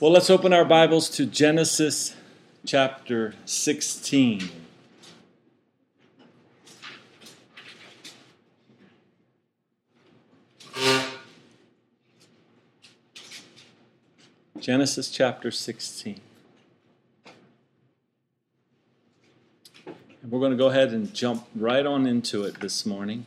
Well, 0.00 0.10
let's 0.10 0.28
open 0.28 0.52
our 0.52 0.64
Bibles 0.64 1.08
to 1.10 1.24
Genesis 1.24 2.16
chapter 2.66 3.36
16. 3.44 4.50
Genesis 14.58 15.10
chapter 15.12 15.52
16. 15.52 16.20
And 19.86 19.94
we're 20.28 20.40
going 20.40 20.50
to 20.50 20.56
go 20.56 20.70
ahead 20.70 20.88
and 20.88 21.14
jump 21.14 21.46
right 21.54 21.86
on 21.86 22.04
into 22.04 22.42
it 22.42 22.58
this 22.58 22.84
morning. 22.84 23.26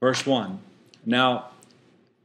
Verse 0.00 0.24
1. 0.24 0.60
Now, 1.04 1.50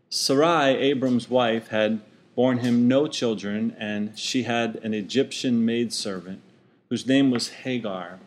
Sarai, 0.10 0.76
Abram's 0.78 1.30
wife, 1.30 1.70
had 1.70 2.02
borne 2.36 2.60
him 2.60 2.88
no 2.88 3.08
children, 3.08 3.76
and 3.80 4.18
she 4.18 4.44
had 4.44 4.76
an 4.84 4.94
Egyptian 4.94 5.66
maidservant, 5.66 6.42
whose 6.90 7.08
name 7.08 7.32
was 7.32 7.50
Hagar. 7.50 8.20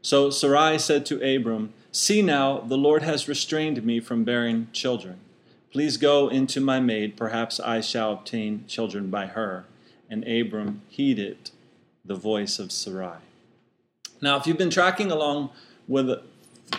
So 0.00 0.30
Sarai 0.30 0.78
said 0.78 1.06
to 1.06 1.36
Abram, 1.36 1.72
See 1.92 2.22
now, 2.22 2.58
the 2.60 2.78
Lord 2.78 3.02
has 3.02 3.28
restrained 3.28 3.84
me 3.84 4.00
from 4.00 4.24
bearing 4.24 4.68
children. 4.72 5.20
Please 5.70 5.96
go 5.96 6.28
into 6.28 6.60
my 6.60 6.80
maid, 6.80 7.16
perhaps 7.16 7.60
I 7.60 7.80
shall 7.80 8.12
obtain 8.12 8.64
children 8.66 9.10
by 9.10 9.26
her. 9.26 9.64
And 10.10 10.26
Abram 10.26 10.82
heeded 10.88 11.50
the 12.04 12.14
voice 12.14 12.58
of 12.58 12.72
Sarai. 12.72 13.18
Now, 14.20 14.36
if 14.36 14.46
you've 14.46 14.58
been 14.58 14.70
tracking 14.70 15.10
along 15.10 15.50
with, 15.86 16.10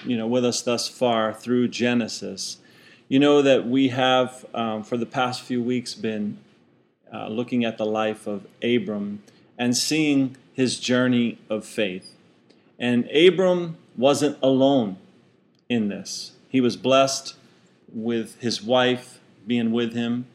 you 0.05 0.17
know, 0.17 0.27
with 0.27 0.45
us 0.45 0.61
thus 0.61 0.87
far 0.87 1.33
through 1.33 1.69
Genesis, 1.69 2.57
you 3.13 3.19
know 3.19 3.43
that 3.43 3.67
we 3.67 3.89
have, 3.89 4.43
um, 4.55 4.81
for 4.81 4.97
the 4.97 5.05
past 5.05 5.43
few 5.43 5.61
weeks, 5.61 5.93
been 5.93 6.39
uh, 7.13 7.27
looking 7.27 7.63
at 7.63 7.77
the 7.77 7.85
life 7.85 8.25
of 8.25 8.47
Abram 8.63 9.21
and 9.55 9.77
seeing 9.77 10.35
his 10.53 10.79
journey 10.79 11.37
of 11.47 11.63
faith. 11.63 12.15
And 12.79 13.07
Abram 13.11 13.77
wasn't 13.95 14.39
alone 14.41 14.97
in 15.69 15.89
this. 15.89 16.31
He 16.49 16.59
was 16.59 16.75
blessed 16.75 17.35
with 17.93 18.41
his 18.41 18.63
wife 18.63 19.19
being 19.45 19.71
with 19.71 19.93
him. 19.93 20.25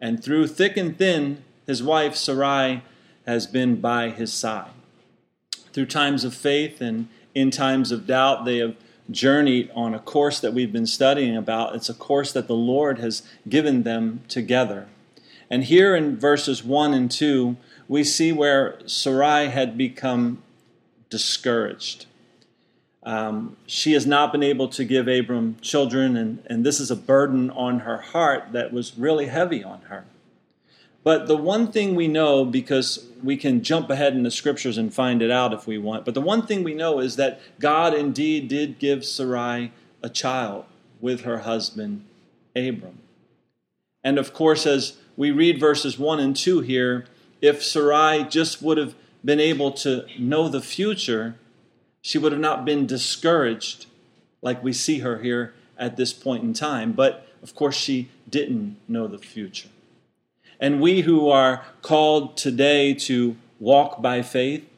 And 0.00 0.22
through 0.22 0.46
thick 0.46 0.76
and 0.76 0.96
thin, 0.96 1.42
his 1.66 1.82
wife 1.82 2.14
Sarai 2.14 2.84
has 3.26 3.48
been 3.48 3.80
by 3.80 4.10
his 4.10 4.32
side. 4.32 4.70
Through 5.72 5.86
times 5.86 6.22
of 6.22 6.32
faith 6.32 6.80
and 6.80 7.08
in 7.34 7.50
times 7.50 7.90
of 7.90 8.06
doubt, 8.06 8.44
they 8.44 8.58
have 8.58 8.76
journeyed 9.10 9.70
on 9.74 9.94
a 9.94 9.98
course 9.98 10.40
that 10.40 10.54
we've 10.54 10.72
been 10.72 10.86
studying 10.86 11.36
about. 11.36 11.74
It's 11.74 11.88
a 11.88 11.94
course 11.94 12.32
that 12.32 12.46
the 12.46 12.54
Lord 12.54 12.98
has 12.98 13.22
given 13.48 13.82
them 13.82 14.22
together. 14.28 14.88
And 15.50 15.64
here 15.64 15.96
in 15.96 16.16
verses 16.16 16.62
1 16.62 16.94
and 16.94 17.10
2, 17.10 17.56
we 17.88 18.04
see 18.04 18.30
where 18.30 18.78
Sarai 18.86 19.48
had 19.48 19.76
become 19.76 20.42
discouraged. 21.08 22.06
Um, 23.02 23.56
she 23.66 23.94
has 23.94 24.06
not 24.06 24.30
been 24.30 24.42
able 24.42 24.68
to 24.68 24.84
give 24.84 25.08
Abram 25.08 25.56
children, 25.60 26.16
and, 26.16 26.44
and 26.46 26.64
this 26.64 26.78
is 26.78 26.90
a 26.90 26.96
burden 26.96 27.50
on 27.50 27.80
her 27.80 27.98
heart 27.98 28.52
that 28.52 28.72
was 28.72 28.96
really 28.96 29.26
heavy 29.26 29.64
on 29.64 29.80
her. 29.82 30.04
But 31.02 31.28
the 31.28 31.36
one 31.36 31.72
thing 31.72 31.94
we 31.94 32.08
know, 32.08 32.44
because 32.44 33.06
we 33.22 33.36
can 33.36 33.62
jump 33.62 33.88
ahead 33.88 34.14
in 34.14 34.22
the 34.22 34.30
scriptures 34.30 34.76
and 34.76 34.92
find 34.92 35.22
it 35.22 35.30
out 35.30 35.52
if 35.52 35.66
we 35.66 35.78
want, 35.78 36.04
but 36.04 36.14
the 36.14 36.20
one 36.20 36.46
thing 36.46 36.62
we 36.62 36.74
know 36.74 37.00
is 37.00 37.16
that 37.16 37.40
God 37.58 37.94
indeed 37.94 38.48
did 38.48 38.78
give 38.78 39.04
Sarai 39.04 39.72
a 40.02 40.10
child 40.10 40.66
with 41.00 41.22
her 41.22 41.38
husband, 41.38 42.04
Abram. 42.54 42.98
And 44.04 44.18
of 44.18 44.34
course, 44.34 44.66
as 44.66 44.98
we 45.16 45.30
read 45.30 45.58
verses 45.58 45.98
1 45.98 46.20
and 46.20 46.36
2 46.36 46.60
here, 46.60 47.06
if 47.40 47.62
Sarai 47.62 48.24
just 48.24 48.62
would 48.62 48.78
have 48.78 48.94
been 49.24 49.40
able 49.40 49.72
to 49.72 50.06
know 50.18 50.48
the 50.48 50.60
future, 50.60 51.36
she 52.02 52.18
would 52.18 52.32
have 52.32 52.40
not 52.40 52.64
been 52.64 52.86
discouraged 52.86 53.86
like 54.42 54.62
we 54.62 54.72
see 54.72 55.00
her 55.00 55.18
here 55.18 55.54
at 55.78 55.96
this 55.96 56.12
point 56.12 56.42
in 56.42 56.52
time. 56.52 56.92
But 56.92 57.26
of 57.42 57.54
course, 57.54 57.76
she 57.76 58.10
didn't 58.28 58.76
know 58.88 59.06
the 59.06 59.18
future. 59.18 59.68
And 60.60 60.80
we 60.80 61.00
who 61.00 61.28
are 61.30 61.64
called 61.80 62.36
today 62.36 62.92
to 62.94 63.36
walk 63.58 64.02
by 64.02 64.20
faith 64.20 64.68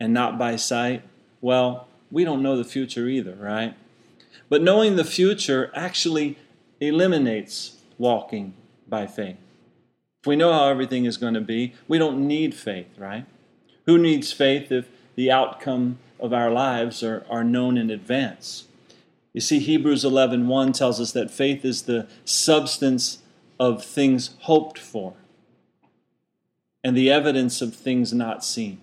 and 0.00 0.12
not 0.12 0.36
by 0.36 0.56
sight, 0.56 1.02
well, 1.40 1.86
we 2.10 2.24
don't 2.24 2.42
know 2.42 2.56
the 2.56 2.64
future 2.64 3.06
either, 3.06 3.36
right? 3.36 3.74
But 4.48 4.62
knowing 4.62 4.96
the 4.96 5.04
future 5.04 5.70
actually 5.74 6.36
eliminates 6.80 7.78
walking 7.98 8.54
by 8.88 9.06
faith. 9.06 9.36
If 10.20 10.26
we 10.26 10.36
know 10.36 10.52
how 10.52 10.68
everything 10.68 11.04
is 11.04 11.16
going 11.16 11.34
to 11.34 11.40
be, 11.40 11.74
we 11.86 11.98
don't 11.98 12.26
need 12.26 12.54
faith, 12.54 12.98
right? 12.98 13.24
Who 13.86 13.98
needs 13.98 14.32
faith 14.32 14.70
if 14.70 14.88
the 15.14 15.30
outcome 15.30 15.98
of 16.20 16.32
our 16.32 16.50
lives 16.50 17.02
are, 17.02 17.24
are 17.30 17.44
known 17.44 17.78
in 17.78 17.90
advance? 17.90 18.66
You 19.32 19.40
see, 19.40 19.60
Hebrews 19.60 20.04
11.1 20.04 20.46
1 20.46 20.72
tells 20.72 21.00
us 21.00 21.12
that 21.12 21.30
faith 21.30 21.64
is 21.64 21.82
the 21.82 22.08
substance 22.24 23.21
of 23.58 23.84
things 23.84 24.34
hoped 24.40 24.78
for 24.78 25.14
and 26.84 26.96
the 26.96 27.10
evidence 27.10 27.62
of 27.62 27.74
things 27.74 28.12
not 28.12 28.44
seen. 28.44 28.80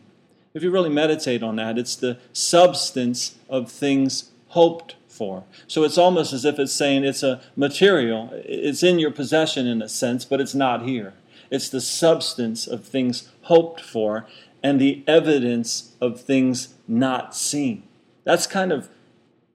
If 0.53 0.63
you 0.63 0.72
really 0.72 0.90
meditate 0.90 1.44
on 1.44 1.57
that, 1.57 1.78
it's 1.78 1.96
the 1.96 2.18
substance 2.34 3.35
of 3.50 3.72
things 3.72 4.31
hoped 4.50 4.96
for. 5.07 5.44
So 5.68 5.84
it's 5.84 5.97
almost 5.97 6.34
as 6.34 6.46
if 6.46 6.57
it's 6.59 6.74
saying 6.74 7.03
it's 7.03 7.24
a 7.24 7.41
material, 7.56 8.30
it's 8.34 8.84
in 8.84 9.00
your 9.00 9.12
possession 9.12 9.68
in 9.68 9.81
a 9.81 9.90
sense, 9.90 10.25
but 10.25 10.41
it's 10.41 10.56
not 10.56 10.84
here. 10.84 11.13
It's 11.51 11.69
the 11.69 11.81
substance 11.81 12.68
of 12.68 12.86
things 12.86 13.30
hoped 13.44 13.81
for 13.81 14.25
and 14.63 14.80
the 14.80 15.03
evidence 15.07 15.94
of 16.01 16.22
things 16.22 16.74
not 16.88 17.36
seen. 17.36 17.84
That's 18.24 18.47
kind 18.47 18.72
of 18.72 18.90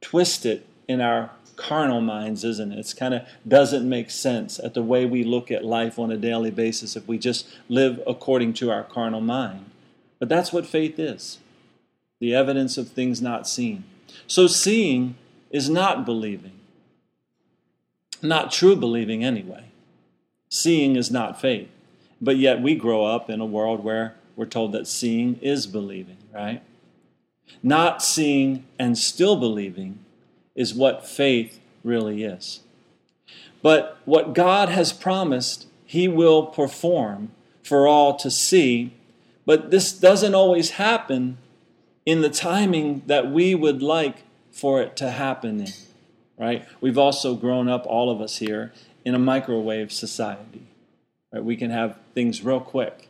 twisted 0.01 0.65
in 0.87 1.01
our 1.01 1.31
carnal 1.57 2.01
minds, 2.01 2.45
isn't 2.45 2.73
it? 2.73 2.79
It's 2.79 2.95
kind 2.95 3.15
of 3.15 3.23
doesn't 3.47 3.89
make 3.89 4.11
sense 4.11 4.59
at 4.59 4.75
the 4.75 4.83
way 4.83 5.07
we 5.07 5.25
look 5.25 5.51
at 5.51 5.65
life 5.65 5.99
on 5.99 6.11
a 6.11 6.17
daily 6.17 6.51
basis 6.51 6.97
if 6.97 7.07
we 7.07 7.19
just 7.19 7.47
live 7.69 8.01
according 8.07 8.55
to 8.55 8.71
our 8.71 8.85
carnal 8.85 9.21
mind. 9.21 9.71
But 10.19 10.29
that's 10.29 10.53
what 10.53 10.67
faith 10.67 10.99
is 10.99 11.39
the 12.21 12.35
evidence 12.35 12.79
of 12.79 12.89
things 12.89 13.21
not 13.21 13.47
seen. 13.47 13.85
So 14.27 14.47
seeing 14.47 15.17
is 15.51 15.69
not 15.69 16.07
believing, 16.07 16.59
not 18.23 18.51
true 18.51 18.77
believing 18.77 19.25
anyway. 19.25 19.65
Seeing 20.49 20.97
is 20.97 21.11
not 21.11 21.41
faith. 21.41 21.69
But 22.21 22.37
yet 22.37 22.63
we 22.63 22.77
grow 22.77 23.05
up 23.05 23.29
in 23.29 23.41
a 23.41 23.47
world 23.47 23.85
where 23.85 24.15
we're 24.37 24.47
told 24.47 24.73
that 24.73 24.87
seeing 24.87 25.39
is 25.43 25.67
believing, 25.67 26.17
right? 26.33 26.63
Not 27.63 28.03
seeing 28.03 28.65
and 28.79 28.97
still 28.97 29.37
believing 29.37 30.04
is 30.55 30.75
what 30.75 31.07
faith 31.07 31.61
really 31.83 32.25
is. 32.25 32.61
But 33.63 33.99
what 34.05 34.35
God 34.35 34.69
has 34.69 34.93
promised, 34.93 35.67
He 35.87 36.07
will 36.09 36.47
perform 36.47 37.31
for 37.63 37.87
all 37.87 38.17
to 38.17 38.31
see. 38.31 38.93
But 39.47 39.71
this 39.71 39.93
doesn't 39.93 40.35
always 40.35 40.71
happen 40.71 41.39
in 42.07 42.21
the 42.21 42.31
timing 42.31 43.03
that 43.07 43.31
we 43.31 43.55
would 43.55 43.83
like 43.83 44.25
for 44.53 44.81
it 44.81 44.97
to 44.97 45.11
happen 45.11 45.61
in, 45.61 45.73
right? 46.39 46.67
We've 46.81 46.99
also 46.99 47.35
grown 47.35 47.69
up, 47.69 47.87
all 47.87 48.11
of 48.11 48.21
us 48.21 48.37
here, 48.37 48.73
in 49.05 49.15
a 49.15 49.19
microwave 49.19 49.91
society. 49.93 50.67
Right? 51.33 51.43
We 51.43 51.57
can 51.57 51.71
have 51.71 51.99
things 52.15 52.45
real 52.45 52.61
quick. 52.61 53.09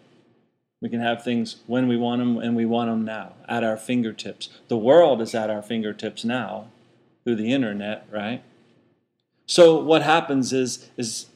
We 0.80 0.88
can 0.88 1.00
have 1.00 1.24
things 1.24 1.56
when 1.66 1.88
we 1.88 1.96
want 1.96 2.20
them 2.20 2.38
and 2.38 2.54
we 2.54 2.66
want 2.66 2.90
them 2.90 3.04
now, 3.04 3.32
at 3.48 3.64
our 3.64 3.76
fingertips. 3.76 4.50
The 4.68 4.76
world 4.76 5.20
is 5.20 5.34
at 5.34 5.50
our 5.50 5.62
fingertips 5.62 6.24
now 6.24 6.68
through 7.24 7.36
the 7.36 7.52
internet, 7.52 8.06
right? 8.10 8.42
So 9.46 9.80
what 9.80 10.02
happens 10.02 10.52
is, 10.52 10.88
is 10.96 11.26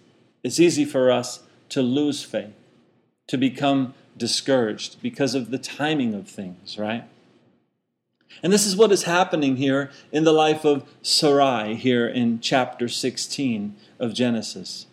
it's 0.42 0.60
easy 0.60 0.84
for 0.84 1.10
us 1.10 1.42
to 1.70 1.82
lose 1.82 2.22
faith, 2.22 2.54
to 3.26 3.36
become 3.36 3.94
discouraged 4.16 5.00
because 5.02 5.34
of 5.34 5.50
the 5.50 5.58
timing 5.58 6.14
of 6.14 6.28
things, 6.28 6.78
right? 6.78 7.04
And 8.42 8.52
this 8.52 8.66
is 8.66 8.76
what 8.76 8.92
is 8.92 9.04
happening 9.04 9.56
here 9.56 9.90
in 10.12 10.24
the 10.24 10.32
life 10.32 10.64
of 10.64 10.86
Sarai 11.02 11.74
here 11.74 12.06
in 12.06 12.40
chapter 12.40 12.88
16 12.88 13.74
of 13.98 14.14
Genesis. 14.14 14.86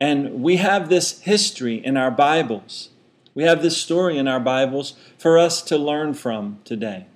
And 0.00 0.42
we 0.42 0.56
have 0.56 0.88
this 0.88 1.20
history 1.20 1.84
in 1.84 1.96
our 1.96 2.10
Bibles. 2.10 2.90
We 3.34 3.42
have 3.44 3.62
this 3.62 3.76
story 3.76 4.16
in 4.16 4.28
our 4.28 4.40
Bibles 4.40 4.94
for 5.18 5.38
us 5.38 5.60
to 5.62 5.76
learn 5.76 6.14
from 6.14 6.60
today. 6.64 7.06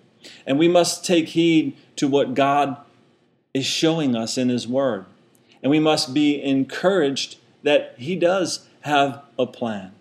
And 0.47 0.59
we 0.59 0.69
must 0.69 1.05
take 1.05 1.29
heed 1.31 1.77
to 2.03 2.09
what 2.09 2.35
God 2.35 2.79
is 3.55 3.65
showing 3.65 4.17
us 4.17 4.37
in 4.37 4.49
His 4.49 4.67
Word. 4.67 5.05
And 5.63 5.71
we 5.71 5.79
must 5.79 6.13
be 6.13 6.43
encouraged 6.43 7.37
that 7.63 7.95
He 7.97 8.17
does 8.17 8.67
have 8.81 9.23
a 9.39 9.47
plan, 9.47 9.93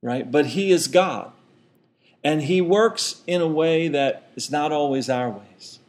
right? 0.00 0.30
But 0.30 0.46
He 0.46 0.70
is 0.70 0.86
God. 0.86 1.32
And 2.22 2.42
He 2.42 2.60
works 2.60 3.22
in 3.26 3.40
a 3.40 3.48
way 3.48 3.88
that 3.88 4.30
is 4.36 4.48
not 4.48 4.70
always 4.70 5.10
our 5.10 5.28
ways. 5.28 5.80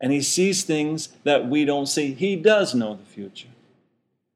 And 0.00 0.12
He 0.12 0.22
sees 0.22 0.62
things 0.62 1.08
that 1.24 1.48
we 1.48 1.64
don't 1.64 1.86
see. 1.86 2.14
He 2.14 2.36
does 2.36 2.72
know 2.72 2.94
the 2.94 3.04
future. 3.04 3.48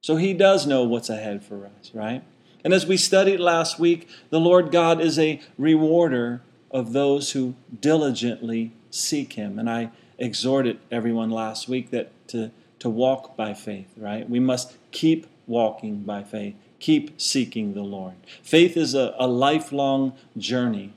So 0.03 0.17
He 0.17 0.35
does 0.35 0.67
know 0.67 0.83
what's 0.83 1.11
ahead 1.11 1.45
for 1.45 1.65
us, 1.79 1.93
right? 1.95 2.25
And 2.65 2.75
as 2.75 2.87
we 2.87 2.97
studied 2.97 3.39
last 3.39 3.79
week, 3.79 4.09
the 4.31 4.41
Lord 4.41 4.73
God 4.73 5.01
is 5.01 5.17
a 5.17 5.41
rewarder 5.57 6.41
of 6.73 6.93
those 6.93 7.31
who 7.31 7.55
diligently 7.81 8.73
seek 8.91 9.35
Him. 9.35 9.61
And 9.61 9.71
I 9.71 9.93
exhorted 10.19 10.79
everyone 10.91 11.31
last 11.31 11.69
week 11.69 11.91
that 11.91 12.11
to, 12.29 12.51
to 12.79 12.89
walk 12.89 13.37
by 13.37 13.55
faith, 13.55 13.93
right? 13.97 14.29
We 14.29 14.41
must 14.41 14.77
keep 14.91 15.27
walking 15.47 16.01
by 16.01 16.23
faith, 16.23 16.55
keep 16.79 17.21
seeking 17.21 17.75
the 17.75 17.83
Lord. 17.83 18.15
Faith 18.43 18.77
is 18.77 18.95
a, 18.95 19.15
a 19.19 19.27
lifelong 19.27 20.15
journey 20.37 20.93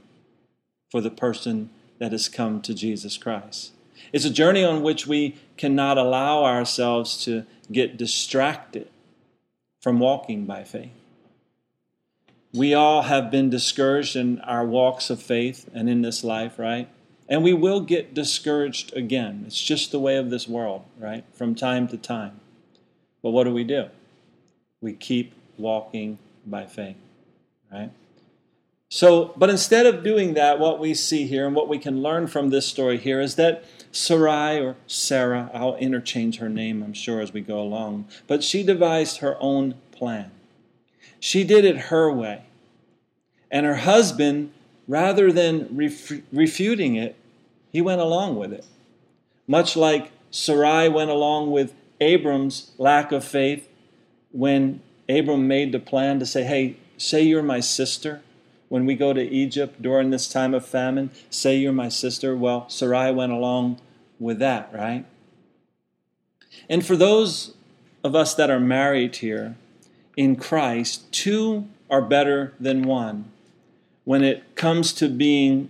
for 0.89 1.01
the 1.01 1.09
person 1.09 1.69
that 1.99 2.11
has 2.11 2.29
come 2.29 2.61
to 2.61 2.73
Jesus 2.73 3.17
Christ. 3.17 3.71
It's 4.13 4.25
a 4.25 4.29
journey 4.29 4.63
on 4.63 4.83
which 4.83 5.07
we 5.07 5.35
cannot 5.57 5.97
allow 5.97 6.43
ourselves 6.43 7.23
to 7.25 7.45
get 7.71 7.97
distracted 7.97 8.87
from 9.81 9.99
walking 9.99 10.45
by 10.45 10.63
faith. 10.63 10.91
We 12.53 12.73
all 12.73 13.03
have 13.03 13.29
been 13.29 13.49
discouraged 13.49 14.15
in 14.15 14.39
our 14.41 14.65
walks 14.65 15.09
of 15.09 15.21
faith 15.21 15.69
and 15.73 15.89
in 15.89 16.01
this 16.01 16.23
life, 16.23 16.57
right? 16.57 16.87
And 17.29 17.43
we 17.43 17.53
will 17.53 17.81
get 17.81 18.13
discouraged 18.13 18.95
again. 18.95 19.43
It's 19.47 19.61
just 19.61 19.91
the 19.91 19.99
way 19.99 20.17
of 20.17 20.29
this 20.29 20.47
world, 20.47 20.83
right? 20.97 21.25
From 21.33 21.55
time 21.55 21.87
to 21.89 21.97
time. 21.97 22.39
But 23.21 23.31
what 23.31 23.43
do 23.43 23.53
we 23.53 23.63
do? 23.63 23.87
We 24.81 24.93
keep 24.93 25.33
walking 25.57 26.19
by 26.45 26.65
faith, 26.65 26.95
right? 27.71 27.91
So, 28.89 29.33
but 29.35 29.49
instead 29.49 29.85
of 29.85 30.03
doing 30.03 30.33
that, 30.35 30.59
what 30.59 30.79
we 30.79 30.93
see 30.93 31.27
here 31.27 31.45
and 31.45 31.53
what 31.53 31.67
we 31.67 31.77
can 31.77 32.01
learn 32.01 32.27
from 32.27 32.49
this 32.49 32.65
story 32.65 32.97
here 32.97 33.19
is 33.19 33.35
that 33.35 33.65
Sarai 33.91 34.61
or 34.61 34.77
Sarah, 34.87 35.51
I'll 35.53 35.75
interchange 35.75 36.37
her 36.37 36.47
name, 36.47 36.81
I'm 36.81 36.93
sure, 36.93 37.19
as 37.19 37.33
we 37.33 37.41
go 37.41 37.59
along, 37.59 38.07
but 38.27 38.43
she 38.43 38.63
devised 38.63 39.17
her 39.17 39.35
own 39.41 39.75
plan. 39.91 40.31
She 41.19 41.43
did 41.43 41.65
it 41.65 41.77
her 41.77 42.11
way. 42.11 42.43
And 43.51 43.65
her 43.65 43.77
husband, 43.77 44.53
rather 44.87 45.31
than 45.31 45.75
ref- 45.75 46.21
refuting 46.31 46.95
it, 46.95 47.15
he 47.71 47.81
went 47.81 48.01
along 48.01 48.37
with 48.37 48.53
it. 48.53 48.65
Much 49.47 49.75
like 49.75 50.11
Sarai 50.31 50.89
went 50.89 51.09
along 51.09 51.51
with 51.51 51.73
Abram's 51.99 52.71
lack 52.77 53.11
of 53.11 53.23
faith 53.23 53.69
when 54.31 54.81
Abram 55.09 55.47
made 55.47 55.71
the 55.71 55.79
plan 55.79 56.19
to 56.19 56.25
say, 56.25 56.43
Hey, 56.43 56.77
say 56.97 57.21
you're 57.21 57.43
my 57.43 57.59
sister 57.59 58.21
when 58.69 58.85
we 58.85 58.95
go 58.95 59.13
to 59.13 59.21
Egypt 59.21 59.81
during 59.81 60.09
this 60.09 60.27
time 60.27 60.53
of 60.53 60.65
famine, 60.65 61.09
say 61.29 61.55
you're 61.55 61.71
my 61.71 61.89
sister. 61.89 62.35
Well, 62.35 62.67
Sarai 62.69 63.11
went 63.11 63.31
along 63.31 63.79
with 64.19 64.39
that, 64.39 64.69
right? 64.73 65.05
And 66.69 66.85
for 66.85 66.97
those 66.97 67.53
of 68.03 68.15
us 68.15 68.33
that 68.35 68.49
are 68.49 68.59
married 68.59 69.17
here 69.17 69.55
in 70.17 70.35
Christ, 70.35 71.09
two 71.13 71.67
are 71.89 72.01
better 72.01 72.53
than 72.59 72.83
one 72.83 73.31
when 74.07 74.23
it 74.23 74.55
comes 74.55 74.93
to 74.93 75.09
being 75.09 75.69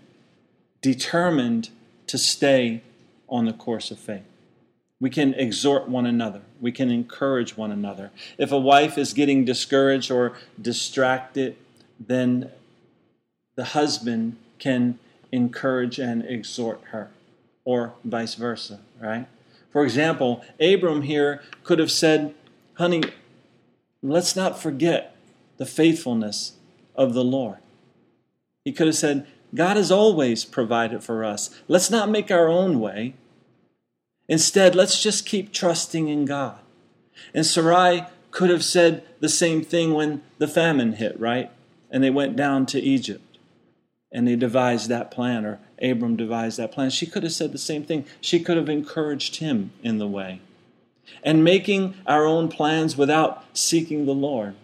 determined 0.81 1.69
to 2.05 2.19
stay 2.19 2.83
on 3.27 3.45
the 3.45 3.51
course 3.51 3.89
of 3.89 3.97
faith. 3.97 4.21
We 4.99 5.09
can 5.09 5.33
exhort 5.33 5.89
one 5.89 6.05
another. 6.05 6.41
We 6.61 6.71
can 6.71 6.91
encourage 6.91 7.57
one 7.57 7.71
another. 7.71 8.11
If 8.37 8.51
a 8.51 8.59
wife 8.59 8.95
is 8.95 9.13
getting 9.13 9.43
discouraged 9.43 10.11
or 10.11 10.33
distracted, 10.61 11.55
then 11.99 12.51
the 13.55 13.63
husband 13.63 14.35
can 14.59 14.99
encourage 15.31 15.97
and 15.97 16.23
exhort 16.23 16.79
her, 16.91 17.09
or 17.65 17.95
vice 18.05 18.35
versa, 18.35 18.81
right? 19.01 19.25
For 19.73 19.83
example, 19.83 20.45
Abram 20.61 21.01
here 21.01 21.41
could 21.63 21.79
have 21.79 21.91
said, 21.91 22.35
Honey, 22.75 23.01
let's 24.03 24.35
not 24.35 24.61
forget 24.61 25.15
the 25.57 25.65
faithfulness 25.65 26.53
of 26.93 27.15
the 27.15 27.23
Lord. 27.23 27.57
He 28.67 28.73
could 28.73 28.87
have 28.87 28.97
said, 28.97 29.25
God 29.55 29.77
has 29.77 29.93
always 29.93 30.43
provided 30.43 31.01
for 31.01 31.23
us. 31.23 31.57
Let's 31.69 31.89
not 31.89 32.09
make 32.09 32.29
our 32.29 32.49
own 32.49 32.81
way. 32.81 33.13
Instead, 34.27 34.75
let's 34.75 35.01
just 35.01 35.25
keep 35.25 35.53
trusting 35.53 36.09
in 36.09 36.25
God. 36.25 36.59
And 37.33 37.45
Sarai 37.45 38.07
could 38.31 38.49
have 38.49 38.65
said 38.65 39.05
the 39.21 39.29
same 39.29 39.63
thing 39.63 39.93
when 39.93 40.21
the 40.37 40.49
famine 40.49 40.91
hit, 40.95 41.17
right? 41.17 41.49
And 41.89 42.03
they 42.03 42.09
went 42.09 42.35
down 42.35 42.65
to 42.65 42.81
Egypt 42.81 43.37
and 44.11 44.27
they 44.27 44.35
devised 44.35 44.89
that 44.89 45.11
plan, 45.11 45.45
or 45.45 45.59
Abram 45.81 46.17
devised 46.17 46.59
that 46.59 46.73
plan. 46.73 46.89
She 46.89 47.05
could 47.05 47.23
have 47.23 47.31
said 47.31 47.53
the 47.53 47.57
same 47.57 47.85
thing. 47.85 48.03
She 48.19 48.41
could 48.41 48.57
have 48.57 48.67
encouraged 48.67 49.37
him 49.37 49.71
in 49.81 49.97
the 49.97 50.09
way. 50.09 50.41
And 51.23 51.41
making 51.41 51.95
our 52.05 52.25
own 52.25 52.49
plans 52.49 52.97
without 52.97 53.45
seeking 53.53 54.05
the 54.05 54.11
Lord 54.11 54.55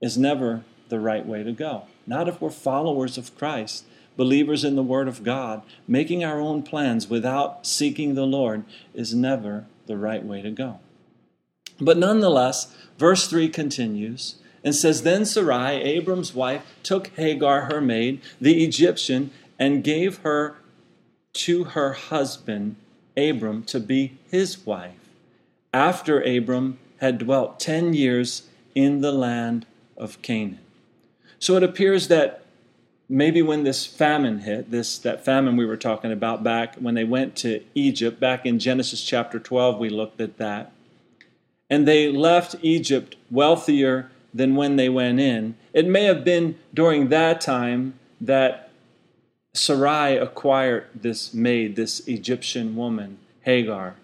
is 0.00 0.16
never 0.16 0.62
the 0.88 1.00
right 1.00 1.26
way 1.26 1.42
to 1.42 1.50
go. 1.50 1.88
Not 2.06 2.28
if 2.28 2.40
we're 2.40 2.50
followers 2.50 3.16
of 3.18 3.36
Christ, 3.36 3.84
believers 4.16 4.64
in 4.64 4.76
the 4.76 4.82
Word 4.82 5.08
of 5.08 5.22
God. 5.22 5.62
Making 5.88 6.24
our 6.24 6.40
own 6.40 6.62
plans 6.62 7.08
without 7.08 7.66
seeking 7.66 8.14
the 8.14 8.26
Lord 8.26 8.64
is 8.94 9.14
never 9.14 9.66
the 9.86 9.96
right 9.96 10.24
way 10.24 10.42
to 10.42 10.50
go. 10.50 10.80
But 11.80 11.98
nonetheless, 11.98 12.74
verse 12.98 13.26
3 13.26 13.48
continues 13.48 14.36
and 14.62 14.74
says, 14.74 15.02
Then 15.02 15.24
Sarai, 15.24 15.82
Abram's 15.82 16.34
wife, 16.34 16.62
took 16.82 17.08
Hagar, 17.16 17.62
her 17.62 17.80
maid, 17.80 18.20
the 18.40 18.64
Egyptian, 18.64 19.30
and 19.58 19.84
gave 19.84 20.18
her 20.18 20.56
to 21.34 21.64
her 21.64 21.92
husband, 21.92 22.76
Abram, 23.16 23.64
to 23.64 23.80
be 23.80 24.18
his 24.30 24.64
wife, 24.64 24.92
after 25.72 26.20
Abram 26.20 26.78
had 26.98 27.18
dwelt 27.18 27.60
ten 27.60 27.92
years 27.92 28.48
in 28.74 29.00
the 29.00 29.12
land 29.12 29.66
of 29.96 30.22
Canaan. 30.22 30.63
So 31.44 31.56
it 31.56 31.62
appears 31.62 32.08
that 32.08 32.40
maybe 33.06 33.42
when 33.42 33.64
this 33.64 33.84
famine 33.84 34.38
hit, 34.38 34.70
this 34.70 34.96
that 35.00 35.26
famine 35.26 35.58
we 35.58 35.66
were 35.66 35.76
talking 35.76 36.10
about 36.10 36.42
back 36.42 36.76
when 36.76 36.94
they 36.94 37.04
went 37.04 37.36
to 37.36 37.62
Egypt, 37.74 38.18
back 38.18 38.46
in 38.46 38.58
Genesis 38.58 39.04
chapter 39.04 39.38
12, 39.38 39.78
we 39.78 39.90
looked 39.90 40.22
at 40.22 40.38
that. 40.38 40.72
And 41.68 41.86
they 41.86 42.10
left 42.10 42.56
Egypt 42.62 43.16
wealthier 43.30 44.10
than 44.32 44.56
when 44.56 44.76
they 44.76 44.88
went 44.88 45.20
in. 45.20 45.54
It 45.74 45.86
may 45.86 46.04
have 46.04 46.24
been 46.24 46.58
during 46.72 47.08
that 47.10 47.42
time 47.42 47.92
that 48.22 48.70
Sarai 49.52 50.16
acquired 50.16 50.86
this 50.94 51.34
maid, 51.34 51.76
this 51.76 52.08
Egyptian 52.08 52.74
woman, 52.74 53.18
Hagar. 53.42 53.96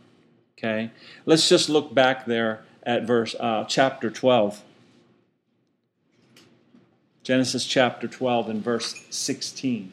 Okay, 0.59 0.91
let's 1.25 1.49
just 1.49 1.71
look 1.71 1.95
back 1.95 2.27
there 2.27 2.65
at 2.83 3.07
verse 3.07 3.35
uh, 3.41 3.65
chapter 3.65 4.11
12. 4.11 4.63
Genesis 7.23 7.67
chapter 7.67 8.09
12 8.09 8.49
and 8.49 8.65
verse 8.65 8.95
16. 9.11 9.93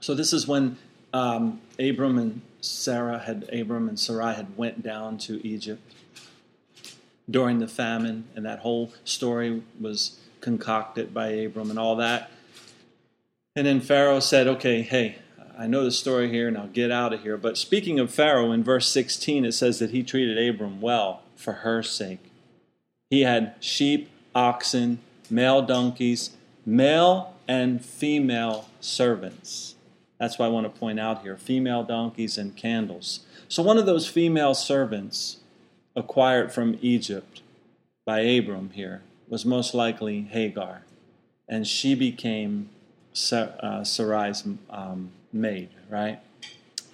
So 0.00 0.14
this 0.14 0.32
is 0.32 0.48
when 0.48 0.78
um, 1.12 1.60
Abram 1.78 2.18
and 2.18 2.40
Sarah 2.62 3.18
had 3.18 3.48
Abram 3.52 3.88
and 3.88 3.98
Sarai 3.98 4.34
had 4.34 4.56
went 4.56 4.82
down 4.82 5.18
to 5.18 5.46
Egypt 5.46 5.82
during 7.30 7.58
the 7.58 7.68
famine, 7.68 8.24
and 8.34 8.44
that 8.44 8.60
whole 8.60 8.92
story 9.04 9.62
was 9.78 10.18
concocted 10.40 11.12
by 11.12 11.28
Abram 11.28 11.68
and 11.68 11.78
all 11.78 11.96
that. 11.96 12.30
And 13.54 13.66
then 13.66 13.80
Pharaoh 13.80 14.20
said, 14.20 14.46
"Okay, 14.46 14.80
hey, 14.80 15.18
I 15.58 15.66
know 15.66 15.84
the 15.84 15.90
story 15.90 16.30
here, 16.30 16.50
now 16.50 16.70
get 16.72 16.90
out 16.90 17.12
of 17.12 17.20
here." 17.22 17.36
But 17.36 17.58
speaking 17.58 17.98
of 17.98 18.12
Pharaoh, 18.12 18.52
in 18.52 18.64
verse 18.64 18.88
16, 18.88 19.44
it 19.44 19.52
says 19.52 19.78
that 19.80 19.90
he 19.90 20.02
treated 20.02 20.38
Abram 20.38 20.80
well 20.80 21.22
for 21.36 21.52
her 21.52 21.82
sake. 21.82 22.29
He 23.10 23.22
had 23.22 23.54
sheep, 23.58 24.08
oxen, 24.34 25.00
male 25.28 25.62
donkeys, 25.62 26.30
male 26.64 27.34
and 27.48 27.84
female 27.84 28.68
servants. 28.80 29.74
That's 30.18 30.38
why 30.38 30.46
I 30.46 30.50
want 30.50 30.72
to 30.72 30.78
point 30.80 31.00
out 31.00 31.22
here 31.22 31.36
female 31.36 31.82
donkeys 31.82 32.38
and 32.38 32.54
candles. 32.54 33.20
So, 33.48 33.62
one 33.62 33.78
of 33.78 33.86
those 33.86 34.06
female 34.06 34.54
servants 34.54 35.38
acquired 35.96 36.52
from 36.52 36.78
Egypt 36.80 37.42
by 38.04 38.20
Abram 38.20 38.70
here 38.70 39.02
was 39.28 39.44
most 39.44 39.74
likely 39.74 40.22
Hagar, 40.22 40.82
and 41.48 41.66
she 41.66 41.94
became 41.94 42.68
uh, 43.32 43.82
Sarai's 43.82 44.44
um, 44.70 45.10
maid, 45.32 45.70
right? 45.88 46.20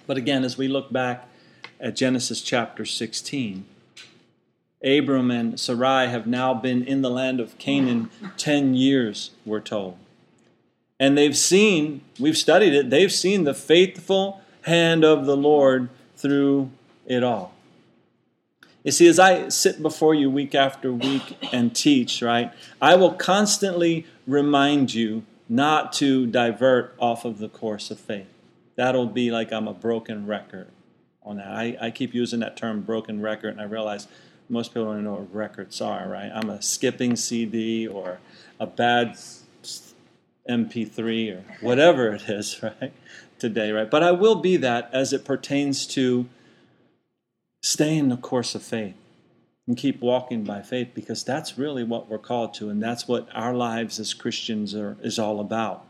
But 0.07 0.17
again, 0.17 0.43
as 0.43 0.57
we 0.57 0.67
look 0.67 0.91
back 0.91 1.27
at 1.79 1.95
Genesis 1.95 2.41
chapter 2.41 2.85
16, 2.85 3.65
Abram 4.83 5.31
and 5.31 5.59
Sarai 5.59 6.07
have 6.07 6.27
now 6.27 6.53
been 6.53 6.83
in 6.83 7.01
the 7.01 7.09
land 7.09 7.39
of 7.39 7.57
Canaan 7.57 8.09
10 8.37 8.75
years, 8.75 9.31
we're 9.45 9.59
told. 9.59 9.97
And 10.99 11.17
they've 11.17 11.37
seen, 11.37 12.01
we've 12.19 12.37
studied 12.37 12.73
it, 12.73 12.89
they've 12.89 13.11
seen 13.11 13.43
the 13.43 13.53
faithful 13.53 14.41
hand 14.63 15.03
of 15.03 15.25
the 15.25 15.37
Lord 15.37 15.89
through 16.15 16.71
it 17.05 17.23
all. 17.23 17.53
You 18.83 18.91
see, 18.91 19.07
as 19.07 19.19
I 19.19 19.49
sit 19.49 19.81
before 19.81 20.15
you 20.15 20.29
week 20.29 20.55
after 20.55 20.93
week 20.93 21.37
and 21.51 21.75
teach, 21.75 22.21
right, 22.21 22.53
I 22.81 22.95
will 22.95 23.13
constantly 23.13 24.05
remind 24.25 24.93
you 24.93 25.23
not 25.49 25.91
to 25.93 26.25
divert 26.25 26.95
off 26.99 27.25
of 27.25 27.39
the 27.39 27.49
course 27.49 27.91
of 27.91 27.99
faith. 27.99 28.27
That'll 28.75 29.07
be 29.07 29.31
like 29.31 29.51
I'm 29.51 29.67
a 29.67 29.73
broken 29.73 30.25
record 30.25 30.69
on 31.23 31.37
that. 31.37 31.47
I, 31.47 31.77
I 31.81 31.91
keep 31.91 32.13
using 32.13 32.39
that 32.39 32.55
term 32.55 32.81
broken 32.81 33.21
record, 33.21 33.49
and 33.49 33.61
I 33.61 33.65
realize 33.65 34.07
Most 34.49 34.73
people 34.73 34.85
don't 34.85 35.03
know 35.03 35.13
what 35.13 35.35
records 35.35 35.81
are, 35.81 36.07
right? 36.07 36.31
I'm 36.33 36.49
a 36.49 36.61
skipping 36.61 37.15
CD 37.15 37.87
or 37.87 38.19
a 38.59 38.65
bad 38.65 39.17
MP3 40.49 41.35
or 41.37 41.43
whatever 41.61 42.13
it 42.13 42.29
is, 42.29 42.61
right? 42.63 42.93
Today, 43.39 43.71
right? 43.71 43.89
But 43.89 44.03
I 44.03 44.11
will 44.11 44.35
be 44.35 44.57
that 44.57 44.89
as 44.93 45.13
it 45.13 45.25
pertains 45.25 45.85
to 45.87 46.27
staying 47.61 48.09
the 48.09 48.17
course 48.17 48.55
of 48.55 48.63
faith 48.63 48.95
and 49.67 49.75
keep 49.77 49.99
walking 49.99 50.43
by 50.43 50.61
faith 50.61 50.89
because 50.93 51.23
that's 51.23 51.57
really 51.57 51.83
what 51.83 52.09
we're 52.09 52.17
called 52.17 52.53
to 52.53 52.69
and 52.69 52.81
that's 52.81 53.07
what 53.07 53.27
our 53.33 53.53
lives 53.53 53.99
as 53.99 54.13
Christians 54.13 54.73
are, 54.73 54.95
is 55.01 55.19
all 55.19 55.39
about. 55.39 55.85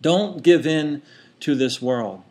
Don't 0.00 0.42
give 0.42 0.66
in 0.66 1.02
to 1.40 1.54
this 1.54 1.80
world. 1.80 2.22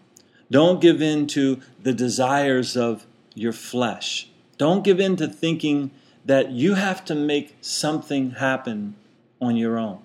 Don't 0.50 0.81
give 0.81 1.01
in 1.01 1.27
to 1.27 1.62
the 1.81 1.93
desires 1.93 2.75
of 2.75 3.05
your 3.36 3.53
flesh. 3.53 4.27
Don't 4.63 4.86
give 4.86 5.01
in 5.01 5.17
to 5.17 5.27
thinking 5.27 5.91
that 6.24 6.51
you 6.51 6.75
have 6.75 7.03
to 7.03 7.15
make 7.15 7.58
something 7.60 8.32
happen 8.32 8.96
on 9.41 9.58
your 9.58 9.77
own. 9.77 10.00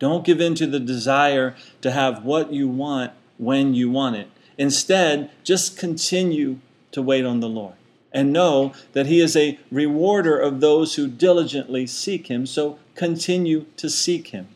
Don't 0.00 0.24
give 0.24 0.40
in 0.40 0.56
to 0.56 0.66
the 0.66 0.80
desire 0.80 1.54
to 1.82 1.92
have 1.92 2.24
what 2.24 2.52
you 2.52 2.66
want 2.66 3.12
when 3.38 3.74
you 3.74 3.92
want 3.92 4.16
it. 4.16 4.28
Instead, 4.58 5.30
just 5.44 5.78
continue 5.78 6.58
to 6.90 7.00
wait 7.00 7.24
on 7.24 7.38
the 7.38 7.48
Lord 7.48 7.74
and 8.12 8.32
know 8.32 8.72
that 8.92 9.06
He 9.06 9.20
is 9.20 9.36
a 9.36 9.56
rewarder 9.70 10.36
of 10.36 10.58
those 10.58 10.96
who 10.96 11.06
diligently 11.06 11.86
seek 11.86 12.26
Him. 12.26 12.44
So 12.44 12.80
continue 12.96 13.66
to 13.76 13.88
seek 13.88 14.26
Him. 14.30 14.48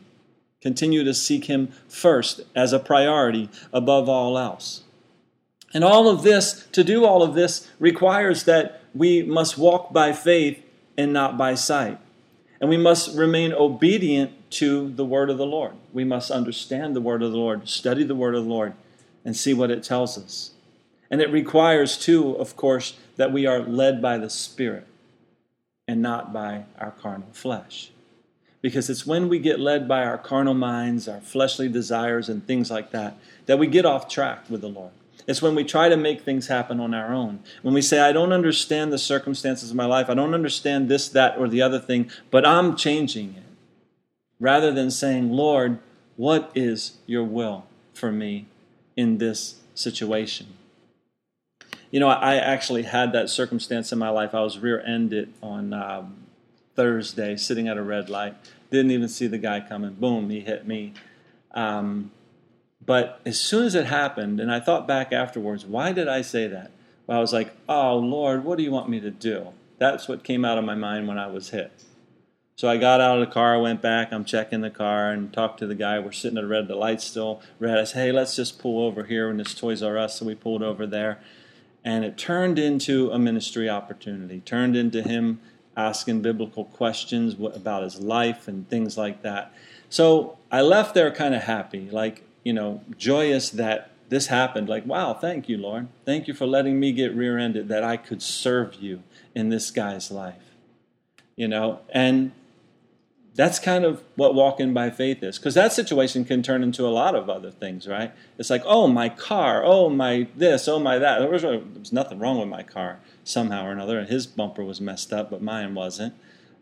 Continue 0.61 1.05
to 1.05 1.13
seek 1.13 1.45
Him 1.45 1.71
first 1.87 2.41
as 2.53 2.73
a 2.73 2.79
priority 2.79 3.47
above 3.71 4.09
all 4.09 4.37
else. 4.37 4.83
And 5.73 5.83
all 5.83 6.09
of 6.09 6.23
this, 6.23 6.67
to 6.71 6.83
do 6.83 7.05
all 7.05 7.21
of 7.21 7.35
this, 7.35 7.69
requires 7.79 8.43
that 8.45 8.81
we 8.93 9.23
must 9.23 9.57
walk 9.57 9.93
by 9.93 10.13
faith 10.13 10.63
and 10.97 11.13
not 11.13 11.37
by 11.37 11.55
sight. 11.55 11.99
And 12.59 12.69
we 12.69 12.77
must 12.77 13.15
remain 13.15 13.53
obedient 13.53 14.51
to 14.51 14.89
the 14.89 15.05
word 15.05 15.29
of 15.29 15.37
the 15.37 15.45
Lord. 15.45 15.73
We 15.93 16.03
must 16.03 16.31
understand 16.31 16.95
the 16.95 17.01
word 17.01 17.21
of 17.21 17.31
the 17.31 17.37
Lord, 17.37 17.69
study 17.69 18.03
the 18.03 18.15
word 18.15 18.35
of 18.35 18.45
the 18.45 18.49
Lord, 18.49 18.73
and 19.23 19.37
see 19.37 19.53
what 19.53 19.71
it 19.71 19.83
tells 19.83 20.17
us. 20.17 20.51
And 21.11 21.21
it 21.21 21.31
requires, 21.31 21.97
too, 21.97 22.35
of 22.37 22.55
course, 22.55 22.97
that 23.15 23.31
we 23.31 23.45
are 23.45 23.61
led 23.61 24.01
by 24.01 24.17
the 24.17 24.29
Spirit 24.29 24.87
and 25.87 26.01
not 26.01 26.33
by 26.33 26.65
our 26.79 26.91
carnal 26.91 27.29
flesh. 27.31 27.91
Because 28.61 28.89
it's 28.89 29.05
when 29.07 29.29
we 29.29 29.39
get 29.39 29.59
led 29.59 29.87
by 29.87 30.03
our 30.03 30.17
carnal 30.17 30.53
minds, 30.53 31.07
our 31.07 31.21
fleshly 31.21 31.69
desires, 31.69 32.27
and 32.27 32.45
things 32.45 32.69
like 32.69 32.91
that, 32.91 33.17
that 33.45 33.57
we 33.57 33.67
get 33.67 33.85
off 33.85 34.09
track 34.09 34.49
with 34.49 34.61
the 34.61 34.67
Lord. 34.67 34.91
It's 35.27 35.41
when 35.41 35.55
we 35.55 35.63
try 35.63 35.89
to 35.89 35.97
make 35.97 36.21
things 36.21 36.47
happen 36.47 36.79
on 36.79 36.93
our 36.93 37.13
own. 37.13 37.39
When 37.61 37.73
we 37.73 37.81
say, 37.81 37.99
I 37.99 38.11
don't 38.11 38.33
understand 38.33 38.91
the 38.91 38.97
circumstances 38.97 39.69
of 39.69 39.75
my 39.75 39.85
life, 39.85 40.09
I 40.09 40.13
don't 40.13 40.33
understand 40.33 40.89
this, 40.89 41.07
that, 41.09 41.37
or 41.37 41.47
the 41.47 41.61
other 41.61 41.79
thing, 41.79 42.09
but 42.31 42.47
I'm 42.47 42.75
changing 42.75 43.35
it. 43.35 43.43
Rather 44.39 44.71
than 44.71 44.89
saying, 44.89 45.31
Lord, 45.31 45.79
what 46.15 46.51
is 46.55 46.97
your 47.05 47.23
will 47.23 47.65
for 47.93 48.11
me 48.11 48.45
in 48.95 49.17
this 49.17 49.61
situation? 49.75 50.47
You 51.91 51.99
know, 51.99 52.07
I 52.07 52.35
actually 52.35 52.83
had 52.83 53.13
that 53.13 53.29
circumstance 53.29 53.91
in 53.91 53.99
my 53.99 54.09
life. 54.09 54.35
I 54.35 54.41
was 54.41 54.59
rear 54.59 54.81
ended 54.85 55.33
on 55.41 55.73
um, 55.73 56.17
Thursday, 56.75 57.35
sitting 57.35 57.67
at 57.67 57.77
a 57.77 57.81
red 57.81 58.09
light. 58.09 58.35
Didn't 58.69 58.91
even 58.91 59.09
see 59.09 59.27
the 59.27 59.39
guy 59.39 59.59
coming. 59.59 59.93
Boom, 59.93 60.29
he 60.29 60.39
hit 60.41 60.67
me. 60.67 60.93
Um, 61.53 62.11
but 62.89 63.21
as 63.23 63.39
soon 63.39 63.67
as 63.67 63.75
it 63.75 63.85
happened, 63.85 64.39
and 64.39 64.51
I 64.51 64.59
thought 64.59 64.87
back 64.87 65.13
afterwards, 65.13 65.63
why 65.63 65.91
did 65.91 66.07
I 66.07 66.23
say 66.23 66.47
that? 66.47 66.71
Well, 67.05 67.19
I 67.19 67.21
was 67.21 67.31
like, 67.31 67.53
oh, 67.69 67.95
Lord, 67.95 68.43
what 68.43 68.57
do 68.57 68.63
you 68.63 68.71
want 68.71 68.89
me 68.89 68.99
to 69.01 69.11
do? 69.11 69.49
That's 69.77 70.07
what 70.07 70.23
came 70.23 70.43
out 70.43 70.57
of 70.57 70.63
my 70.63 70.73
mind 70.73 71.07
when 71.07 71.19
I 71.19 71.27
was 71.27 71.51
hit. 71.51 71.71
So 72.55 72.67
I 72.67 72.77
got 72.77 72.99
out 72.99 73.19
of 73.19 73.27
the 73.27 73.31
car, 73.31 73.61
went 73.61 73.83
back, 73.83 74.11
I'm 74.11 74.25
checking 74.25 74.61
the 74.61 74.71
car, 74.71 75.11
and 75.11 75.31
talked 75.31 75.59
to 75.59 75.67
the 75.67 75.75
guy. 75.75 75.99
We're 75.99 76.11
sitting 76.11 76.39
at 76.39 76.43
a 76.43 76.47
red, 76.47 76.67
the 76.67 76.73
light's 76.73 77.03
still 77.03 77.43
red. 77.59 77.77
I 77.77 77.83
said, 77.83 78.05
hey, 78.05 78.11
let's 78.11 78.35
just 78.35 78.57
pull 78.57 78.83
over 78.83 79.03
here 79.03 79.29
in 79.29 79.37
this 79.37 79.53
Toys 79.53 79.83
R 79.83 79.95
Us. 79.95 80.17
So 80.17 80.25
we 80.25 80.33
pulled 80.33 80.63
over 80.63 80.87
there. 80.87 81.19
And 81.85 82.03
it 82.03 82.17
turned 82.17 82.57
into 82.57 83.11
a 83.11 83.19
ministry 83.19 83.69
opportunity, 83.69 84.39
turned 84.39 84.75
into 84.75 85.03
him 85.03 85.41
asking 85.77 86.23
biblical 86.23 86.65
questions 86.65 87.35
about 87.53 87.83
his 87.83 87.99
life 87.99 88.47
and 88.47 88.67
things 88.67 88.97
like 88.97 89.21
that. 89.21 89.53
So 89.89 90.39
I 90.51 90.61
left 90.61 90.95
there 90.95 91.11
kind 91.11 91.35
of 91.35 91.43
happy. 91.43 91.87
Like, 91.91 92.23
you 92.49 92.53
know, 92.53 92.81
joyous 92.97 93.51
that 93.51 93.91
this 94.09 94.25
happened. 94.25 94.67
Like, 94.67 94.83
wow, 94.83 95.13
thank 95.13 95.47
you, 95.47 95.55
Lord. 95.59 95.87
Thank 96.03 96.27
you 96.27 96.33
for 96.33 96.47
letting 96.47 96.79
me 96.79 96.91
get 96.91 97.13
rear 97.13 97.37
ended 97.37 97.67
that 97.67 97.83
I 97.83 97.95
could 97.95 98.23
serve 98.23 98.73
you 98.73 99.03
in 99.35 99.49
this 99.49 99.69
guy's 99.69 100.09
life. 100.09 100.55
You 101.35 101.47
know, 101.47 101.81
and 101.91 102.31
that's 103.35 103.59
kind 103.59 103.85
of 103.85 104.01
what 104.15 104.33
walking 104.33 104.73
by 104.73 104.89
faith 104.89 105.21
is. 105.21 105.37
Because 105.37 105.53
that 105.53 105.73
situation 105.73 106.25
can 106.25 106.41
turn 106.41 106.63
into 106.63 106.87
a 106.87 106.89
lot 106.89 107.13
of 107.13 107.29
other 107.29 107.51
things, 107.51 107.87
right? 107.87 108.13
It's 108.39 108.49
like, 108.49 108.63
oh, 108.65 108.87
my 108.87 109.09
car, 109.09 109.61
oh, 109.63 109.87
my 109.87 110.27
this, 110.35 110.67
oh, 110.67 110.79
my 110.79 110.97
that. 110.97 111.19
There 111.19 111.29
was, 111.29 111.45
uh, 111.45 111.51
there 111.51 111.79
was 111.81 111.93
nothing 111.93 112.17
wrong 112.17 112.39
with 112.39 112.49
my 112.49 112.63
car 112.63 112.97
somehow 113.23 113.67
or 113.67 113.71
another. 113.71 114.03
His 114.05 114.25
bumper 114.25 114.63
was 114.63 114.81
messed 114.81 115.13
up, 115.13 115.29
but 115.29 115.43
mine 115.43 115.75
wasn't. 115.75 116.15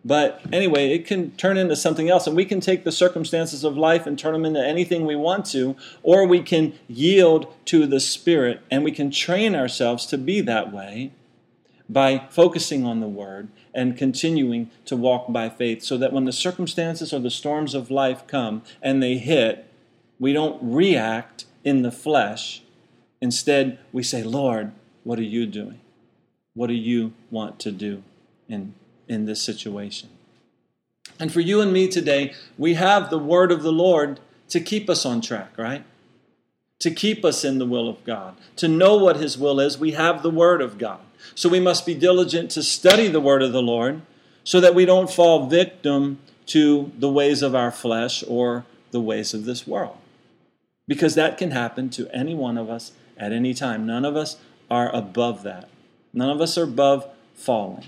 But 0.07 0.39
anyway, 0.53 0.93
it 0.93 1.05
can 1.05 1.31
turn 1.31 1.57
into 1.57 1.75
something 1.75 2.09
else, 2.09 2.27
and 2.27 2.35
we 2.35 2.45
can 2.45 2.61
take 2.61 2.85
the 2.85 2.93
circumstances 2.93 3.65
of 3.65 3.75
life 3.75 4.07
and 4.07 4.17
turn 4.17 4.31
them 4.31 4.45
into 4.45 4.65
anything 4.65 5.05
we 5.05 5.17
want 5.17 5.45
to, 5.47 5.75
or 6.01 6.25
we 6.25 6.41
can 6.41 6.79
yield 6.87 7.53
to 7.65 7.85
the 7.85 7.99
Spirit 7.99 8.61
and 8.71 8.85
we 8.85 8.93
can 8.93 9.11
train 9.11 9.53
ourselves 9.53 10.05
to 10.05 10.17
be 10.17 10.39
that 10.39 10.71
way 10.71 11.11
by 11.89 12.25
focusing 12.29 12.85
on 12.85 13.01
the 13.01 13.07
Word 13.09 13.49
and 13.73 13.97
continuing 13.97 14.71
to 14.85 14.95
walk 14.95 15.25
by 15.29 15.49
faith 15.49 15.83
so 15.83 15.97
that 15.97 16.13
when 16.13 16.23
the 16.23 16.31
circumstances 16.31 17.11
or 17.11 17.19
the 17.19 17.29
storms 17.29 17.75
of 17.75 17.91
life 17.91 18.25
come 18.27 18.63
and 18.81 19.03
they 19.03 19.17
hit, 19.17 19.69
we 20.19 20.31
don't 20.31 20.57
react 20.61 21.43
in 21.65 21.81
the 21.81 21.91
flesh. 21.91 22.61
Instead, 23.19 23.77
we 23.91 24.03
say, 24.03 24.23
Lord, 24.23 24.71
what 25.03 25.19
are 25.19 25.23
you 25.23 25.45
doing? 25.45 25.81
What 26.53 26.67
do 26.67 26.73
you 26.73 27.11
want 27.29 27.59
to 27.59 27.73
do 27.73 28.03
in 28.47 28.73
in 29.07 29.25
this 29.25 29.41
situation. 29.41 30.09
And 31.19 31.31
for 31.31 31.39
you 31.39 31.61
and 31.61 31.73
me 31.73 31.87
today, 31.87 32.33
we 32.57 32.75
have 32.75 33.09
the 33.09 33.17
word 33.17 33.51
of 33.51 33.63
the 33.63 33.71
Lord 33.71 34.19
to 34.49 34.59
keep 34.59 34.89
us 34.89 35.05
on 35.05 35.21
track, 35.21 35.57
right? 35.57 35.83
To 36.79 36.91
keep 36.91 37.25
us 37.25 37.43
in 37.43 37.57
the 37.57 37.65
will 37.65 37.89
of 37.89 38.03
God. 38.03 38.37
To 38.57 38.67
know 38.67 38.95
what 38.95 39.17
His 39.17 39.37
will 39.37 39.59
is, 39.59 39.77
we 39.77 39.91
have 39.91 40.21
the 40.21 40.29
word 40.29 40.61
of 40.61 40.77
God. 40.77 40.99
So 41.33 41.49
we 41.49 41.59
must 41.59 41.85
be 41.85 41.95
diligent 41.95 42.51
to 42.51 42.63
study 42.63 43.07
the 43.07 43.19
word 43.19 43.41
of 43.41 43.51
the 43.51 43.61
Lord 43.61 44.01
so 44.43 44.61
that 44.61 44.75
we 44.75 44.85
don't 44.85 45.09
fall 45.09 45.47
victim 45.47 46.19
to 46.47 46.91
the 46.97 47.09
ways 47.09 47.41
of 47.41 47.55
our 47.55 47.71
flesh 47.71 48.23
or 48.27 48.65
the 48.91 49.01
ways 49.01 49.33
of 49.33 49.45
this 49.45 49.67
world. 49.67 49.97
Because 50.87 51.15
that 51.15 51.37
can 51.37 51.51
happen 51.51 51.89
to 51.91 52.07
any 52.15 52.33
one 52.33 52.57
of 52.57 52.69
us 52.69 52.93
at 53.17 53.33
any 53.33 53.53
time. 53.53 53.85
None 53.85 54.05
of 54.05 54.15
us 54.15 54.37
are 54.69 54.93
above 54.95 55.43
that. 55.43 55.67
None 56.13 56.29
of 56.29 56.39
us 56.39 56.57
are 56.57 56.63
above 56.63 57.07
falling. 57.33 57.85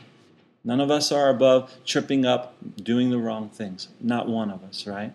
None 0.63 0.82
of 0.82 0.92
us 0.92 1.12
are 1.12 1.30
above 1.30 1.74
tripping 1.86 2.25
up, 2.25 2.56
doing 2.75 3.10
the 3.10 3.18
wrong 3.18 3.50
things. 3.50 3.88
Not 4.01 4.28
one 4.28 4.51
of 4.51 4.63
us, 4.63 4.86
right? 4.86 5.13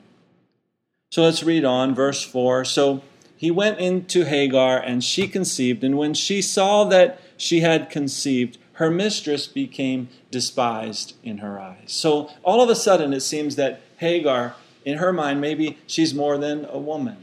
So 1.11 1.23
let's 1.23 1.43
read 1.43 1.65
on, 1.65 1.95
verse 1.95 2.23
4. 2.23 2.65
So 2.65 3.03
he 3.37 3.51
went 3.51 3.79
into 3.79 4.25
Hagar, 4.25 4.79
and 4.79 5.05
she 5.05 5.29
conceived, 5.29 5.85
and 5.85 5.99
when 5.99 6.15
she 6.15 6.41
saw 6.41 6.85
that 6.85 7.21
she 7.37 7.61
had 7.61 7.91
conceived, 7.91 8.59
her 8.75 8.91
mistress 8.91 9.47
became 9.47 10.09
despised 10.31 11.15
in 11.23 11.39
her 11.39 11.61
eyes. 11.61 11.93
So 11.93 12.31
all 12.43 12.63
of 12.63 12.71
a 12.71 12.75
sudden, 12.75 13.13
it 13.13 13.21
seems 13.21 13.57
that 13.57 13.83
Hagar, 13.99 14.57
in 14.85 14.99
her 14.99 15.13
mind, 15.13 15.41
maybe 15.41 15.79
she's 15.87 16.15
more 16.15 16.39
than 16.39 16.65
a 16.65 16.79
woman, 16.79 17.19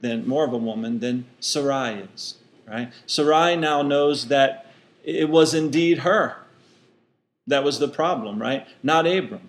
than 0.00 0.28
more 0.28 0.44
of 0.44 0.52
a 0.52 0.58
woman 0.58 1.00
than 1.00 1.24
Sarai 1.40 2.06
is, 2.14 2.36
right? 2.68 2.92
Sarai 3.06 3.56
now 3.56 3.82
knows 3.82 4.28
that 4.28 4.66
it 5.02 5.28
was 5.28 5.54
indeed 5.54 6.00
her 6.00 6.36
that 7.50 7.64
was 7.64 7.78
the 7.78 7.88
problem, 7.88 8.40
right? 8.40 8.66
Not 8.82 9.06
Abram. 9.06 9.48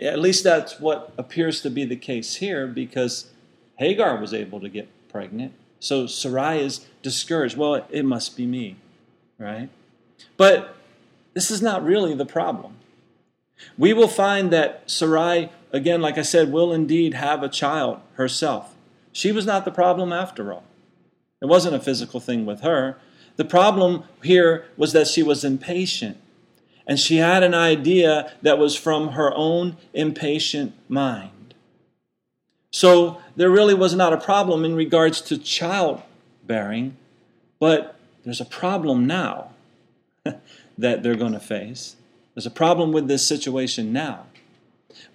At 0.00 0.18
least 0.18 0.44
that's 0.44 0.78
what 0.78 1.12
appears 1.18 1.60
to 1.62 1.70
be 1.70 1.84
the 1.84 1.96
case 1.96 2.36
here 2.36 2.66
because 2.66 3.30
Hagar 3.78 4.20
was 4.20 4.32
able 4.32 4.60
to 4.60 4.68
get 4.68 4.88
pregnant. 5.08 5.54
So 5.80 6.06
Sarai 6.06 6.60
is 6.60 6.86
discouraged. 7.02 7.56
Well, 7.56 7.84
it 7.90 8.04
must 8.04 8.36
be 8.36 8.46
me, 8.46 8.76
right? 9.38 9.68
But 10.36 10.76
this 11.34 11.50
is 11.50 11.60
not 11.60 11.84
really 11.84 12.14
the 12.14 12.26
problem. 12.26 12.76
We 13.76 13.92
will 13.92 14.08
find 14.08 14.52
that 14.52 14.88
Sarai, 14.90 15.50
again, 15.72 16.00
like 16.00 16.18
I 16.18 16.22
said, 16.22 16.52
will 16.52 16.72
indeed 16.72 17.14
have 17.14 17.42
a 17.42 17.48
child 17.48 18.00
herself. 18.14 18.74
She 19.12 19.32
was 19.32 19.46
not 19.46 19.64
the 19.64 19.70
problem 19.70 20.12
after 20.12 20.52
all. 20.52 20.64
It 21.40 21.46
wasn't 21.46 21.74
a 21.74 21.80
physical 21.80 22.20
thing 22.20 22.46
with 22.46 22.60
her. 22.60 22.98
The 23.36 23.44
problem 23.44 24.04
here 24.22 24.66
was 24.76 24.92
that 24.92 25.06
she 25.06 25.22
was 25.22 25.44
impatient. 25.44 26.18
And 26.86 26.98
she 26.98 27.18
had 27.18 27.42
an 27.42 27.54
idea 27.54 28.32
that 28.42 28.58
was 28.58 28.76
from 28.76 29.10
her 29.10 29.32
own 29.34 29.76
impatient 29.94 30.74
mind. 30.88 31.54
So 32.70 33.20
there 33.36 33.50
really 33.50 33.74
was 33.74 33.94
not 33.94 34.12
a 34.12 34.16
problem 34.16 34.64
in 34.64 34.74
regards 34.74 35.20
to 35.22 35.38
childbearing, 35.38 36.96
but 37.60 37.96
there's 38.24 38.40
a 38.40 38.46
problem 38.46 39.06
now 39.06 39.50
that 40.78 41.02
they're 41.02 41.14
going 41.14 41.32
to 41.32 41.40
face. 41.40 41.96
There's 42.34 42.46
a 42.46 42.50
problem 42.50 42.92
with 42.92 43.08
this 43.08 43.26
situation 43.26 43.92
now. 43.92 44.26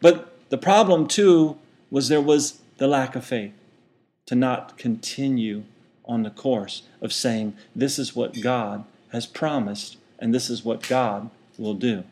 But 0.02 0.50
the 0.50 0.58
problem, 0.58 1.08
too, 1.08 1.58
was 1.90 2.10
there 2.10 2.22
was 2.22 2.62
the 2.78 2.88
lack 2.88 3.16
of 3.16 3.26
faith 3.26 3.54
to 4.28 4.36
not 4.36 4.78
continue 4.78 5.64
on 6.08 6.24
the 6.24 6.30
course 6.30 6.84
of 7.02 7.14
saying, 7.14 7.56
This 7.76 8.00
is 8.00 8.16
what 8.16 8.42
God 8.42 8.86
has 9.12 9.26
promised, 9.26 9.98
and 10.20 10.34
this 10.34 10.50
is 10.50 10.64
what 10.64 10.88
God 10.88 11.30
will 11.58 11.74
do. 11.74 12.04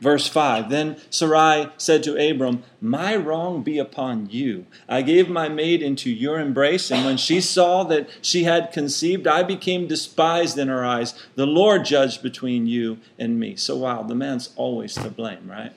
Verse 0.00 0.28
5 0.28 0.68
Then 0.68 0.96
Sarai 1.10 1.68
said 1.76 2.02
to 2.04 2.30
Abram, 2.30 2.62
My 2.80 3.16
wrong 3.16 3.62
be 3.62 3.78
upon 3.78 4.28
you. 4.30 4.66
I 4.88 5.02
gave 5.02 5.28
my 5.28 5.48
maid 5.48 5.82
into 5.82 6.10
your 6.10 6.38
embrace, 6.38 6.90
and 6.90 7.04
when 7.04 7.16
she 7.16 7.40
saw 7.40 7.84
that 7.84 8.08
she 8.20 8.44
had 8.44 8.72
conceived, 8.72 9.26
I 9.26 9.42
became 9.42 9.86
despised 9.86 10.58
in 10.58 10.68
her 10.68 10.84
eyes. 10.84 11.14
The 11.34 11.46
Lord 11.46 11.84
judged 11.84 12.22
between 12.22 12.66
you 12.66 12.98
and 13.18 13.40
me. 13.40 13.56
So, 13.56 13.76
wow, 13.76 14.02
the 14.02 14.14
man's 14.14 14.50
always 14.56 14.94
to 14.94 15.10
blame, 15.10 15.50
right? 15.50 15.72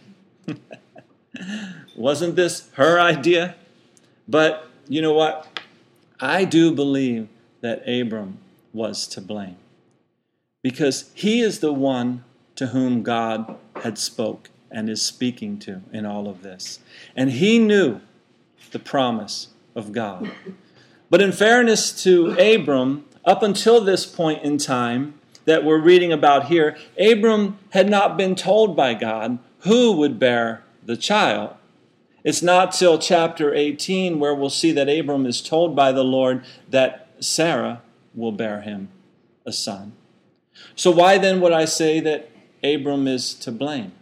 Wasn't 1.96 2.36
this 2.36 2.70
her 2.74 3.00
idea? 3.00 3.56
But 4.28 4.68
you 4.88 5.02
know 5.02 5.14
what? 5.14 5.48
I 6.20 6.46
do 6.46 6.72
believe 6.74 7.28
that 7.62 7.88
Abram 7.88 8.40
was 8.74 9.08
to 9.08 9.22
blame 9.22 9.58
because 10.62 11.12
he 11.14 11.42
is 11.42 11.60
the 11.60 11.74
one 11.74 12.24
to 12.56 12.68
whom 12.68 13.04
God 13.04 13.56
had 13.78 13.98
spoke 13.98 14.50
and 14.70 14.90
is 14.90 15.02
speaking 15.02 15.58
to 15.60 15.82
in 15.92 16.06
all 16.06 16.28
of 16.28 16.44
this. 16.44 16.80
And 17.16 17.32
he 17.32 17.58
knew 17.58 18.02
the 18.72 18.80
promise 18.80 19.48
of 19.76 19.92
God. 19.92 20.32
But 21.10 21.22
in 21.22 21.32
fairness 21.32 22.04
to 22.04 22.32
Abram, 22.34 23.06
up 23.26 23.42
until 23.42 23.82
this 23.82 24.06
point 24.06 24.44
in 24.44 24.58
time 24.58 25.16
that 25.46 25.64
we're 25.64 25.82
reading 25.82 26.12
about 26.12 26.46
here, 26.46 26.78
Abram 27.00 27.58
had 27.72 27.90
not 27.90 28.18
been 28.18 28.36
told 28.36 28.76
by 28.76 28.94
God 28.94 29.40
who 29.60 29.94
would 29.94 30.20
bear 30.20 30.64
the 30.86 30.98
child. 30.98 31.56
It's 32.24 32.42
not 32.42 32.74
till 32.74 32.98
chapter 32.98 33.54
18 33.54 34.20
where 34.20 34.36
we'll 34.36 34.50
see 34.50 34.72
that 34.74 34.90
Abram 34.90 35.26
is 35.26 35.42
told 35.42 35.76
by 35.76 35.92
the 35.92 36.04
Lord 36.04 36.44
that 36.70 37.08
Sarah 37.20 37.82
will 38.14 38.32
bear 38.32 38.62
him 38.62 38.90
a 39.46 39.54
son. 39.54 39.94
So, 40.76 40.92
why 40.92 41.18
then 41.18 41.40
would 41.42 41.54
I 41.54 41.66
say 41.66 42.00
that 42.02 42.30
Abram 42.64 43.08
is 43.08 43.34
to 43.36 43.52
blame? 43.52 43.94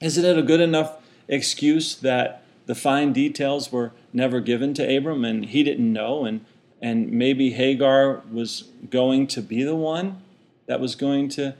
Isn't 0.00 0.24
it 0.24 0.38
a 0.38 0.42
good 0.42 0.60
enough 0.60 0.96
excuse 1.28 1.94
that 1.96 2.42
the 2.66 2.74
fine 2.74 3.12
details 3.12 3.70
were 3.70 3.92
never 4.12 4.40
given 4.40 4.74
to 4.74 4.96
Abram 4.96 5.24
and 5.24 5.44
he 5.46 5.62
didn't 5.62 5.92
know, 5.92 6.24
and, 6.24 6.44
and 6.80 7.12
maybe 7.12 7.50
Hagar 7.50 8.22
was 8.30 8.64
going 8.88 9.26
to 9.28 9.42
be 9.42 9.62
the 9.62 9.76
one 9.76 10.22
that 10.66 10.80
was 10.80 10.94
going 10.94 11.28
to 11.30 11.54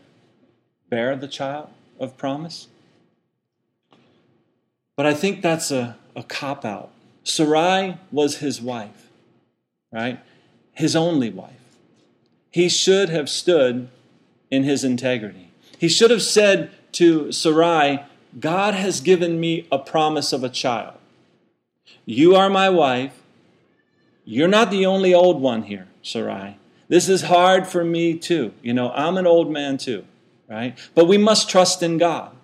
bear 0.89 1.17
the 1.17 1.29
child 1.29 1.69
of 1.99 2.17
promise? 2.17 2.69
But 4.97 5.07
I 5.07 5.15
think 5.15 5.43
that's 5.43 5.71
a, 5.71 5.97
a 6.15 6.23
cop 6.23 6.65
out. 6.65 6.91
Sarai 7.23 7.99
was 8.11 8.39
his 8.39 8.61
wife, 8.61 9.09
right? 9.93 10.21
His 10.73 10.97
only 10.97 11.31
wife. 11.31 11.53
He 12.51 12.69
should 12.69 13.09
have 13.11 13.29
stood 13.29 13.89
in 14.51 14.65
his 14.65 14.85
integrity. 14.85 15.51
He 15.79 15.89
should 15.89 16.11
have 16.11 16.23
said 16.23 16.71
to 16.93 17.31
Sarai, 17.33 18.05
God 18.39 18.75
has 18.75 19.01
given 19.01 19.41
me 19.41 19.67
a 19.71 19.79
promise 19.79 20.33
of 20.33 20.45
a 20.45 20.49
child. 20.49 20.95
You 22.05 22.35
are 22.35 22.49
my 22.49 22.71
wife. 22.71 23.23
You're 24.25 24.49
not 24.49 24.71
the 24.71 24.87
only 24.87 25.13
old 25.13 25.41
one 25.41 25.65
here, 25.65 25.89
Sarai. 26.03 26.57
This 26.89 27.09
is 27.09 27.23
hard 27.23 27.67
for 27.67 27.85
me 27.85 28.17
too. 28.17 28.55
You 28.63 28.73
know, 28.73 28.93
I'm 28.93 29.17
an 29.17 29.27
old 29.27 29.51
man 29.51 29.77
too, 29.79 30.05
right? 30.49 30.79
But 30.95 31.07
we 31.07 31.19
must 31.19 31.51
trust 31.51 31.83
in 31.83 31.99
God. 31.99 32.36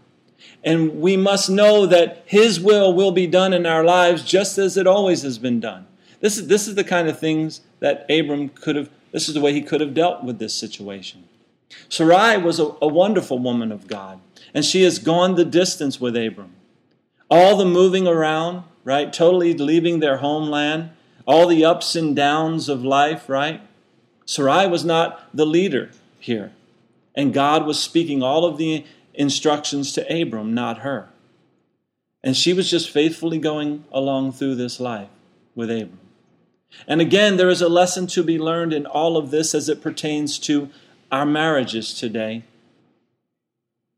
And 0.65 1.01
we 1.01 1.17
must 1.17 1.51
know 1.51 1.87
that 1.87 2.23
His 2.27 2.61
will 2.61 2.95
will 2.95 3.13
be 3.13 3.27
done 3.27 3.53
in 3.53 3.67
our 3.67 3.85
lives 3.85 4.23
just 4.23 4.59
as 4.59 4.77
it 4.77 4.87
always 4.87 5.23
has 5.23 5.39
been 5.39 5.61
done. 5.61 5.87
This 6.21 6.39
is, 6.39 6.47
this 6.47 6.69
is 6.69 6.77
the 6.77 6.85
kind 6.85 7.09
of 7.09 7.19
things 7.19 7.63
that 7.81 8.07
Abram 8.09 8.49
could 8.49 8.77
have, 8.77 8.89
this 9.11 9.29
is 9.29 9.35
the 9.35 9.41
way 9.41 9.53
he 9.53 9.61
could 9.61 9.81
have 9.81 9.93
dealt 9.93 10.23
with 10.23 10.39
this 10.39 10.55
situation. 10.55 11.25
Sarai 11.89 12.39
was 12.39 12.61
a, 12.61 12.75
a 12.81 12.87
wonderful 12.87 13.39
woman 13.39 13.73
of 13.73 13.89
God 13.89 14.21
and 14.55 14.65
she 14.65 14.83
has 14.83 14.99
gone 14.99 15.35
the 15.35 15.45
distance 15.45 16.01
with 16.01 16.17
Abram. 16.17 16.55
All 17.29 17.57
the 17.57 17.65
moving 17.65 18.07
around, 18.07 18.65
right? 18.85 19.13
Totally 19.13 19.55
leaving 19.55 20.01
their 20.01 20.19
homeland, 20.19 20.91
all 21.27 21.47
the 21.49 21.65
ups 21.65 21.97
and 21.97 22.15
downs 22.15 22.69
of 22.69 22.85
life, 22.85 23.29
right? 23.29 23.61
Sarai 24.25 24.69
was 24.69 24.85
not 24.85 25.29
the 25.35 25.47
leader 25.47 25.91
here. 26.21 26.53
And 27.15 27.35
God 27.35 27.67
was 27.67 27.83
speaking 27.83 28.23
all 28.23 28.45
of 28.45 28.59
the 28.59 28.85
instructions 29.15 29.93
to 29.93 30.23
Abram, 30.23 30.55
not 30.55 30.79
her. 30.79 31.09
And 32.23 32.37
she 32.37 32.53
was 32.53 32.71
just 32.71 32.91
faithfully 32.91 33.39
going 33.39 33.85
along 33.91 34.33
through 34.33 34.55
this 34.55 34.79
life 34.79 35.09
with 35.55 35.71
Abram. 35.71 35.99
And 36.87 37.01
again, 37.01 37.37
there 37.37 37.51
is 37.51 37.61
a 37.61 37.69
lesson 37.69 38.07
to 38.09 38.23
be 38.23 38.39
learned 38.39 38.73
in 38.73 38.87
all 38.87 39.17
of 39.17 39.31
this 39.31 39.55
as 39.55 39.69
it 39.69 39.83
pertains 39.83 40.39
to 40.41 40.71
our 41.11 41.27
marriages 41.27 41.93
today 41.93 42.45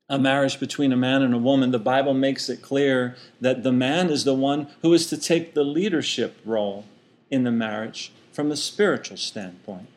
a 0.08 0.18
marriage 0.18 0.60
between 0.60 0.92
a 0.92 0.96
man 0.96 1.22
and 1.22 1.32
a 1.32 1.38
woman, 1.38 1.70
the 1.70 1.78
Bible 1.78 2.14
makes 2.14 2.48
it 2.48 2.60
clear 2.60 3.16
that 3.40 3.62
the 3.62 3.72
man 3.72 4.10
is 4.10 4.24
the 4.24 4.34
one 4.34 4.68
who 4.82 4.92
is 4.92 5.06
to 5.06 5.16
take 5.16 5.54
the 5.54 5.64
leadership 5.64 6.38
role 6.44 6.84
in 7.30 7.44
the 7.44 7.50
marriage 7.50 8.12
from 8.32 8.50
a 8.50 8.56
spiritual 8.56 9.16
standpoint. 9.16 9.88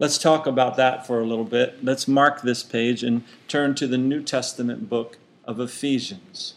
Let's 0.00 0.16
talk 0.16 0.46
about 0.46 0.76
that 0.76 1.08
for 1.08 1.20
a 1.20 1.26
little 1.26 1.44
bit. 1.44 1.84
Let's 1.84 2.06
mark 2.06 2.42
this 2.42 2.62
page 2.62 3.02
and 3.02 3.24
turn 3.48 3.74
to 3.76 3.88
the 3.88 3.98
New 3.98 4.22
Testament 4.22 4.88
book 4.88 5.18
of 5.44 5.58
Ephesians. 5.58 6.54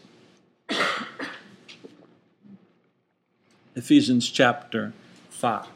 Ephesians 3.74 4.30
chapter 4.30 4.92
5. 5.30 5.66
1 5.66 5.72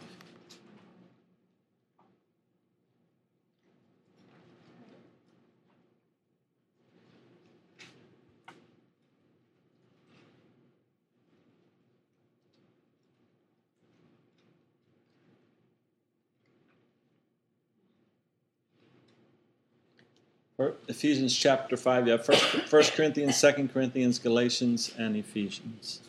Ephesians 20.59 21.37
chapter 21.37 21.77
5. 21.77 22.09
yeah, 22.09 22.17
1 22.17 22.85
Corinthians, 22.95 23.41
2 23.41 23.69
Corinthians, 23.69 24.19
Galatians, 24.19 24.91
and 24.97 25.15
Ephesians. 25.15 26.01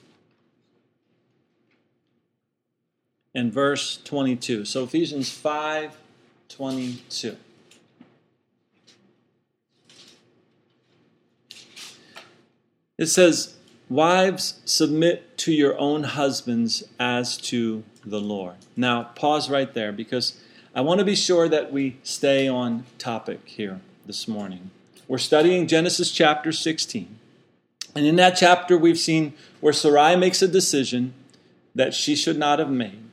And 3.36 3.52
verse 3.52 4.00
22. 4.04 4.66
So 4.66 4.84
Ephesians 4.86 5.30
5 5.30 5.98
22. 6.50 7.36
It 12.98 13.08
says, 13.08 13.58
Wives, 13.90 14.62
submit 14.66 15.38
to 15.40 15.52
your 15.52 15.78
own 15.78 16.04
husbands 16.04 16.84
as 17.00 17.38
to 17.38 17.84
the 18.04 18.22
Lord. 18.22 18.56
Now, 18.78 19.04
pause 19.16 19.50
right 19.50 19.72
there 19.74 19.92
because 19.92 20.42
I 20.74 20.82
want 20.82 21.00
to 21.00 21.06
be 21.06 21.16
sure 21.16 21.50
that 21.50 21.72
we 21.72 21.98
stay 22.02 22.48
on 22.48 22.86
topic 22.98 23.42
here 23.46 23.82
this 24.08 24.28
morning. 24.28 24.72
We're 25.08 25.17
studying 25.17 25.67
Genesis 25.67 26.12
chapter 26.12 26.54
16. 26.54 27.20
And 27.93 28.06
in 28.06 28.15
that 28.15 28.38
chapter, 28.38 28.78
we've 28.78 28.98
seen 28.98 29.34
where 29.60 29.74
Sarai 29.74 30.15
makes 30.15 30.41
a 30.41 30.48
decision 30.48 31.13
that 31.76 31.93
she 31.93 32.15
should 32.15 32.38
not 32.38 32.60
have 32.60 32.72
made. 32.72 33.04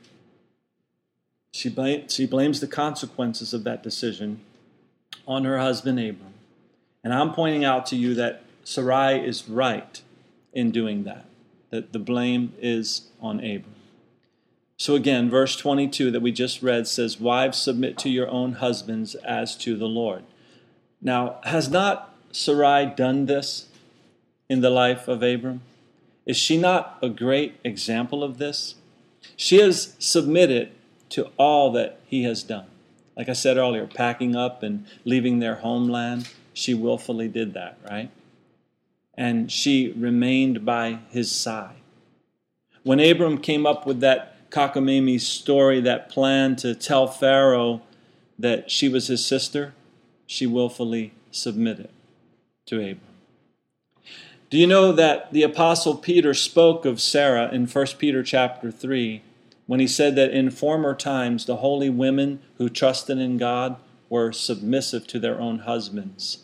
She, 1.51 1.69
blame, 1.69 2.07
she 2.07 2.25
blames 2.25 2.61
the 2.61 2.67
consequences 2.67 3.53
of 3.53 3.65
that 3.65 3.83
decision 3.83 4.39
on 5.27 5.43
her 5.43 5.59
husband 5.59 5.99
Abram. 5.99 6.33
And 7.03 7.13
I'm 7.13 7.33
pointing 7.33 7.65
out 7.65 7.85
to 7.87 7.95
you 7.95 8.13
that 8.15 8.43
Sarai 8.63 9.25
is 9.25 9.47
right 9.49 10.01
in 10.53 10.71
doing 10.71 11.03
that, 11.03 11.25
that 11.71 11.93
the 11.93 11.99
blame 11.99 12.53
is 12.59 13.09
on 13.21 13.39
Abram. 13.39 13.75
So 14.77 14.95
again, 14.95 15.29
verse 15.29 15.55
22 15.55 16.11
that 16.11 16.21
we 16.21 16.31
just 16.31 16.61
read 16.61 16.87
says, 16.87 17.19
Wives, 17.19 17.57
submit 17.57 17.97
to 17.99 18.09
your 18.09 18.29
own 18.29 18.53
husbands 18.53 19.15
as 19.15 19.55
to 19.57 19.77
the 19.77 19.87
Lord. 19.87 20.23
Now, 21.01 21.39
has 21.43 21.69
not 21.69 22.15
Sarai 22.31 22.85
done 22.85 23.25
this 23.25 23.67
in 24.49 24.61
the 24.61 24.69
life 24.69 25.07
of 25.07 25.23
Abram? 25.23 25.61
Is 26.25 26.37
she 26.37 26.57
not 26.57 26.97
a 27.01 27.09
great 27.09 27.59
example 27.63 28.23
of 28.23 28.37
this? 28.37 28.75
She 29.35 29.57
has 29.57 29.95
submitted 29.99 30.71
to 31.09 31.29
all 31.37 31.71
that 31.73 31.99
he 32.05 32.23
has 32.23 32.43
done. 32.43 32.65
Like 33.15 33.29
I 33.29 33.33
said 33.33 33.57
earlier, 33.57 33.87
packing 33.87 34.35
up 34.35 34.63
and 34.63 34.85
leaving 35.05 35.39
their 35.39 35.55
homeland, 35.55 36.27
she 36.53 36.73
willfully 36.73 37.27
did 37.27 37.53
that, 37.53 37.77
right? 37.89 38.09
And 39.13 39.51
she 39.51 39.93
remained 39.93 40.65
by 40.65 40.99
his 41.09 41.31
side. 41.31 41.75
When 42.83 42.99
Abram 42.99 43.37
came 43.37 43.65
up 43.65 43.85
with 43.85 43.99
that 44.01 44.49
cockamamie 44.49 45.21
story, 45.21 45.79
that 45.81 46.09
plan 46.09 46.55
to 46.57 46.75
tell 46.75 47.07
Pharaoh 47.07 47.81
that 48.37 48.69
she 48.69 48.89
was 48.89 49.07
his 49.07 49.25
sister, 49.25 49.73
she 50.25 50.47
willfully 50.47 51.13
submitted 51.31 51.89
to 52.65 52.77
Abram. 52.77 52.99
Do 54.49 54.57
you 54.57 54.67
know 54.67 54.91
that 54.91 55.33
the 55.33 55.43
apostle 55.43 55.95
Peter 55.95 56.33
spoke 56.33 56.85
of 56.85 57.01
Sarah 57.01 57.49
in 57.51 57.67
1 57.67 57.85
Peter 57.97 58.23
chapter 58.23 58.71
3 58.71 59.21
when 59.65 59.79
he 59.79 59.87
said 59.87 60.15
that 60.15 60.31
in 60.31 60.51
former 60.51 60.93
times 60.93 61.45
the 61.45 61.57
holy 61.57 61.89
women 61.89 62.39
who 62.57 62.69
trusted 62.69 63.17
in 63.17 63.37
God 63.37 63.77
were 64.09 64.31
submissive 64.31 65.07
to 65.07 65.19
their 65.19 65.39
own 65.39 65.59
husbands. 65.59 66.43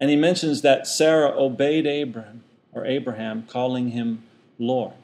And 0.00 0.10
he 0.10 0.16
mentions 0.16 0.62
that 0.62 0.86
Sarah 0.86 1.30
obeyed 1.30 1.86
Abraham 1.86 2.42
or 2.72 2.84
Abraham 2.84 3.44
calling 3.48 3.90
him 3.90 4.24
Lord. 4.58 4.94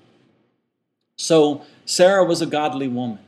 So 1.16 1.62
Sarah 1.84 2.24
was 2.24 2.42
a 2.42 2.46
godly 2.46 2.88
woman. 2.88 3.20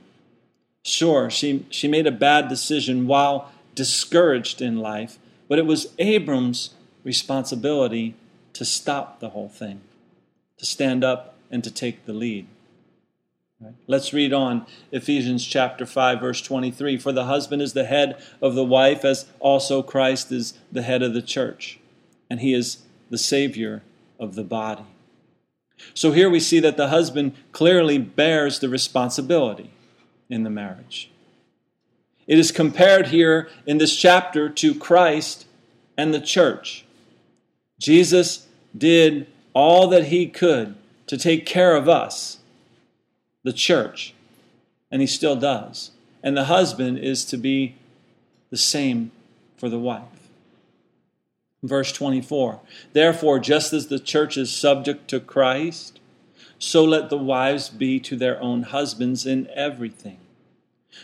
Sure, 0.84 1.30
she, 1.30 1.66
she 1.70 1.86
made 1.86 2.06
a 2.06 2.12
bad 2.12 2.48
decision 2.48 3.06
while 3.06 3.52
discouraged 3.78 4.60
in 4.60 4.76
life, 4.76 5.20
but 5.46 5.56
it 5.56 5.64
was 5.64 5.94
Abram's 6.00 6.70
responsibility 7.04 8.16
to 8.52 8.64
stop 8.64 9.20
the 9.20 9.28
whole 9.28 9.48
thing, 9.48 9.82
to 10.56 10.66
stand 10.66 11.04
up 11.04 11.36
and 11.48 11.62
to 11.62 11.70
take 11.70 12.04
the 12.04 12.12
lead. 12.12 12.48
Let's 13.86 14.12
read 14.12 14.32
on 14.32 14.66
Ephesians 14.90 15.46
chapter 15.46 15.86
5 15.86 16.20
verse 16.20 16.42
23 16.42 16.96
for 16.98 17.12
the 17.12 17.26
husband 17.26 17.62
is 17.62 17.72
the 17.72 17.84
head 17.84 18.20
of 18.42 18.56
the 18.56 18.64
wife 18.64 19.04
as 19.04 19.26
also 19.38 19.80
Christ 19.80 20.32
is 20.32 20.54
the 20.72 20.82
head 20.82 21.02
of 21.02 21.14
the 21.14 21.22
church 21.22 21.78
and 22.28 22.40
he 22.40 22.54
is 22.54 22.78
the 23.10 23.18
savior 23.18 23.82
of 24.18 24.34
the 24.34 24.44
body. 24.44 24.86
So 25.94 26.10
here 26.10 26.28
we 26.28 26.40
see 26.40 26.58
that 26.60 26.76
the 26.76 26.88
husband 26.88 27.34
clearly 27.52 27.98
bears 27.98 28.58
the 28.58 28.68
responsibility 28.68 29.70
in 30.28 30.42
the 30.42 30.50
marriage. 30.50 31.10
It 32.28 32.38
is 32.38 32.52
compared 32.52 33.08
here 33.08 33.48
in 33.66 33.78
this 33.78 33.96
chapter 33.96 34.50
to 34.50 34.74
Christ 34.74 35.46
and 35.96 36.12
the 36.12 36.20
church. 36.20 36.84
Jesus 37.80 38.46
did 38.76 39.26
all 39.54 39.88
that 39.88 40.08
he 40.08 40.26
could 40.28 40.74
to 41.06 41.16
take 41.16 41.46
care 41.46 41.74
of 41.74 41.88
us, 41.88 42.38
the 43.42 43.52
church, 43.52 44.14
and 44.90 45.00
he 45.00 45.06
still 45.06 45.36
does. 45.36 45.92
And 46.22 46.36
the 46.36 46.44
husband 46.44 46.98
is 46.98 47.24
to 47.26 47.38
be 47.38 47.76
the 48.50 48.58
same 48.58 49.10
for 49.56 49.70
the 49.70 49.78
wife. 49.78 50.28
Verse 51.62 51.92
24 51.92 52.60
Therefore, 52.92 53.38
just 53.38 53.72
as 53.72 53.86
the 53.86 53.98
church 53.98 54.36
is 54.36 54.52
subject 54.52 55.08
to 55.08 55.18
Christ, 55.18 55.98
so 56.58 56.84
let 56.84 57.08
the 57.08 57.16
wives 57.16 57.70
be 57.70 57.98
to 58.00 58.16
their 58.16 58.40
own 58.42 58.64
husbands 58.64 59.24
in 59.24 59.48
everything. 59.54 60.18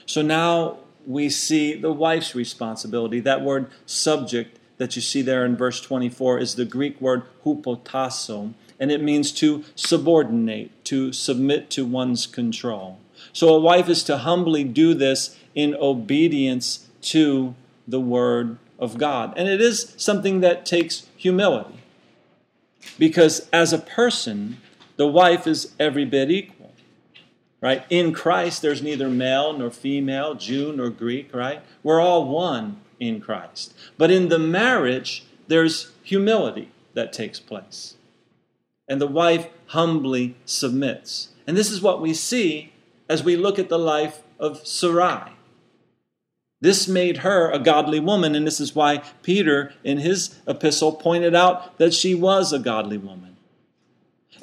So 0.06 0.20
now 0.20 0.78
we 1.06 1.28
see 1.28 1.74
the 1.74 1.92
wife's 1.92 2.34
responsibility. 2.34 3.20
That 3.20 3.42
word 3.42 3.70
subject 3.86 4.58
that 4.78 4.96
you 4.96 5.02
see 5.02 5.22
there 5.22 5.44
in 5.44 5.56
verse 5.56 5.80
24 5.80 6.38
is 6.38 6.54
the 6.54 6.64
Greek 6.64 7.00
word 7.00 7.22
hupotasso, 7.44 8.54
and 8.80 8.90
it 8.90 9.02
means 9.02 9.30
to 9.32 9.64
subordinate, 9.74 10.84
to 10.86 11.12
submit 11.12 11.70
to 11.70 11.84
one's 11.84 12.26
control. 12.26 12.98
So 13.32 13.54
a 13.54 13.60
wife 13.60 13.88
is 13.88 14.02
to 14.04 14.18
humbly 14.18 14.64
do 14.64 14.94
this 14.94 15.38
in 15.54 15.74
obedience 15.76 16.88
to 17.02 17.54
the 17.86 18.00
word 18.00 18.58
of 18.78 18.98
God. 18.98 19.32
And 19.36 19.48
it 19.48 19.60
is 19.60 19.94
something 19.96 20.40
that 20.40 20.66
takes 20.66 21.06
humility. 21.16 21.80
Because 22.98 23.48
as 23.52 23.72
a 23.72 23.78
person, 23.78 24.58
the 24.96 25.06
wife 25.06 25.46
is 25.46 25.72
every 25.78 26.04
bit 26.04 26.30
equal. 26.30 26.53
Right? 27.64 27.86
In 27.88 28.12
Christ, 28.12 28.60
there's 28.60 28.82
neither 28.82 29.08
male 29.08 29.56
nor 29.56 29.70
female, 29.70 30.34
Jew 30.34 30.74
nor 30.76 30.90
Greek, 30.90 31.34
right? 31.34 31.62
We're 31.82 31.98
all 31.98 32.28
one 32.28 32.82
in 33.00 33.22
Christ. 33.22 33.72
But 33.96 34.10
in 34.10 34.28
the 34.28 34.38
marriage, 34.38 35.24
there's 35.48 35.90
humility 36.02 36.68
that 36.92 37.10
takes 37.10 37.40
place. 37.40 37.94
And 38.86 39.00
the 39.00 39.06
wife 39.06 39.48
humbly 39.68 40.36
submits. 40.44 41.30
And 41.46 41.56
this 41.56 41.70
is 41.70 41.80
what 41.80 42.02
we 42.02 42.12
see 42.12 42.70
as 43.08 43.24
we 43.24 43.34
look 43.34 43.58
at 43.58 43.70
the 43.70 43.78
life 43.78 44.20
of 44.38 44.66
Sarai. 44.66 45.32
This 46.60 46.86
made 46.86 47.18
her 47.18 47.50
a 47.50 47.58
godly 47.58 47.98
woman, 47.98 48.34
and 48.34 48.46
this 48.46 48.60
is 48.60 48.74
why 48.74 49.02
Peter, 49.22 49.72
in 49.82 50.00
his 50.00 50.38
epistle, 50.46 50.92
pointed 50.92 51.34
out 51.34 51.78
that 51.78 51.94
she 51.94 52.14
was 52.14 52.52
a 52.52 52.58
godly 52.58 52.98
woman. 52.98 53.33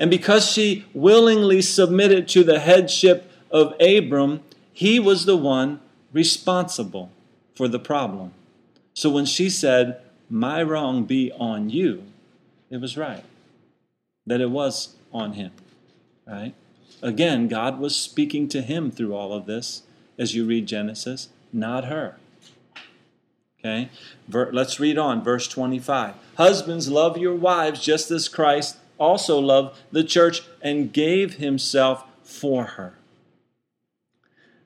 And 0.01 0.09
because 0.09 0.49
she 0.49 0.83
willingly 0.95 1.61
submitted 1.61 2.27
to 2.29 2.43
the 2.43 2.59
headship 2.59 3.31
of 3.51 3.75
Abram, 3.79 4.41
he 4.73 4.99
was 4.99 5.25
the 5.25 5.37
one 5.37 5.79
responsible 6.11 7.11
for 7.53 7.67
the 7.67 7.77
problem. 7.77 8.33
So 8.95 9.11
when 9.11 9.25
she 9.25 9.47
said, 9.47 10.01
My 10.27 10.63
wrong 10.63 11.03
be 11.03 11.31
on 11.33 11.69
you, 11.69 12.01
it 12.71 12.81
was 12.81 12.97
right. 12.97 13.23
That 14.25 14.41
it 14.41 14.49
was 14.49 14.95
on 15.13 15.33
him. 15.33 15.51
Right? 16.25 16.55
Again, 17.03 17.47
God 17.47 17.79
was 17.79 17.95
speaking 17.95 18.47
to 18.49 18.63
him 18.63 18.89
through 18.89 19.13
all 19.13 19.33
of 19.33 19.45
this 19.45 19.83
as 20.17 20.33
you 20.33 20.47
read 20.47 20.65
Genesis, 20.65 21.29
not 21.53 21.85
her. 21.85 22.17
Okay? 23.59 23.89
Let's 24.27 24.79
read 24.79 24.97
on, 24.97 25.23
verse 25.23 25.47
25. 25.47 26.15
Husbands, 26.37 26.89
love 26.89 27.19
your 27.19 27.35
wives 27.35 27.85
just 27.85 28.09
as 28.09 28.27
Christ 28.27 28.77
also 29.01 29.39
loved 29.39 29.79
the 29.91 30.03
church 30.03 30.43
and 30.61 30.93
gave 30.93 31.35
himself 31.35 32.05
for 32.23 32.63
her. 32.63 32.93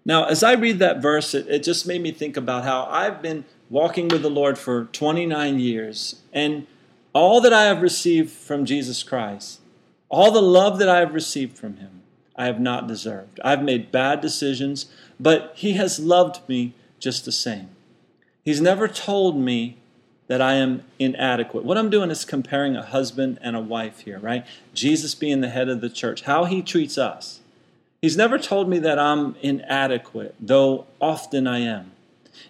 Now, 0.06 0.26
as 0.26 0.44
I 0.44 0.54
read 0.54 0.78
that 0.80 1.02
verse, 1.02 1.34
it, 1.34 1.48
it 1.48 1.64
just 1.64 1.88
made 1.88 2.02
me 2.02 2.12
think 2.12 2.38
about 2.38 2.64
how 2.64 2.86
I've 2.92 3.22
been 3.22 3.46
walking 3.70 4.10
with 4.10 4.22
the 4.22 4.30
Lord 4.30 4.60
for 4.60 4.86
29 4.86 5.60
years, 5.60 6.22
and 6.32 6.68
all 7.14 7.42
that 7.42 7.54
I 7.54 7.64
have 7.64 7.82
received 7.82 8.30
from 8.30 8.66
Jesus 8.66 9.02
Christ, 9.02 9.62
all 10.10 10.32
the 10.32 10.42
love 10.42 10.78
that 10.80 10.90
I 10.90 11.00
have 11.00 11.14
received 11.14 11.58
from 11.58 11.78
Him, 11.78 12.04
I 12.36 12.46
have 12.46 12.60
not 12.60 12.88
deserved. 12.88 13.40
I've 13.44 13.64
made 13.64 13.92
bad 13.92 14.22
decisions, 14.22 14.88
but 15.20 15.54
He 15.56 15.74
has 15.74 16.00
loved 16.00 16.48
me 16.48 16.74
just 17.00 17.26
the 17.26 17.32
same. 17.32 17.70
He's 18.44 18.62
never 18.62 18.88
told 18.88 19.40
me 19.40 19.78
that 20.28 20.42
I 20.42 20.54
am 20.54 20.84
inadequate. 20.98 21.64
What 21.64 21.78
I'm 21.78 21.90
doing 21.90 22.10
is 22.10 22.26
comparing 22.26 22.76
a 22.76 22.86
husband 22.86 23.38
and 23.42 23.56
a 23.56 23.60
wife 23.60 24.02
here, 24.02 24.20
right? 24.20 24.46
Jesus 24.74 25.14
being 25.16 25.42
the 25.42 25.50
head 25.50 25.70
of 25.70 25.82
the 25.82 25.90
church, 25.90 26.24
how 26.24 26.46
He 26.46 26.62
treats 26.62 26.98
us. 26.98 27.42
He's 28.02 28.18
never 28.18 28.38
told 28.38 28.70
me 28.70 28.80
that 28.80 29.00
I'm 29.00 29.36
inadequate, 29.42 30.36
though 30.40 30.86
often 31.00 31.48
I 31.48 31.60
am. 31.60 31.92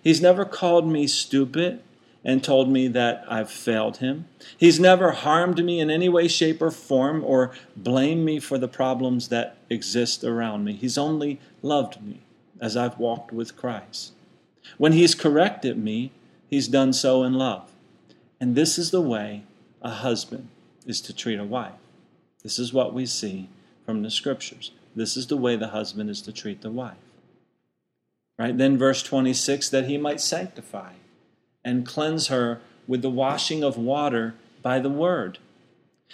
He's 0.03 0.21
never 0.21 0.45
called 0.45 0.87
me 0.87 1.07
stupid 1.07 1.81
and 2.25 2.43
told 2.43 2.67
me 2.67 2.87
that 2.87 3.23
I've 3.29 3.51
failed 3.51 3.97
him. 3.97 4.27
He's 4.57 4.79
never 4.79 5.11
harmed 5.11 5.63
me 5.63 5.79
in 5.79 5.91
any 5.91 6.09
way, 6.09 6.27
shape, 6.27 6.61
or 6.61 6.71
form 6.71 7.23
or 7.23 7.51
blamed 7.75 8.25
me 8.25 8.39
for 8.39 8.57
the 8.57 8.67
problems 8.67 9.27
that 9.29 9.57
exist 9.69 10.23
around 10.23 10.65
me. 10.65 10.73
He's 10.73 10.97
only 10.97 11.39
loved 11.61 12.01
me 12.01 12.21
as 12.59 12.75
I've 12.75 12.97
walked 12.97 13.31
with 13.31 13.55
Christ. 13.55 14.13
When 14.79 14.93
He's 14.93 15.13
corrected 15.13 15.77
me, 15.77 16.11
He's 16.49 16.67
done 16.67 16.93
so 16.93 17.23
in 17.23 17.33
love. 17.33 17.71
And 18.39 18.55
this 18.55 18.77
is 18.77 18.91
the 18.91 19.01
way 19.01 19.43
a 19.81 19.89
husband 19.89 20.49
is 20.85 21.01
to 21.01 21.13
treat 21.13 21.39
a 21.39 21.45
wife. 21.45 21.73
This 22.43 22.59
is 22.59 22.73
what 22.73 22.93
we 22.93 23.05
see 23.05 23.49
from 23.85 24.03
the 24.03 24.11
scriptures. 24.11 24.71
This 24.95 25.17
is 25.17 25.27
the 25.27 25.37
way 25.37 25.55
the 25.55 25.69
husband 25.69 26.09
is 26.09 26.21
to 26.21 26.31
treat 26.31 26.61
the 26.61 26.69
wife. 26.69 26.97
Right? 28.37 28.57
Then, 28.57 28.77
verse 28.77 29.01
26 29.01 29.69
that 29.69 29.87
he 29.87 29.97
might 29.97 30.19
sanctify 30.19 30.93
and 31.63 31.85
cleanse 31.85 32.27
her 32.27 32.61
with 32.87 33.01
the 33.01 33.09
washing 33.09 33.63
of 33.63 33.77
water 33.77 34.35
by 34.61 34.79
the 34.79 34.89
word, 34.89 35.39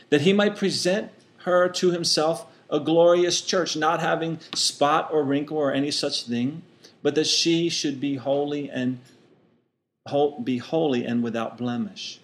that 0.09 0.21
he 0.21 0.33
might 0.33 0.55
present 0.55 1.11
her 1.39 1.67
to 1.67 1.91
himself 1.91 2.45
a 2.69 2.79
glorious 2.79 3.41
church, 3.41 3.75
not 3.75 3.99
having 3.99 4.39
spot 4.55 5.09
or 5.11 5.23
wrinkle 5.23 5.57
or 5.57 5.73
any 5.73 5.91
such 5.91 6.23
thing, 6.23 6.61
but 7.01 7.15
that 7.15 7.27
she 7.27 7.67
should 7.67 7.99
be 7.99 8.15
holy 8.15 8.69
and 8.69 8.99
be 10.43 10.57
holy 10.57 11.05
and 11.05 11.21
without 11.21 11.59
blemish. 11.59 12.19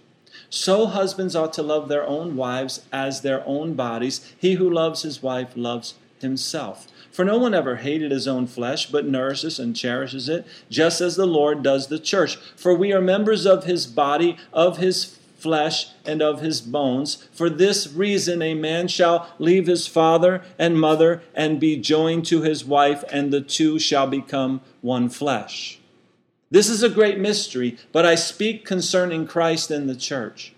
So 0.49 0.87
husbands 0.87 1.35
ought 1.35 1.53
to 1.53 1.61
love 1.61 1.89
their 1.89 2.05
own 2.05 2.35
wives 2.35 2.81
as 2.91 3.21
their 3.21 3.45
own 3.45 3.75
bodies. 3.75 4.33
He 4.37 4.53
who 4.53 4.69
loves 4.69 5.03
his 5.03 5.21
wife 5.21 5.51
loves 5.55 5.93
himself. 6.19 6.87
For 7.11 7.23
no 7.23 7.37
one 7.37 7.53
ever 7.53 7.77
hated 7.77 8.09
his 8.09 8.27
own 8.27 8.47
flesh, 8.47 8.87
but 8.87 9.05
nourishes 9.05 9.59
and 9.59 9.75
cherishes 9.75 10.27
it, 10.27 10.47
just 10.69 11.01
as 11.01 11.15
the 11.15 11.27
Lord 11.27 11.61
does 11.61 11.87
the 11.87 11.99
church. 11.99 12.37
For 12.55 12.73
we 12.73 12.91
are 12.93 13.01
members 13.01 13.45
of 13.45 13.65
his 13.65 13.85
body, 13.85 14.37
of 14.51 14.77
his 14.77 15.19
flesh, 15.37 15.89
and 16.03 16.21
of 16.21 16.41
his 16.41 16.61
bones. 16.61 17.27
For 17.31 17.47
this 17.47 17.91
reason, 17.93 18.41
a 18.41 18.55
man 18.55 18.87
shall 18.87 19.29
leave 19.37 19.67
his 19.67 19.85
father 19.85 20.41
and 20.57 20.79
mother 20.79 21.21
and 21.35 21.59
be 21.59 21.77
joined 21.77 22.25
to 22.27 22.41
his 22.41 22.65
wife, 22.65 23.03
and 23.11 23.31
the 23.31 23.41
two 23.41 23.77
shall 23.77 24.07
become 24.07 24.61
one 24.81 25.09
flesh. 25.09 25.79
This 26.49 26.69
is 26.69 26.81
a 26.81 26.89
great 26.89 27.19
mystery, 27.19 27.77
but 27.91 28.05
I 28.05 28.15
speak 28.15 28.65
concerning 28.65 29.27
Christ 29.27 29.69
and 29.69 29.89
the 29.89 29.95
church. 29.95 30.53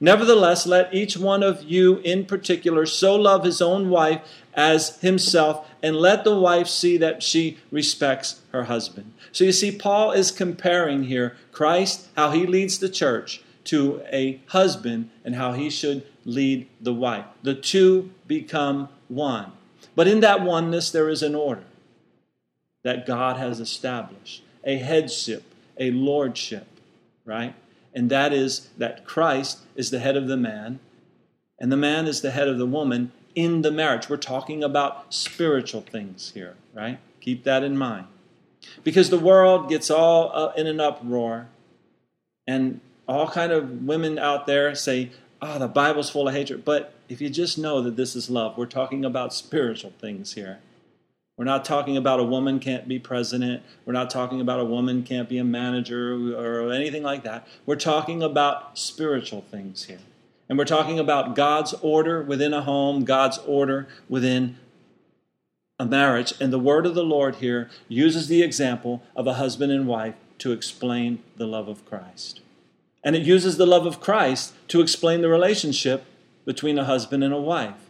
Nevertheless, 0.00 0.66
let 0.66 0.92
each 0.94 1.16
one 1.16 1.42
of 1.42 1.62
you 1.62 1.98
in 1.98 2.24
particular 2.24 2.86
so 2.86 3.14
love 3.14 3.44
his 3.44 3.60
own 3.60 3.90
wife 3.90 4.22
as 4.54 4.98
himself, 5.00 5.68
and 5.82 5.94
let 5.94 6.24
the 6.24 6.36
wife 6.36 6.66
see 6.66 6.96
that 6.96 7.22
she 7.22 7.58
respects 7.70 8.40
her 8.50 8.64
husband. 8.64 9.12
So 9.30 9.44
you 9.44 9.52
see, 9.52 9.70
Paul 9.70 10.12
is 10.12 10.30
comparing 10.32 11.04
here 11.04 11.36
Christ, 11.52 12.08
how 12.16 12.30
he 12.32 12.46
leads 12.46 12.78
the 12.78 12.88
church, 12.88 13.42
to 13.64 14.02
a 14.12 14.40
husband 14.48 15.10
and 15.24 15.36
how 15.36 15.52
he 15.52 15.70
should 15.70 16.04
lead 16.24 16.66
the 16.80 16.94
wife. 16.94 17.26
The 17.42 17.54
two 17.54 18.10
become 18.26 18.88
one. 19.08 19.52
But 19.94 20.08
in 20.08 20.20
that 20.20 20.42
oneness, 20.42 20.90
there 20.90 21.08
is 21.08 21.22
an 21.22 21.34
order 21.34 21.64
that 22.82 23.06
God 23.06 23.36
has 23.36 23.60
established 23.60 24.42
a 24.64 24.76
headship, 24.76 25.42
a 25.78 25.90
lordship, 25.90 26.66
right? 27.24 27.54
And 27.94 28.10
that 28.10 28.32
is 28.32 28.68
that 28.78 29.04
Christ 29.04 29.60
is 29.74 29.90
the 29.90 29.98
head 29.98 30.16
of 30.16 30.28
the 30.28 30.36
man, 30.36 30.78
and 31.58 31.72
the 31.72 31.76
man 31.76 32.06
is 32.06 32.20
the 32.20 32.30
head 32.30 32.48
of 32.48 32.58
the 32.58 32.66
woman 32.66 33.12
in 33.34 33.62
the 33.62 33.70
marriage. 33.70 34.08
We're 34.08 34.16
talking 34.16 34.62
about 34.62 35.12
spiritual 35.12 35.80
things 35.82 36.32
here, 36.34 36.56
right? 36.74 36.98
Keep 37.20 37.44
that 37.44 37.62
in 37.62 37.76
mind. 37.76 38.06
Because 38.84 39.10
the 39.10 39.18
world 39.18 39.68
gets 39.68 39.90
all 39.90 40.50
in 40.50 40.66
an 40.66 40.80
uproar, 40.80 41.48
and 42.46 42.80
all 43.08 43.28
kind 43.28 43.52
of 43.52 43.84
women 43.84 44.18
out 44.18 44.46
there 44.46 44.74
say, 44.74 45.10
"Oh, 45.40 45.58
the 45.58 45.68
Bible's 45.68 46.10
full 46.10 46.28
of 46.28 46.34
hatred." 46.34 46.64
But 46.64 46.92
if 47.08 47.20
you 47.20 47.28
just 47.30 47.58
know 47.58 47.80
that 47.82 47.96
this 47.96 48.14
is 48.14 48.30
love, 48.30 48.56
we're 48.56 48.66
talking 48.66 49.04
about 49.04 49.32
spiritual 49.34 49.92
things 49.98 50.34
here. 50.34 50.60
We're 51.40 51.46
not 51.46 51.64
talking 51.64 51.96
about 51.96 52.20
a 52.20 52.24
woman 52.24 52.60
can't 52.60 52.86
be 52.86 52.98
president. 52.98 53.62
We're 53.86 53.94
not 53.94 54.10
talking 54.10 54.42
about 54.42 54.60
a 54.60 54.64
woman 54.66 55.02
can't 55.02 55.26
be 55.26 55.38
a 55.38 55.42
manager 55.42 56.36
or 56.36 56.70
anything 56.70 57.02
like 57.02 57.24
that. 57.24 57.48
We're 57.64 57.76
talking 57.76 58.22
about 58.22 58.78
spiritual 58.78 59.40
things 59.50 59.84
here. 59.84 60.00
And 60.50 60.58
we're 60.58 60.66
talking 60.66 60.98
about 60.98 61.34
God's 61.34 61.72
order 61.80 62.22
within 62.22 62.52
a 62.52 62.60
home, 62.60 63.06
God's 63.06 63.38
order 63.38 63.88
within 64.06 64.58
a 65.78 65.86
marriage. 65.86 66.34
And 66.42 66.52
the 66.52 66.58
word 66.58 66.84
of 66.84 66.94
the 66.94 67.04
Lord 67.04 67.36
here 67.36 67.70
uses 67.88 68.28
the 68.28 68.42
example 68.42 69.02
of 69.16 69.26
a 69.26 69.34
husband 69.34 69.72
and 69.72 69.86
wife 69.86 70.16
to 70.40 70.52
explain 70.52 71.22
the 71.38 71.46
love 71.46 71.68
of 71.68 71.86
Christ. 71.86 72.42
And 73.02 73.16
it 73.16 73.22
uses 73.22 73.56
the 73.56 73.64
love 73.64 73.86
of 73.86 73.98
Christ 73.98 74.52
to 74.68 74.82
explain 74.82 75.22
the 75.22 75.30
relationship 75.30 76.04
between 76.44 76.78
a 76.78 76.84
husband 76.84 77.24
and 77.24 77.32
a 77.32 77.40
wife. 77.40 77.88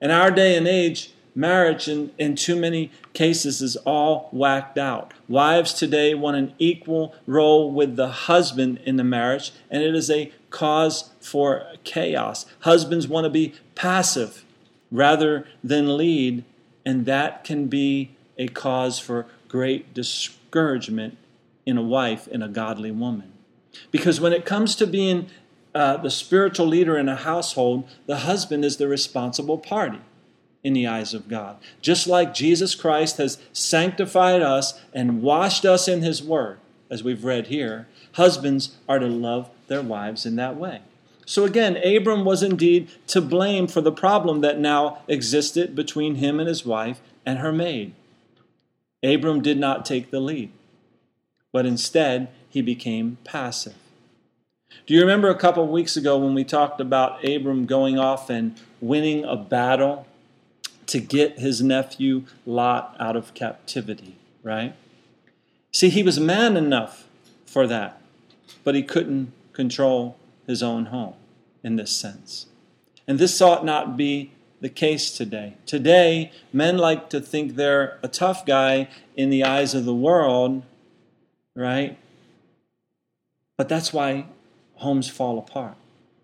In 0.00 0.10
our 0.10 0.30
day 0.30 0.56
and 0.56 0.66
age, 0.66 1.11
marriage 1.34 1.88
in, 1.88 2.10
in 2.18 2.34
too 2.34 2.56
many 2.56 2.90
cases 3.12 3.62
is 3.62 3.76
all 3.76 4.28
whacked 4.32 4.78
out. 4.78 5.12
Wives 5.28 5.72
today 5.72 6.14
want 6.14 6.36
an 6.36 6.54
equal 6.58 7.14
role 7.26 7.70
with 7.70 7.96
the 7.96 8.08
husband 8.08 8.80
in 8.84 8.96
the 8.96 9.04
marriage, 9.04 9.52
and 9.70 9.82
it 9.82 9.94
is 9.94 10.10
a 10.10 10.32
cause 10.50 11.10
for 11.20 11.66
chaos. 11.84 12.46
Husbands 12.60 13.08
want 13.08 13.24
to 13.24 13.30
be 13.30 13.54
passive 13.74 14.44
rather 14.90 15.46
than 15.64 15.96
lead, 15.96 16.44
and 16.84 17.06
that 17.06 17.44
can 17.44 17.66
be 17.68 18.10
a 18.36 18.48
cause 18.48 18.98
for 18.98 19.26
great 19.48 19.94
discouragement 19.94 21.16
in 21.64 21.78
a 21.78 21.82
wife 21.82 22.26
in 22.28 22.42
a 22.42 22.48
godly 22.48 22.90
woman. 22.90 23.32
Because 23.90 24.20
when 24.20 24.32
it 24.32 24.44
comes 24.44 24.74
to 24.76 24.86
being 24.86 25.28
uh, 25.74 25.96
the 25.96 26.10
spiritual 26.10 26.66
leader 26.66 26.98
in 26.98 27.08
a 27.08 27.16
household, 27.16 27.88
the 28.06 28.18
husband 28.18 28.64
is 28.64 28.76
the 28.76 28.88
responsible 28.88 29.56
party 29.56 30.00
in 30.62 30.72
the 30.72 30.86
eyes 30.86 31.14
of 31.14 31.28
God. 31.28 31.56
Just 31.80 32.06
like 32.06 32.34
Jesus 32.34 32.74
Christ 32.74 33.16
has 33.16 33.38
sanctified 33.52 34.42
us 34.42 34.80
and 34.92 35.22
washed 35.22 35.64
us 35.64 35.88
in 35.88 36.02
his 36.02 36.22
word, 36.22 36.58
as 36.90 37.02
we've 37.02 37.24
read 37.24 37.48
here, 37.48 37.88
husbands 38.12 38.76
are 38.88 38.98
to 38.98 39.06
love 39.06 39.50
their 39.68 39.82
wives 39.82 40.24
in 40.24 40.36
that 40.36 40.56
way. 40.56 40.82
So 41.24 41.44
again, 41.44 41.76
Abram 41.76 42.24
was 42.24 42.42
indeed 42.42 42.90
to 43.08 43.20
blame 43.20 43.66
for 43.66 43.80
the 43.80 43.92
problem 43.92 44.40
that 44.40 44.58
now 44.58 44.98
existed 45.08 45.74
between 45.74 46.16
him 46.16 46.38
and 46.38 46.48
his 46.48 46.66
wife 46.66 47.00
and 47.24 47.38
her 47.38 47.52
maid. 47.52 47.94
Abram 49.02 49.40
did 49.40 49.58
not 49.58 49.84
take 49.84 50.10
the 50.10 50.20
lead, 50.20 50.50
but 51.52 51.66
instead 51.66 52.28
he 52.48 52.62
became 52.62 53.18
passive. 53.24 53.74
Do 54.86 54.94
you 54.94 55.00
remember 55.00 55.28
a 55.28 55.38
couple 55.38 55.62
of 55.62 55.70
weeks 55.70 55.96
ago 55.96 56.18
when 56.18 56.34
we 56.34 56.44
talked 56.44 56.80
about 56.80 57.24
Abram 57.24 57.66
going 57.66 57.98
off 57.98 58.30
and 58.30 58.58
winning 58.80 59.24
a 59.24 59.36
battle 59.36 60.06
to 60.86 61.00
get 61.00 61.38
his 61.38 61.62
nephew 61.62 62.24
Lot 62.46 62.96
out 62.98 63.16
of 63.16 63.34
captivity, 63.34 64.16
right? 64.42 64.74
See, 65.72 65.88
he 65.88 66.02
was 66.02 66.20
man 66.20 66.56
enough 66.56 67.08
for 67.46 67.66
that, 67.66 68.00
but 68.64 68.74
he 68.74 68.82
couldn't 68.82 69.32
control 69.52 70.16
his 70.46 70.62
own 70.62 70.86
home 70.86 71.14
in 71.62 71.76
this 71.76 71.90
sense. 71.90 72.46
And 73.06 73.18
this 73.18 73.40
ought 73.40 73.64
not 73.64 73.96
be 73.96 74.32
the 74.60 74.68
case 74.68 75.10
today. 75.10 75.54
Today, 75.66 76.30
men 76.52 76.78
like 76.78 77.10
to 77.10 77.20
think 77.20 77.56
they're 77.56 77.98
a 78.02 78.08
tough 78.08 78.46
guy 78.46 78.88
in 79.16 79.30
the 79.30 79.44
eyes 79.44 79.74
of 79.74 79.84
the 79.84 79.94
world, 79.94 80.62
right? 81.56 81.98
But 83.56 83.68
that's 83.68 83.92
why 83.92 84.26
homes 84.76 85.08
fall 85.08 85.38
apart, 85.38 85.76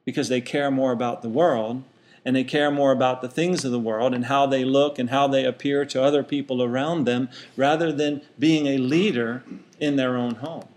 because 0.04 0.28
they 0.28 0.40
care 0.40 0.70
more 0.70 0.92
about 0.92 1.22
the 1.22 1.28
world 1.28 1.82
and 2.24 2.34
they 2.34 2.44
care 2.44 2.70
more 2.70 2.92
about 2.92 3.22
the 3.22 3.28
things 3.28 3.64
of 3.64 3.72
the 3.72 3.78
world 3.78 4.14
and 4.14 4.26
how 4.26 4.46
they 4.46 4.64
look 4.64 4.98
and 4.98 5.10
how 5.10 5.26
they 5.26 5.44
appear 5.44 5.84
to 5.84 6.02
other 6.02 6.22
people 6.22 6.62
around 6.62 7.04
them 7.04 7.28
rather 7.56 7.92
than 7.92 8.22
being 8.38 8.66
a 8.66 8.78
leader 8.78 9.42
in 9.80 9.96
their 9.96 10.16
own 10.16 10.36
home. 10.36 10.68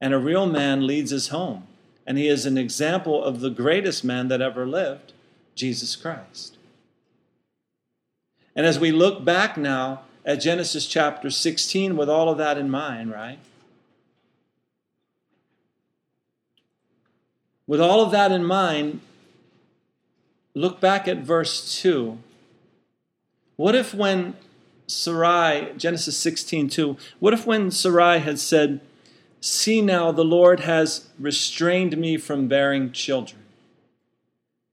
And 0.00 0.14
a 0.14 0.18
real 0.18 0.46
man 0.46 0.86
leads 0.86 1.10
his 1.10 1.28
home, 1.28 1.66
and 2.06 2.16
he 2.16 2.28
is 2.28 2.46
an 2.46 2.56
example 2.56 3.22
of 3.22 3.40
the 3.40 3.50
greatest 3.50 4.04
man 4.04 4.28
that 4.28 4.40
ever 4.40 4.66
lived, 4.66 5.12
Jesus 5.54 5.96
Christ. 5.96 6.56
And 8.54 8.66
as 8.66 8.78
we 8.78 8.92
look 8.92 9.24
back 9.24 9.56
now 9.56 10.02
at 10.24 10.36
Genesis 10.36 10.86
chapter 10.86 11.30
16 11.30 11.96
with 11.96 12.08
all 12.08 12.28
of 12.28 12.38
that 12.38 12.58
in 12.58 12.70
mind, 12.70 13.10
right? 13.10 13.38
With 17.66 17.80
all 17.80 18.02
of 18.02 18.10
that 18.12 18.32
in 18.32 18.44
mind, 18.44 19.00
look 20.54 20.80
back 20.80 21.06
at 21.08 21.18
verse 21.18 21.80
2. 21.80 22.18
What 23.56 23.74
if 23.74 23.92
when 23.92 24.36
Sarai, 24.86 25.72
Genesis 25.76 26.16
16 26.16 26.68
2, 26.68 26.96
what 27.18 27.34
if 27.34 27.46
when 27.46 27.70
Sarai 27.70 28.20
had 28.20 28.38
said, 28.38 28.80
See 29.40 29.80
now, 29.80 30.10
the 30.10 30.24
Lord 30.24 30.60
has 30.60 31.08
restrained 31.18 31.96
me 31.96 32.16
from 32.16 32.48
bearing 32.48 32.90
children. 32.90 33.42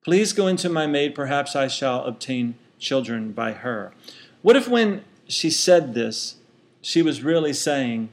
Please 0.03 0.33
go 0.33 0.47
into 0.47 0.69
my 0.69 0.87
maid, 0.87 1.13
perhaps 1.13 1.55
I 1.55 1.67
shall 1.67 2.03
obtain 2.05 2.55
children 2.79 3.31
by 3.31 3.51
her. 3.51 3.93
What 4.41 4.55
if 4.55 4.67
when 4.67 5.03
she 5.27 5.49
said 5.49 5.93
this, 5.93 6.35
she 6.81 7.01
was 7.01 7.23
really 7.23 7.53
saying, 7.53 8.09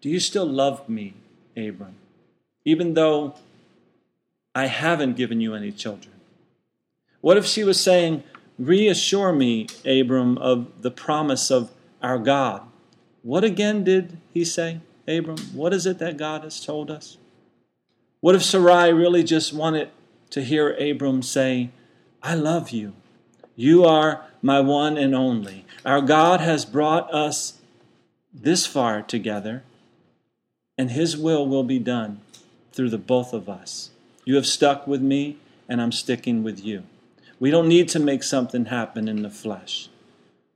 Do 0.00 0.08
you 0.08 0.20
still 0.20 0.46
love 0.46 0.88
me, 0.88 1.14
Abram? 1.56 1.96
Even 2.64 2.94
though 2.94 3.34
I 4.54 4.66
haven't 4.66 5.16
given 5.16 5.40
you 5.40 5.54
any 5.54 5.70
children. 5.70 6.14
What 7.26 7.36
if 7.36 7.44
she 7.44 7.64
was 7.64 7.82
saying, 7.82 8.22
Reassure 8.56 9.32
me, 9.32 9.66
Abram, 9.84 10.38
of 10.38 10.82
the 10.82 10.92
promise 10.92 11.50
of 11.50 11.72
our 12.00 12.20
God? 12.20 12.62
What 13.22 13.42
again 13.42 13.82
did 13.82 14.18
he 14.32 14.44
say, 14.44 14.78
Abram? 15.08 15.38
What 15.52 15.74
is 15.74 15.86
it 15.86 15.98
that 15.98 16.18
God 16.18 16.44
has 16.44 16.64
told 16.64 16.88
us? 16.88 17.18
What 18.20 18.36
if 18.36 18.44
Sarai 18.44 18.92
really 18.92 19.24
just 19.24 19.52
wanted 19.52 19.90
to 20.30 20.40
hear 20.40 20.70
Abram 20.74 21.20
say, 21.20 21.70
I 22.22 22.36
love 22.36 22.70
you. 22.70 22.92
You 23.56 23.84
are 23.84 24.24
my 24.40 24.60
one 24.60 24.96
and 24.96 25.12
only. 25.12 25.64
Our 25.84 26.02
God 26.02 26.40
has 26.40 26.64
brought 26.64 27.12
us 27.12 27.58
this 28.32 28.66
far 28.66 29.02
together, 29.02 29.64
and 30.78 30.92
His 30.92 31.16
will 31.16 31.44
will 31.44 31.64
be 31.64 31.80
done 31.80 32.20
through 32.72 32.90
the 32.90 32.98
both 32.98 33.32
of 33.32 33.48
us. 33.48 33.90
You 34.24 34.36
have 34.36 34.46
stuck 34.46 34.86
with 34.86 35.02
me, 35.02 35.38
and 35.68 35.82
I'm 35.82 35.90
sticking 35.90 36.44
with 36.44 36.64
you. 36.64 36.84
We 37.38 37.50
don't 37.50 37.68
need 37.68 37.88
to 37.90 37.98
make 37.98 38.22
something 38.22 38.66
happen 38.66 39.08
in 39.08 39.22
the 39.22 39.30
flesh. 39.30 39.88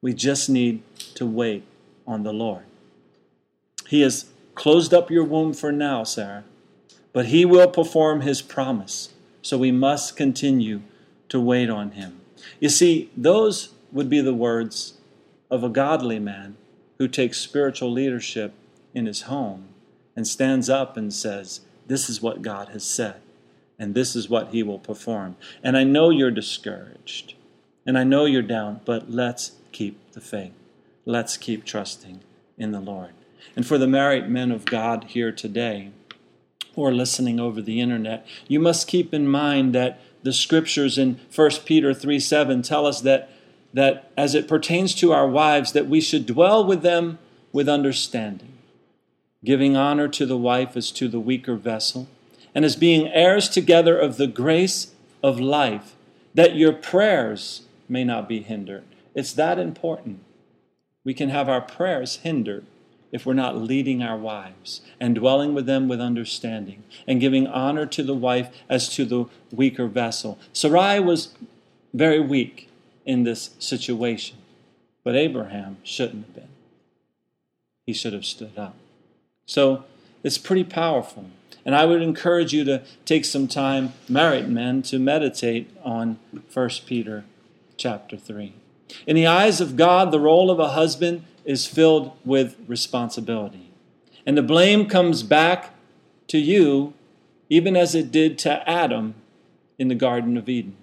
We 0.00 0.14
just 0.14 0.48
need 0.48 0.82
to 1.14 1.26
wait 1.26 1.64
on 2.06 2.22
the 2.22 2.32
Lord. 2.32 2.64
He 3.88 4.00
has 4.02 4.26
closed 4.54 4.94
up 4.94 5.10
your 5.10 5.24
womb 5.24 5.52
for 5.52 5.72
now, 5.72 6.04
Sarah, 6.04 6.44
but 7.12 7.26
He 7.26 7.44
will 7.44 7.68
perform 7.68 8.22
His 8.22 8.40
promise. 8.40 9.10
So 9.42 9.58
we 9.58 9.72
must 9.72 10.16
continue 10.16 10.82
to 11.28 11.40
wait 11.40 11.68
on 11.68 11.92
Him. 11.92 12.20
You 12.60 12.68
see, 12.68 13.10
those 13.16 13.70
would 13.92 14.08
be 14.08 14.20
the 14.20 14.34
words 14.34 14.94
of 15.50 15.64
a 15.64 15.68
godly 15.68 16.18
man 16.18 16.56
who 16.98 17.08
takes 17.08 17.38
spiritual 17.38 17.90
leadership 17.90 18.52
in 18.94 19.06
his 19.06 19.22
home 19.22 19.68
and 20.14 20.26
stands 20.26 20.70
up 20.70 20.96
and 20.96 21.12
says, 21.12 21.60
This 21.86 22.08
is 22.08 22.22
what 22.22 22.42
God 22.42 22.68
has 22.68 22.84
said 22.84 23.20
and 23.80 23.94
this 23.94 24.14
is 24.14 24.28
what 24.28 24.50
he 24.50 24.62
will 24.62 24.78
perform. 24.78 25.36
And 25.62 25.76
I 25.76 25.84
know 25.84 26.10
you're 26.10 26.30
discouraged, 26.30 27.34
and 27.86 27.96
I 27.98 28.04
know 28.04 28.26
you're 28.26 28.42
down, 28.42 28.82
but 28.84 29.10
let's 29.10 29.52
keep 29.72 30.12
the 30.12 30.20
faith. 30.20 30.52
Let's 31.06 31.38
keep 31.38 31.64
trusting 31.64 32.20
in 32.58 32.72
the 32.72 32.80
Lord. 32.80 33.12
And 33.56 33.66
for 33.66 33.78
the 33.78 33.86
married 33.88 34.28
men 34.28 34.52
of 34.52 34.66
God 34.66 35.04
here 35.04 35.32
today, 35.32 35.92
or 36.76 36.92
listening 36.92 37.40
over 37.40 37.62
the 37.62 37.80
internet, 37.80 38.26
you 38.46 38.60
must 38.60 38.86
keep 38.86 39.14
in 39.14 39.26
mind 39.26 39.74
that 39.74 39.98
the 40.22 40.32
scriptures 40.34 40.98
in 40.98 41.18
1 41.34 41.50
Peter 41.64 41.94
3 41.94 42.20
7 42.20 42.60
tell 42.60 42.86
us 42.86 43.00
that, 43.00 43.30
that 43.72 44.12
as 44.14 44.34
it 44.34 44.46
pertains 44.46 44.94
to 44.96 45.12
our 45.12 45.26
wives, 45.26 45.72
that 45.72 45.88
we 45.88 46.02
should 46.02 46.26
dwell 46.26 46.62
with 46.62 46.82
them 46.82 47.18
with 47.50 47.66
understanding, 47.66 48.58
giving 49.42 49.74
honor 49.74 50.06
to 50.06 50.26
the 50.26 50.36
wife 50.36 50.76
as 50.76 50.90
to 50.92 51.08
the 51.08 51.18
weaker 51.18 51.56
vessel, 51.56 52.08
and 52.54 52.64
as 52.64 52.76
being 52.76 53.08
heirs 53.08 53.48
together 53.48 53.98
of 53.98 54.16
the 54.16 54.26
grace 54.26 54.92
of 55.22 55.40
life, 55.40 55.94
that 56.34 56.56
your 56.56 56.72
prayers 56.72 57.62
may 57.88 58.04
not 58.04 58.28
be 58.28 58.42
hindered. 58.42 58.84
It's 59.14 59.32
that 59.34 59.58
important. 59.58 60.20
We 61.04 61.14
can 61.14 61.28
have 61.30 61.48
our 61.48 61.60
prayers 61.60 62.16
hindered 62.16 62.64
if 63.12 63.26
we're 63.26 63.34
not 63.34 63.56
leading 63.56 64.02
our 64.02 64.16
wives 64.16 64.82
and 65.00 65.14
dwelling 65.14 65.54
with 65.54 65.66
them 65.66 65.88
with 65.88 66.00
understanding 66.00 66.84
and 67.06 67.20
giving 67.20 67.46
honor 67.46 67.86
to 67.86 68.02
the 68.02 68.14
wife 68.14 68.50
as 68.68 68.88
to 68.94 69.04
the 69.04 69.24
weaker 69.50 69.86
vessel. 69.86 70.38
Sarai 70.52 71.00
was 71.00 71.34
very 71.92 72.20
weak 72.20 72.68
in 73.04 73.24
this 73.24 73.50
situation, 73.58 74.38
but 75.02 75.16
Abraham 75.16 75.78
shouldn't 75.82 76.26
have 76.26 76.34
been. 76.34 76.48
He 77.86 77.92
should 77.92 78.12
have 78.12 78.24
stood 78.24 78.56
up. 78.56 78.76
So 79.46 79.84
it's 80.22 80.38
pretty 80.38 80.64
powerful. 80.64 81.26
And 81.64 81.74
I 81.74 81.84
would 81.84 82.02
encourage 82.02 82.52
you 82.52 82.64
to 82.64 82.82
take 83.04 83.24
some 83.24 83.46
time, 83.46 83.92
married 84.08 84.48
men, 84.48 84.82
to 84.82 84.98
meditate 84.98 85.70
on 85.82 86.18
1 86.52 86.70
Peter 86.86 87.24
chapter 87.76 88.16
3. 88.16 88.54
In 89.06 89.16
the 89.16 89.26
eyes 89.26 89.60
of 89.60 89.76
God, 89.76 90.10
the 90.10 90.20
role 90.20 90.50
of 90.50 90.58
a 90.58 90.70
husband 90.70 91.24
is 91.44 91.66
filled 91.66 92.12
with 92.24 92.56
responsibility. 92.66 93.70
And 94.26 94.36
the 94.36 94.42
blame 94.42 94.86
comes 94.86 95.22
back 95.22 95.74
to 96.28 96.38
you, 96.38 96.94
even 97.48 97.76
as 97.76 97.94
it 97.94 98.12
did 98.12 98.38
to 98.40 98.68
Adam 98.68 99.14
in 99.78 99.88
the 99.88 99.94
Garden 99.94 100.36
of 100.36 100.48
Eden. 100.48 100.76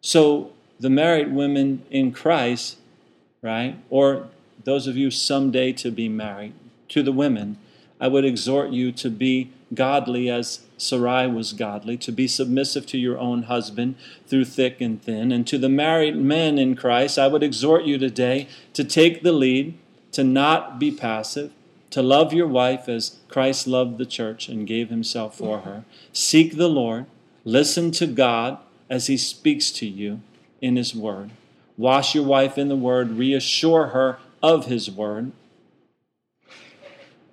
So, 0.00 0.52
the 0.78 0.90
married 0.90 1.32
women 1.32 1.84
in 1.90 2.12
Christ, 2.12 2.78
right, 3.42 3.76
or 3.90 4.28
those 4.64 4.86
of 4.86 4.96
you 4.96 5.10
someday 5.10 5.72
to 5.72 5.90
be 5.90 6.08
married, 6.08 6.52
to 6.88 7.02
the 7.02 7.12
women, 7.12 7.58
I 8.00 8.08
would 8.08 8.24
exhort 8.24 8.70
you 8.70 8.92
to 8.92 9.10
be 9.10 9.52
godly 9.72 10.30
as 10.30 10.60
Sarai 10.76 11.26
was 11.26 11.52
godly, 11.52 11.96
to 11.98 12.12
be 12.12 12.28
submissive 12.28 12.86
to 12.86 12.98
your 12.98 13.18
own 13.18 13.44
husband 13.44 13.96
through 14.26 14.44
thick 14.46 14.80
and 14.80 15.02
thin. 15.02 15.32
And 15.32 15.46
to 15.46 15.58
the 15.58 15.68
married 15.68 16.16
men 16.16 16.58
in 16.58 16.76
Christ, 16.76 17.18
I 17.18 17.28
would 17.28 17.42
exhort 17.42 17.84
you 17.84 17.98
today 17.98 18.48
to 18.74 18.84
take 18.84 19.22
the 19.22 19.32
lead, 19.32 19.74
to 20.12 20.24
not 20.24 20.78
be 20.78 20.90
passive, 20.90 21.52
to 21.90 22.02
love 22.02 22.32
your 22.32 22.48
wife 22.48 22.88
as 22.88 23.18
Christ 23.28 23.66
loved 23.66 23.98
the 23.98 24.06
church 24.06 24.48
and 24.48 24.66
gave 24.66 24.90
himself 24.90 25.38
for 25.38 25.60
her. 25.60 25.84
Seek 26.12 26.56
the 26.56 26.68
Lord, 26.68 27.06
listen 27.44 27.90
to 27.92 28.06
God 28.06 28.58
as 28.90 29.06
he 29.06 29.16
speaks 29.16 29.70
to 29.72 29.86
you 29.86 30.20
in 30.60 30.76
his 30.76 30.94
word. 30.94 31.30
Wash 31.76 32.14
your 32.14 32.24
wife 32.24 32.58
in 32.58 32.68
the 32.68 32.76
word, 32.76 33.12
reassure 33.12 33.88
her 33.88 34.18
of 34.42 34.66
his 34.66 34.90
word. 34.90 35.32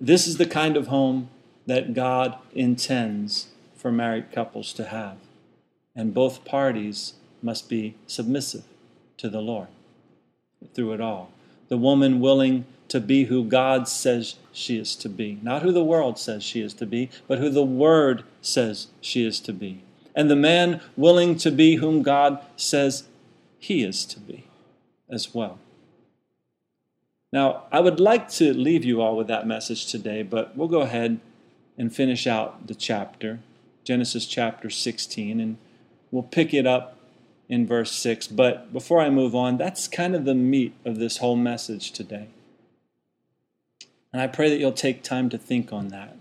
This 0.04 0.26
is 0.26 0.36
the 0.36 0.46
kind 0.46 0.76
of 0.76 0.88
home 0.88 1.30
that 1.64 1.94
God 1.94 2.36
intends 2.52 3.50
for 3.76 3.92
married 3.92 4.32
couples 4.32 4.72
to 4.72 4.86
have. 4.86 5.18
And 5.94 6.12
both 6.12 6.44
parties 6.44 7.12
must 7.40 7.68
be 7.68 7.94
submissive 8.08 8.64
to 9.18 9.28
the 9.28 9.40
Lord 9.40 9.68
through 10.74 10.94
it 10.94 11.00
all. 11.00 11.30
The 11.68 11.76
woman 11.76 12.18
willing 12.18 12.64
to 12.88 12.98
be 12.98 13.26
who 13.26 13.44
God 13.44 13.86
says 13.86 14.34
she 14.52 14.76
is 14.76 14.96
to 14.96 15.08
be, 15.08 15.38
not 15.40 15.62
who 15.62 15.70
the 15.70 15.84
world 15.84 16.18
says 16.18 16.42
she 16.42 16.60
is 16.60 16.74
to 16.74 16.86
be, 16.86 17.08
but 17.28 17.38
who 17.38 17.48
the 17.48 17.62
Word 17.62 18.24
says 18.40 18.88
she 19.00 19.24
is 19.24 19.38
to 19.38 19.52
be. 19.52 19.84
And 20.16 20.28
the 20.28 20.34
man 20.34 20.80
willing 20.96 21.36
to 21.36 21.52
be 21.52 21.76
whom 21.76 22.02
God 22.02 22.40
says 22.56 23.04
he 23.56 23.84
is 23.84 24.04
to 24.06 24.18
be 24.18 24.46
as 25.08 25.32
well. 25.32 25.60
Now, 27.32 27.64
I 27.72 27.80
would 27.80 27.98
like 27.98 28.28
to 28.32 28.52
leave 28.52 28.84
you 28.84 29.00
all 29.00 29.16
with 29.16 29.26
that 29.28 29.46
message 29.46 29.86
today, 29.86 30.22
but 30.22 30.54
we'll 30.56 30.68
go 30.68 30.82
ahead 30.82 31.18
and 31.78 31.94
finish 31.94 32.26
out 32.26 32.66
the 32.66 32.74
chapter, 32.74 33.40
Genesis 33.84 34.26
chapter 34.26 34.68
16, 34.68 35.40
and 35.40 35.56
we'll 36.10 36.22
pick 36.22 36.52
it 36.52 36.66
up 36.66 36.98
in 37.48 37.66
verse 37.66 37.92
6. 37.92 38.28
But 38.28 38.72
before 38.72 39.00
I 39.00 39.08
move 39.08 39.34
on, 39.34 39.56
that's 39.56 39.88
kind 39.88 40.14
of 40.14 40.26
the 40.26 40.34
meat 40.34 40.74
of 40.84 40.98
this 40.98 41.18
whole 41.18 41.36
message 41.36 41.92
today. 41.92 42.28
And 44.12 44.20
I 44.20 44.26
pray 44.26 44.50
that 44.50 44.58
you'll 44.58 44.72
take 44.72 45.02
time 45.02 45.30
to 45.30 45.38
think 45.38 45.72
on 45.72 45.88
that. 45.88 46.16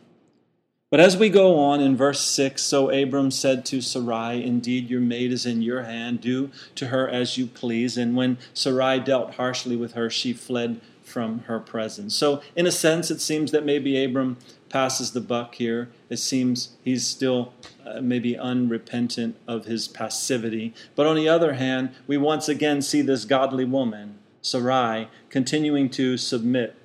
But 0.89 0.99
as 0.99 1.15
we 1.15 1.29
go 1.29 1.57
on 1.57 1.79
in 1.79 1.95
verse 1.95 2.19
6, 2.19 2.61
so 2.61 2.89
Abram 2.89 3.31
said 3.31 3.65
to 3.65 3.79
Sarai, 3.79 4.45
Indeed, 4.45 4.89
your 4.89 4.99
maid 4.99 5.31
is 5.31 5.45
in 5.45 5.61
your 5.61 5.83
hand. 5.83 6.19
Do 6.19 6.51
to 6.75 6.87
her 6.87 7.07
as 7.07 7.37
you 7.37 7.47
please. 7.47 7.97
And 7.97 8.15
when 8.15 8.37
Sarai 8.53 8.99
dealt 8.99 9.35
harshly 9.35 9.77
with 9.77 9.93
her, 9.93 10.09
she 10.09 10.33
fled 10.33 10.81
from 11.11 11.39
her 11.41 11.59
presence. 11.59 12.15
So, 12.15 12.41
in 12.55 12.65
a 12.65 12.71
sense, 12.71 13.11
it 13.11 13.21
seems 13.21 13.51
that 13.51 13.65
maybe 13.65 14.03
Abram 14.03 14.37
passes 14.69 15.11
the 15.11 15.21
buck 15.21 15.55
here. 15.55 15.89
It 16.09 16.17
seems 16.17 16.77
he's 16.83 17.05
still 17.05 17.53
uh, 17.85 18.01
maybe 18.01 18.37
unrepentant 18.37 19.35
of 19.47 19.65
his 19.65 19.87
passivity. 19.87 20.73
But 20.95 21.07
on 21.07 21.15
the 21.15 21.27
other 21.27 21.53
hand, 21.53 21.91
we 22.07 22.17
once 22.17 22.47
again 22.47 22.81
see 22.81 23.01
this 23.01 23.25
godly 23.25 23.65
woman, 23.65 24.19
Sarai, 24.41 25.09
continuing 25.29 25.89
to 25.91 26.17
submit 26.17 26.75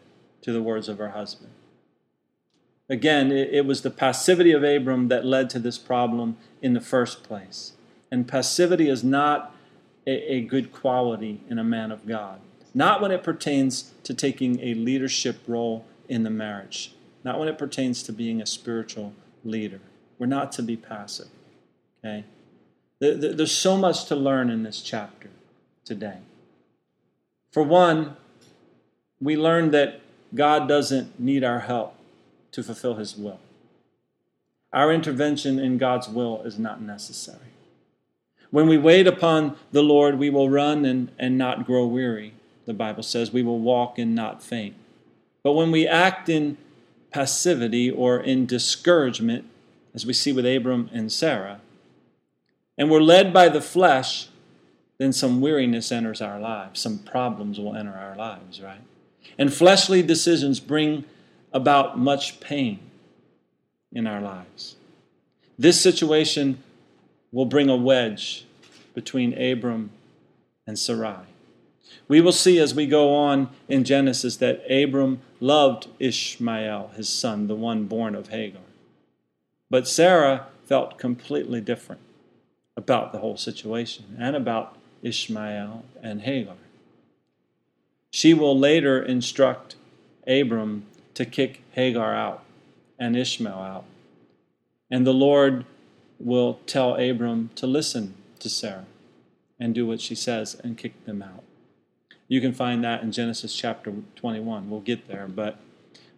to 0.43 0.53
the 0.53 0.63
words 0.63 0.89
of 0.89 0.99
her 0.99 1.11
husband. 1.11 1.53
Again, 2.89 3.33
it, 3.33 3.51
it 3.53 3.67
was 3.67 3.83
the 3.83 3.91
passivity 3.91 4.53
of 4.53 4.63
Abram 4.63 5.09
that 5.09 5.25
led 5.25 5.51
to 5.51 5.59
this 5.59 5.79
problem 5.79 6.37
in 6.63 6.73
the 6.73 6.81
first 6.81 7.23
place. 7.23 7.73
And 8.11 8.29
passivity 8.29 8.89
is 8.89 9.03
not 9.03 9.55
a, 10.07 10.35
a 10.35 10.41
good 10.41 10.73
quality 10.73 11.43
in 11.49 11.59
a 11.59 11.65
man 11.65 11.91
of 11.91 12.07
God, 12.07 12.41
not 12.77 13.01
when 13.01 13.11
it 13.11 13.25
pertains 13.25 13.93
to 14.05 14.15
taking 14.15 14.61
a 14.61 14.75
leadership 14.75 15.39
role 15.49 15.85
in 16.09 16.23
the 16.23 16.31
marriage 16.31 16.93
not 17.27 17.41
when 17.41 17.49
it 17.49 17.59
pertains 17.59 18.05
to 18.05 18.13
being 18.13 18.41
a 18.41 18.47
spiritual 18.47 19.13
leader. 19.45 19.81
We're 20.17 20.27
not 20.29 20.53
to 20.53 20.63
be 20.63 20.77
passive. 20.77 21.27
Okay? 21.99 22.25
There's 23.01 23.51
so 23.51 23.77
much 23.77 24.05
to 24.05 24.15
learn 24.15 24.49
in 24.49 24.63
this 24.63 24.81
chapter 24.81 25.29
today. 25.85 26.19
For 27.51 27.65
one, 27.65 28.17
we 29.21 29.37
learn 29.37 29.73
that 29.73 30.03
God 30.37 30.69
doesn't 30.69 31.19
need 31.19 31.43
our 31.43 31.61
help 31.61 31.97
to 32.53 32.63
fulfill 32.63 32.95
His 32.95 33.17
will. 33.17 33.41
Our 34.73 34.93
intervention 34.93 35.59
in 35.59 35.79
God's 35.79 36.09
will 36.09 36.43
is 36.43 36.61
not 36.61 36.81
necessary. 36.81 37.51
When 38.53 38.69
we 38.69 38.79
wait 38.79 39.09
upon 39.09 39.57
the 39.73 39.83
Lord, 39.83 40.17
we 40.17 40.31
will 40.31 40.49
run 40.49 40.85
and, 40.85 41.11
and 41.19 41.37
not 41.37 41.67
grow 41.67 41.87
weary. 41.87 42.35
The 42.67 42.75
Bible 42.75 43.03
says 43.03 43.33
we 43.33 43.43
will 43.43 43.61
walk 43.61 43.99
and 43.99 44.15
not 44.15 44.43
faint. 44.43 44.75
But 45.43 45.53
when 45.53 45.71
we 45.71 45.87
act 45.87 46.29
in 46.29 46.59
passivity 47.13 47.91
or 47.91 48.19
in 48.19 48.47
discouragement, 48.47 49.45
as 49.95 50.05
we 50.05 50.13
see 50.13 50.33
with 50.33 50.45
Abram 50.45 50.91
and 50.93 51.11
Sarah, 51.11 51.61
and 52.77 52.91
we're 52.91 53.01
led 53.01 53.33
by 53.33 53.49
the 53.49 53.61
flesh, 53.61 54.29
then 54.99 55.13
some 55.13 55.41
weariness 55.41 55.93
enters 55.93 56.21
our 56.21 56.41
lives. 56.41 56.81
Some 56.81 56.99
problems 56.99 57.59
will 57.59 57.75
enter 57.77 57.95
our 57.95 58.17
lives, 58.17 58.61
right? 58.61 58.81
And 59.39 59.53
fleshly 59.53 60.03
decisions 60.03 60.61
bring 60.61 61.05
about 61.53 61.99
much 61.99 62.41
pain 62.41 62.81
in 63.93 64.07
our 64.07 64.21
lives. 64.21 64.77
This 65.59 65.81
situation 65.81 66.63
will 67.33 67.47
bring 67.47 67.71
a 67.71 67.77
wedge 67.77 68.45
between 68.95 69.33
Abram 69.41 69.91
and 70.67 70.79
Sarai. 70.79 71.25
We 72.09 72.21
will 72.21 72.33
see 72.33 72.59
as 72.59 72.75
we 72.75 72.87
go 72.87 73.15
on 73.15 73.49
in 73.69 73.85
Genesis 73.85 74.37
that 74.37 74.63
Abram 74.71 75.21
loved 75.41 75.89
Ishmael, 75.99 76.93
his 76.95 77.09
son, 77.09 77.49
the 77.49 77.57
one 77.57 77.85
born 77.85 78.15
of 78.15 78.29
Hagar. 78.29 78.63
But 79.71 79.89
Sarah 79.89 80.47
felt 80.67 80.99
completely 80.99 81.61
different 81.61 82.01
about 82.77 83.13
the 83.13 83.19
whole 83.19 83.37
situation 83.37 84.17
and 84.19 84.37
about 84.37 84.77
Ishmael 85.03 85.85
and 86.03 86.23
Hagar. 86.23 86.57
She 88.11 88.35
will 88.35 88.59
later 88.59 89.03
instruct 89.03 89.77
Abram 90.27 90.87
to 91.15 91.25
kick 91.25 91.63
Hagar 91.73 92.15
out 92.15 92.43
and 92.99 93.17
Ishmael 93.17 93.59
out. 93.59 93.85
And 94.91 95.07
the 95.07 95.15
Lord 95.15 95.65
will 96.19 96.61
tell 96.67 96.95
Abram 96.95 97.51
to 97.57 97.67
listen 97.67 98.15
to 98.39 98.49
Sarah 98.49 98.87
and 99.59 99.75
do 99.75 99.87
what 99.87 100.01
she 100.01 100.15
says 100.15 100.55
and 100.63 100.79
kick 100.79 101.05
them 101.05 101.23
out. 101.23 101.43
You 102.29 102.41
can 102.41 102.53
find 102.53 102.83
that 102.85 103.03
in 103.03 103.13
Genesis 103.13 103.55
chapter 103.55 103.93
21. 104.17 104.69
We'll 104.69 104.81
get 104.81 105.07
there, 105.09 105.29
but 105.29 105.59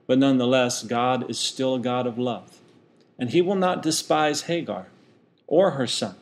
but 0.09 0.19
nonetheless, 0.19 0.83
God 0.83 1.31
is 1.31 1.39
still 1.39 1.75
a 1.75 1.81
God 1.81 2.07
of 2.07 2.19
love. 2.19 2.59
And 3.19 3.31
he 3.31 3.43
will 3.43 3.55
not 3.55 3.83
despise 3.83 4.43
Hagar 4.43 4.87
or 5.47 5.73
her 5.73 5.87
son. 5.87 6.17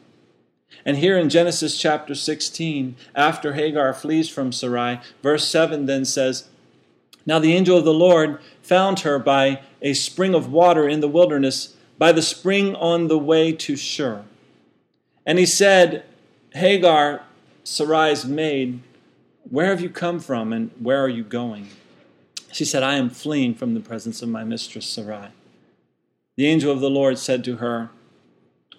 And 0.84 0.96
here 0.96 1.16
in 1.16 1.30
Genesis 1.30 1.78
chapter 1.78 2.14
16, 2.14 2.96
after 3.14 3.52
Hagar 3.52 3.94
flees 3.94 4.28
from 4.28 4.50
Sarai, 4.50 5.00
verse 5.22 5.46
7 5.46 5.86
then 5.86 6.04
says, 6.04 6.48
Now 7.24 7.38
the 7.38 7.54
angel 7.54 7.78
of 7.78 7.84
the 7.84 7.94
Lord 7.94 8.40
found 8.60 9.00
her 9.00 9.20
by 9.20 9.62
a 9.80 9.94
spring 9.94 10.34
of 10.34 10.50
water 10.50 10.88
in 10.88 11.00
the 11.00 11.08
wilderness, 11.08 11.76
by 11.96 12.10
the 12.10 12.22
spring 12.22 12.74
on 12.74 13.06
the 13.06 13.18
way 13.18 13.52
to 13.52 13.76
Shur. 13.76 14.24
And 15.24 15.38
he 15.38 15.46
said, 15.46 16.04
Hagar, 16.54 17.22
Sarai's 17.62 18.24
maid, 18.24 18.80
where 19.50 19.66
have 19.66 19.80
you 19.80 19.90
come 19.90 20.20
from 20.20 20.52
and 20.52 20.70
where 20.78 21.02
are 21.02 21.08
you 21.08 21.24
going? 21.24 21.68
She 22.52 22.64
said, 22.64 22.82
I 22.82 22.94
am 22.94 23.10
fleeing 23.10 23.54
from 23.54 23.74
the 23.74 23.80
presence 23.80 24.22
of 24.22 24.28
my 24.28 24.44
mistress 24.44 24.86
Sarai. 24.86 25.28
The 26.36 26.46
angel 26.46 26.72
of 26.72 26.80
the 26.80 26.90
Lord 26.90 27.18
said 27.18 27.44
to 27.44 27.56
her, 27.56 27.90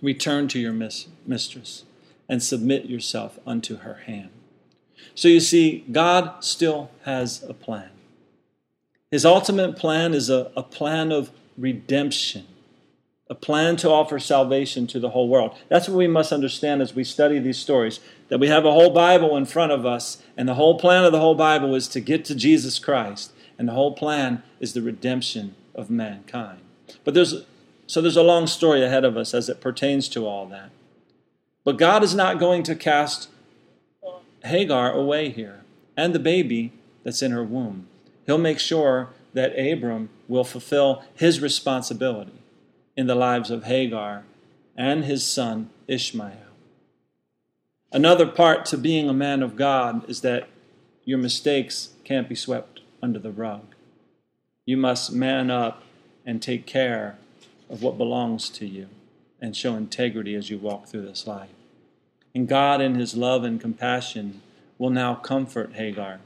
Return 0.02 0.48
to 0.50 0.60
your 0.60 0.74
mistress 0.74 1.84
and 2.30 2.44
submit 2.44 2.86
yourself 2.86 3.40
unto 3.48 3.78
her 3.78 3.96
hand. 4.06 4.30
So 5.16 5.28
you 5.28 5.40
see, 5.40 5.86
God 5.92 6.44
still 6.44 6.92
has 7.04 7.44
a 7.44 7.54
plan. 7.54 7.90
His 9.10 9.26
ultimate 9.26 9.76
plan 9.78 10.14
is 10.14 10.30
a, 10.30 10.52
a 10.56 10.64
plan 10.64 11.12
of 11.12 11.32
redemption, 11.58 12.46
a 13.30 13.36
plan 13.36 13.76
to 13.78 13.90
offer 13.90 14.20
salvation 14.20 14.88
to 14.88 15.00
the 15.00 15.10
whole 15.10 15.28
world. 15.28 15.58
That's 15.68 15.90
what 15.90 15.98
we 15.98 16.08
must 16.08 16.32
understand 16.32 16.82
as 16.82 16.96
we 16.96 17.04
study 17.04 17.40
these 17.40 17.58
stories 17.58 18.00
that 18.30 18.40
we 18.40 18.48
have 18.48 18.66
a 18.66 18.72
whole 18.72 18.90
Bible 18.90 19.36
in 19.38 19.46
front 19.46 19.72
of 19.72 19.86
us, 19.86 20.22
and 20.36 20.48
the 20.48 20.56
whole 20.56 20.80
plan 20.80 21.06
of 21.06 21.12
the 21.12 21.20
whole 21.20 21.36
Bible 21.36 21.76
is 21.76 21.88
to 21.90 22.00
get 22.00 22.26
to 22.26 22.36
Jesus 22.36 22.80
Christ, 22.80 23.32
and 23.58 23.68
the 23.68 23.74
whole 23.74 23.94
plan 23.94 24.44
is 24.60 24.74
the 24.74 24.82
redemption 24.82 25.56
of 25.76 25.90
mankind. 25.90 26.60
But 27.04 27.14
there's 27.14 27.44
so 27.86 28.02
there's 28.02 28.18
a 28.18 28.24
long 28.24 28.48
story 28.48 28.84
ahead 28.84 29.06
of 29.06 29.16
us 29.16 29.34
as 29.34 29.48
it 29.48 29.62
pertains 29.62 30.10
to 30.10 30.26
all 30.26 30.46
that. 30.48 30.72
But 31.64 31.78
God 31.78 32.04
is 32.04 32.14
not 32.14 32.40
going 32.40 32.64
to 32.64 32.76
cast 32.76 33.30
Hagar 34.44 34.92
away 34.92 35.30
here 35.30 35.62
and 35.96 36.14
the 36.14 36.20
baby 36.20 36.74
that's 37.04 37.22
in 37.22 37.32
her 37.32 37.44
womb. 37.44 37.88
He'll 38.26 38.38
make 38.38 38.60
sure 38.60 39.10
that 39.34 39.58
Abram 39.58 40.10
will 40.28 40.44
fulfill 40.44 41.04
his 41.16 41.40
responsibility 41.42 42.34
in 42.98 43.08
the 43.08 43.16
lives 43.16 43.50
of 43.52 43.64
Hagar 43.66 44.24
and 44.76 45.06
his 45.06 45.26
son 45.26 45.70
Ishmael. 45.88 46.34
Another 47.94 48.26
part 48.26 48.66
to 48.66 48.78
being 48.78 49.08
a 49.08 49.14
man 49.14 49.42
of 49.42 49.56
God 49.56 50.10
is 50.10 50.22
that 50.22 50.50
your 51.06 51.18
mistakes 51.18 51.92
can't 52.04 52.28
be 52.28 52.36
swept 52.36 52.82
under 53.02 53.20
the 53.20 53.32
rug. 53.32 53.76
You 54.66 54.76
must 54.76 55.14
man 55.14 55.50
up 55.50 55.84
and 56.26 56.42
take 56.42 56.66
care 56.66 57.18
of 57.70 57.82
what 57.82 57.98
belongs 57.98 58.50
to 58.50 58.66
you 58.66 58.88
and 59.40 59.56
show 59.56 59.76
integrity 59.76 60.36
as 60.36 60.50
you 60.50 60.58
walk 60.58 60.88
through 60.88 61.06
this 61.06 61.26
life. 61.26 61.50
And 62.36 62.48
God, 62.48 62.82
in 62.82 62.96
His 62.96 63.16
love 63.16 63.44
and 63.44 63.62
compassion, 63.62 64.42
will 64.78 64.90
now 64.90 65.16
comfort 65.16 65.74
Hagar. 65.74 66.20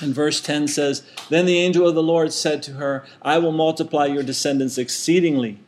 And 0.00 0.14
verse 0.14 0.40
10 0.40 0.68
says, 0.68 1.02
Then 1.30 1.46
the 1.46 1.58
angel 1.58 1.88
of 1.88 1.94
the 1.94 2.02
Lord 2.02 2.32
said 2.32 2.62
to 2.64 2.74
her, 2.74 3.04
I 3.22 3.38
will 3.38 3.52
multiply 3.52 4.06
your 4.06 4.22
descendants 4.22 4.78
exceedingly, 4.78 5.58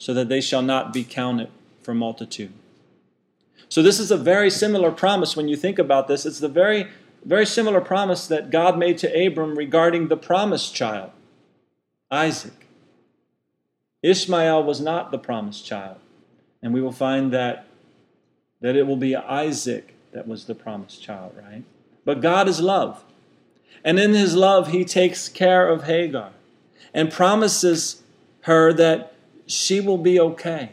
so 0.00 0.14
that 0.14 0.30
they 0.30 0.40
shall 0.40 0.62
not 0.62 0.92
be 0.92 1.04
counted 1.04 1.50
for 1.82 1.94
multitude. 1.94 2.52
So, 3.68 3.82
this 3.82 4.00
is 4.00 4.10
a 4.10 4.16
very 4.16 4.50
similar 4.50 4.90
promise 4.90 5.36
when 5.36 5.46
you 5.46 5.56
think 5.56 5.78
about 5.78 6.08
this. 6.08 6.26
It's 6.26 6.40
the 6.40 6.48
very, 6.48 6.88
very 7.24 7.46
similar 7.46 7.80
promise 7.80 8.26
that 8.26 8.50
God 8.50 8.78
made 8.78 8.98
to 8.98 9.26
Abram 9.26 9.56
regarding 9.56 10.08
the 10.08 10.16
promised 10.16 10.74
child, 10.74 11.10
Isaac. 12.10 12.66
Ishmael 14.02 14.64
was 14.64 14.80
not 14.80 15.10
the 15.10 15.18
promised 15.18 15.66
child. 15.66 15.98
And 16.62 16.72
we 16.72 16.80
will 16.80 16.92
find 16.92 17.30
that, 17.32 17.66
that 18.62 18.76
it 18.76 18.86
will 18.86 18.96
be 18.96 19.14
Isaac 19.14 19.94
that 20.12 20.26
was 20.26 20.46
the 20.46 20.54
promised 20.54 21.02
child, 21.02 21.34
right? 21.36 21.62
But 22.04 22.22
God 22.22 22.48
is 22.48 22.60
love. 22.60 23.04
And 23.84 24.00
in 24.00 24.14
his 24.14 24.34
love, 24.34 24.68
he 24.68 24.84
takes 24.84 25.28
care 25.28 25.68
of 25.68 25.84
Hagar 25.84 26.30
and 26.92 27.12
promises 27.12 28.02
her 28.42 28.72
that 28.72 29.12
she 29.52 29.80
will 29.80 29.98
be 29.98 30.18
okay 30.18 30.70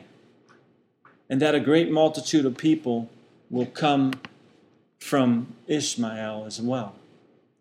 and 1.30 1.42
that 1.42 1.56
a 1.56 1.60
great 1.60 1.92
multitude 1.92 2.46
of 2.46 2.58
people 2.58 3.10
will 3.50 3.66
come 3.66 4.14
from 5.00 5.56
Ishmael 5.68 6.46
as 6.46 6.62
well. 6.62 6.96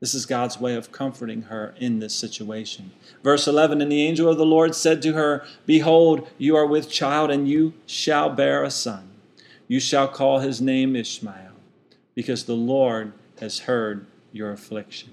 This 0.00 0.14
is 0.14 0.26
God's 0.26 0.60
way 0.60 0.74
of 0.74 0.92
comforting 0.92 1.42
her 1.42 1.74
in 1.78 2.00
this 2.00 2.14
situation. 2.14 2.92
Verse 3.22 3.48
11 3.48 3.80
And 3.80 3.90
the 3.90 4.06
angel 4.06 4.28
of 4.28 4.36
the 4.36 4.44
Lord 4.44 4.74
said 4.74 5.00
to 5.02 5.14
her, 5.14 5.44
Behold, 5.64 6.28
you 6.36 6.54
are 6.54 6.66
with 6.66 6.90
child, 6.90 7.30
and 7.30 7.48
you 7.48 7.72
shall 7.86 8.28
bear 8.28 8.62
a 8.62 8.70
son. 8.70 9.08
You 9.68 9.80
shall 9.80 10.06
call 10.06 10.40
his 10.40 10.60
name 10.60 10.94
Ishmael, 10.94 11.52
because 12.14 12.44
the 12.44 12.54
Lord 12.54 13.12
has 13.40 13.60
heard 13.60 14.06
your 14.32 14.52
affliction. 14.52 15.12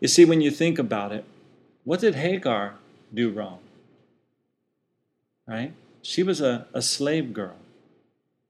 You 0.00 0.08
see, 0.08 0.24
when 0.24 0.42
you 0.42 0.50
think 0.50 0.78
about 0.78 1.12
it, 1.12 1.24
what 1.84 2.00
did 2.00 2.14
Hagar 2.14 2.74
do 3.12 3.30
wrong? 3.30 3.60
Right? 5.48 5.72
She 6.02 6.22
was 6.22 6.40
a, 6.40 6.66
a 6.74 6.82
slave 6.82 7.32
girl. 7.32 7.56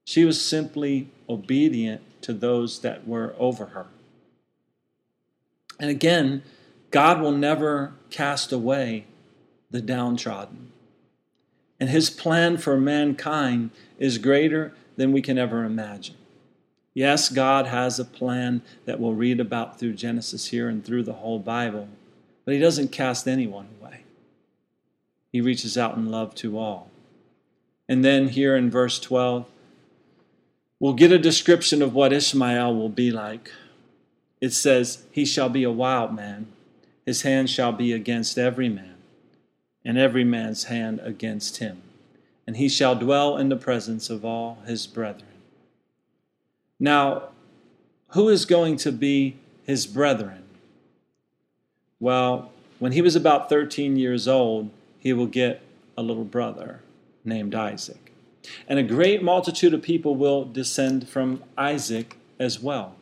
She 0.04 0.24
was 0.24 0.44
simply 0.44 1.08
obedient 1.28 2.02
to 2.22 2.32
those 2.32 2.80
that 2.80 3.06
were 3.06 3.34
over 3.38 3.66
her. 3.66 3.86
And 5.78 5.90
again, 5.90 6.42
God 6.90 7.20
will 7.20 7.32
never 7.32 7.92
cast 8.10 8.52
away 8.52 9.04
the 9.70 9.80
downtrodden. 9.80 10.72
And 11.78 11.88
his 11.88 12.10
plan 12.10 12.56
for 12.56 12.76
mankind 12.76 13.70
is 13.98 14.18
greater 14.18 14.72
than 14.96 15.12
we 15.12 15.22
can 15.22 15.38
ever 15.38 15.64
imagine. 15.64 16.16
Yes, 16.94 17.28
God 17.28 17.66
has 17.66 18.00
a 18.00 18.04
plan 18.04 18.62
that 18.84 18.98
we'll 18.98 19.14
read 19.14 19.38
about 19.38 19.78
through 19.78 19.92
Genesis 19.92 20.46
here 20.46 20.68
and 20.68 20.84
through 20.84 21.04
the 21.04 21.12
whole 21.12 21.38
Bible, 21.38 21.88
but 22.44 22.54
he 22.54 22.60
doesn't 22.60 22.90
cast 22.90 23.28
anyone 23.28 23.68
away. 23.77 23.77
He 25.32 25.40
reaches 25.40 25.76
out 25.76 25.96
in 25.96 26.10
love 26.10 26.34
to 26.36 26.58
all. 26.58 26.90
And 27.88 28.04
then 28.04 28.28
here 28.28 28.56
in 28.56 28.70
verse 28.70 28.98
12, 28.98 29.46
we'll 30.78 30.94
get 30.94 31.12
a 31.12 31.18
description 31.18 31.82
of 31.82 31.94
what 31.94 32.12
Ishmael 32.12 32.74
will 32.74 32.88
be 32.88 33.10
like 33.10 33.50
it 34.40 34.52
says, 34.52 35.04
He 35.10 35.24
shall 35.24 35.48
be 35.48 35.64
a 35.64 35.70
wild 35.70 36.14
man, 36.14 36.46
his 37.04 37.22
hand 37.22 37.50
shall 37.50 37.72
be 37.72 37.92
against 37.92 38.38
every 38.38 38.68
man, 38.68 38.96
and 39.84 39.98
every 39.98 40.24
man's 40.24 40.64
hand 40.64 41.00
against 41.02 41.58
him, 41.58 41.82
and 42.46 42.56
he 42.56 42.68
shall 42.68 42.94
dwell 42.94 43.36
in 43.36 43.48
the 43.48 43.56
presence 43.56 44.10
of 44.10 44.24
all 44.24 44.58
his 44.66 44.86
brethren. 44.86 45.24
Now, 46.78 47.30
who 48.08 48.28
is 48.28 48.44
going 48.44 48.76
to 48.78 48.92
be 48.92 49.36
his 49.64 49.86
brethren? 49.86 50.44
Well, 51.98 52.52
when 52.78 52.92
he 52.92 53.02
was 53.02 53.16
about 53.16 53.48
13 53.48 53.96
years 53.96 54.28
old, 54.28 54.70
he 55.08 55.14
will 55.14 55.26
get 55.26 55.62
a 55.96 56.02
little 56.02 56.22
brother 56.22 56.82
named 57.24 57.54
Isaac. 57.54 58.12
And 58.68 58.78
a 58.78 58.82
great 58.82 59.22
multitude 59.22 59.72
of 59.72 59.80
people 59.80 60.14
will 60.14 60.44
descend 60.44 61.08
from 61.08 61.42
Isaac 61.56 62.18
as 62.38 62.60
well. 62.60 62.94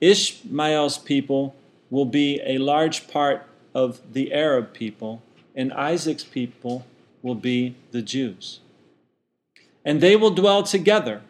Ishmael's 0.00 0.98
people 0.98 1.54
will 1.88 2.04
be 2.04 2.40
a 2.44 2.58
large 2.58 3.06
part 3.06 3.46
of 3.76 4.00
the 4.12 4.32
Arab 4.32 4.72
people, 4.72 5.22
and 5.54 5.72
Isaac's 5.72 6.24
people 6.24 6.84
will 7.22 7.36
be 7.36 7.76
the 7.92 8.02
Jews. 8.02 8.58
And 9.84 10.00
they 10.00 10.16
will 10.16 10.32
dwell 10.32 10.64
together 10.64 11.22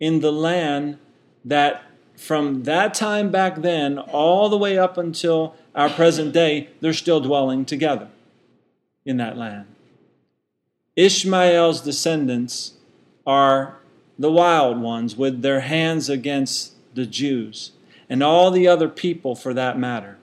in 0.00 0.18
the 0.18 0.32
land 0.32 0.98
that 1.44 1.84
from 2.16 2.64
that 2.64 2.92
time 2.92 3.30
back 3.30 3.62
then 3.62 4.00
all 4.00 4.48
the 4.48 4.58
way 4.58 4.76
up 4.76 4.98
until 4.98 5.54
our 5.76 5.90
present 5.90 6.32
day, 6.32 6.70
they're 6.80 6.92
still 6.92 7.20
dwelling 7.20 7.64
together 7.64 8.08
in 9.04 9.16
that 9.18 9.36
land. 9.36 9.66
Ishmael's 10.96 11.80
descendants 11.80 12.74
are 13.26 13.78
the 14.18 14.30
wild 14.30 14.80
ones 14.80 15.16
with 15.16 15.42
their 15.42 15.60
hands 15.60 16.08
against 16.08 16.72
the 16.94 17.06
Jews 17.06 17.72
and 18.08 18.22
all 18.22 18.50
the 18.50 18.68
other 18.68 18.88
people 18.88 19.34
for 19.34 19.52
that 19.54 19.78
matter. 19.78 20.18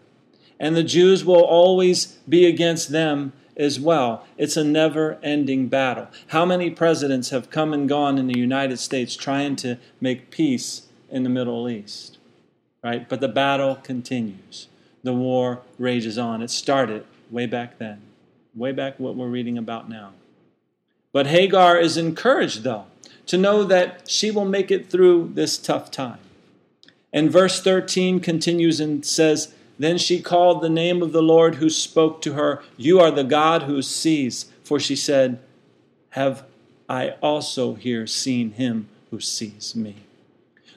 And 0.60 0.76
the 0.76 0.84
Jews 0.84 1.26
will 1.26 1.44
always 1.44 2.18
be 2.30 2.46
against 2.46 2.90
them 2.90 3.34
as 3.58 3.80
well. 3.80 4.26
It's 4.38 4.56
a 4.56 4.64
never 4.64 5.18
ending 5.22 5.68
battle. 5.68 6.08
How 6.28 6.46
many 6.46 6.70
presidents 6.70 7.32
have 7.32 7.50
come 7.50 7.74
and 7.74 7.90
gone 7.90 8.18
in 8.18 8.28
the 8.28 8.40
United 8.40 8.78
States 8.78 9.16
trying 9.16 9.56
to 9.58 9.78
make 10.00 10.32
peace 10.32 10.84
in 11.10 11.24
the 11.24 11.30
Middle 11.30 11.68
East? 11.68 12.18
Right? 12.84 13.08
But 13.10 13.22
the 13.22 13.28
battle 13.28 13.76
continues. 13.76 14.68
The 15.04 15.14
war 15.14 15.62
rages 15.78 16.18
on. 16.18 16.42
It 16.42 16.50
started 16.50 17.06
way 17.30 17.46
back 17.46 17.78
then, 17.78 18.02
way 18.56 18.72
back 18.72 18.99
what 18.99 19.16
we're 19.16 19.28
reading 19.28 19.58
about 19.58 19.89
now. 19.89 20.12
But 21.14 21.28
Hagar 21.28 21.78
is 21.78 21.97
encouraged, 21.97 22.64
though, 22.64 22.86
to 23.28 23.38
know 23.38 23.64
that 23.64 24.10
she 24.10 24.32
will 24.32 24.45
make 24.45 24.72
it 24.72 24.89
through 24.89 25.32
this 25.34 25.58
tough 25.58 25.91
time. 25.91 26.20
And 27.14 27.32
verse 27.32 27.62
13 27.62 28.20
continues 28.20 28.80
and 28.80 29.06
says, 29.06 29.54
Then 29.78 29.97
she 29.97 30.22
called 30.22 30.62
the 30.62 30.70
name 30.70 31.02
of 31.02 31.12
the 31.12 31.22
Lord 31.22 31.56
who 31.56 31.70
spoke 31.70 32.22
to 32.22 32.34
her, 32.34 32.64
You 32.78 32.99
are 32.99 33.12
the 33.12 33.24
God 33.24 33.64
who 33.64 33.82
sees. 33.82 34.45
For 34.64 34.80
she 34.80 34.95
said, 34.95 35.39
Have 36.12 36.45
I 36.88 37.12
also 37.22 37.74
here 37.74 38.08
seen 38.08 38.52
him 38.54 38.88
who 39.10 39.20
sees 39.20 39.76
me? 39.76 39.97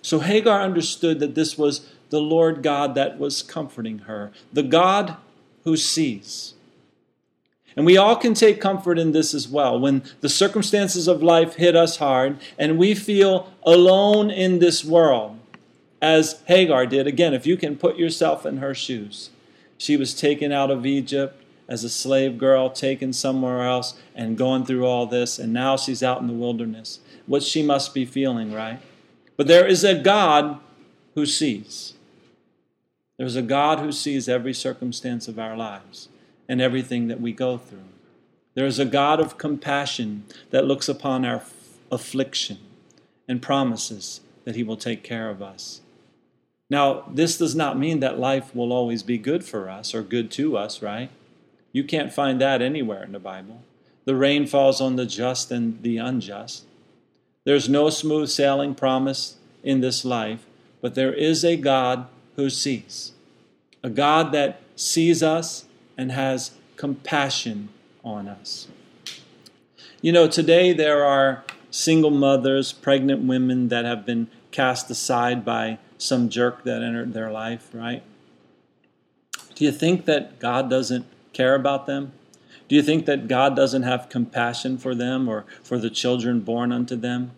So 0.03 0.21
Hagar 0.21 0.61
understood 0.61 1.21
that 1.21 1.35
this 1.35 1.57
was 1.57 1.89
the 2.11 2.21
Lord 2.21 2.63
God 2.63 2.95
that 2.97 3.19
was 3.19 3.43
comforting 3.43 4.01
her, 4.01 4.33
the 4.53 4.63
God 4.63 5.17
who 5.63 5.77
sees. 5.77 6.54
And 7.77 7.85
we 7.85 7.97
all 7.97 8.17
can 8.17 8.35
take 8.35 8.61
comfort 8.61 8.99
in 8.99 9.13
this 9.13 9.35
as 9.35 9.49
well. 9.49 9.79
When 9.79 10.03
the 10.21 10.29
circumstances 10.29 11.09
of 11.09 11.23
life 11.23 11.55
hit 11.57 11.75
us 11.75 11.97
hard 11.97 12.39
and 12.59 12.79
we 12.79 12.95
feel 12.95 13.53
alone 13.65 14.31
in 14.31 14.61
this 14.61 14.85
world, 14.85 15.39
as 16.01 16.41
Hagar 16.47 16.87
did, 16.87 17.07
again, 17.07 17.35
if 17.35 17.47
you 17.47 17.57
can 17.57 17.77
put 17.77 17.97
yourself 17.97 18.47
in 18.47 18.59
her 18.59 18.75
shoes, 18.75 19.31
she 19.77 19.97
was 19.97 20.15
taken 20.15 20.53
out 20.53 20.71
of 20.71 20.87
Egypt 20.87 21.43
as 21.67 21.83
a 21.83 21.89
slave 21.89 22.39
girl, 22.39 22.71
taken 22.71 23.13
somewhere 23.13 23.63
else, 23.63 23.95
and 24.15 24.37
going 24.37 24.65
through 24.65 24.85
all 24.85 25.07
this, 25.07 25.39
and 25.39 25.53
now 25.53 25.77
she's 25.77 26.03
out 26.03 26.21
in 26.21 26.27
the 26.27 26.35
wilderness. 26.35 27.01
What 27.27 27.43
she 27.43 27.63
must 27.63 27.95
be 27.95 28.05
feeling, 28.05 28.53
right? 28.53 28.81
But 29.37 29.47
there 29.47 29.67
is 29.67 29.83
a 29.83 29.95
God 29.95 30.61
who 31.15 31.25
sees. 31.25 31.95
There's 33.17 33.35
a 33.35 33.43
God 33.43 33.79
who 33.79 33.93
sees 33.93 34.29
every 34.29 34.53
circumstance 34.53 35.27
of 35.27 35.39
our 35.39 35.57
lives 35.57 36.09
and 36.49 36.61
everything 36.61 37.09
that 37.09 37.21
we 37.21 37.33
go 37.33 37.59
through. 37.59 37.79
There 38.55 38.67
is 38.67 38.79
a 38.79 38.85
God 38.85 39.21
of 39.21 39.39
compassion 39.39 40.25
that 40.51 40.67
looks 40.67 40.89
upon 40.89 41.25
our 41.25 41.43
affliction 41.91 42.59
and 43.29 43.43
promises 43.43 44.21
that 44.45 44.57
He 44.57 44.63
will 44.63 44.77
take 44.77 45.03
care 45.03 45.29
of 45.31 45.43
us. 45.43 45.81
Now, 46.71 47.05
this 47.11 47.37
does 47.37 47.55
not 47.55 47.79
mean 47.79 48.01
that 48.01 48.19
life 48.19 48.55
will 48.55 48.73
always 48.73 49.03
be 49.03 49.19
good 49.19 49.45
for 49.45 49.69
us 49.69 49.95
or 49.95 50.03
good 50.03 50.31
to 50.33 50.57
us, 50.57 50.83
right? 50.83 51.11
You 51.73 51.85
can't 51.85 52.13
find 52.13 52.41
that 52.41 52.63
anywhere 52.63 53.03
in 53.03 53.13
the 53.13 53.19
Bible. 53.19 53.63
The 54.05 54.15
rain 54.15 54.47
falls 54.47 54.81
on 54.81 54.97
the 54.97 55.07
just 55.07 55.51
and 55.51 55.83
the 55.83 55.99
unjust. 55.99 56.65
There's 57.45 57.69
no 57.69 57.91
smooth 57.91 58.29
sailing 58.29 58.75
promise 58.75 59.37
in 59.63 59.81
this 59.81 60.05
life, 60.05 60.47
but 60.81 60.95
there 60.95 61.13
is 61.13 61.45
a 61.45 61.57
God 61.57 62.07
who 62.37 62.49
sees. 62.51 63.13
A 63.83 63.91
God 63.91 64.33
that 64.33 64.61
sees 64.77 65.23
us 65.23 65.67
and 65.97 66.13
has 66.13 66.53
compassion 66.77 67.69
on 68.05 68.29
us. 68.29 68.69
You 70.01 70.13
know, 70.13 70.29
today 70.29 70.73
there 70.73 71.05
are 71.05 71.45
single 71.71 72.11
mothers, 72.11 72.73
pregnant 72.73 73.23
women 73.23 73.69
that 73.69 73.85
have 73.85 74.05
been 74.05 74.29
cast 74.51 74.91
aside 74.91 75.45
by 75.45 75.79
some 75.99 76.29
jerk 76.29 76.65
that 76.65 76.83
entered 76.83 77.15
their 77.15 77.31
life, 77.31 77.71
right? 77.73 78.03
Do 79.55 79.65
you 79.65 79.73
think 79.73 80.05
that 80.05 80.39
God 80.39 80.69
doesn't 80.69 81.07
care 81.33 81.55
about 81.55 81.87
them? 81.87 82.13
Do 82.69 82.77
you 82.77 82.83
think 82.83 83.07
that 83.07 83.29
God 83.29 83.55
doesn't 83.55 83.83
have 83.83 84.09
compassion 84.09 84.79
for 84.79 84.95
them 84.95 85.29
or 85.29 85.45
for 85.63 85.79
the 85.79 85.91
children 85.91 86.41
born 86.41 86.73
unto 86.73 86.97
them? 86.97 87.33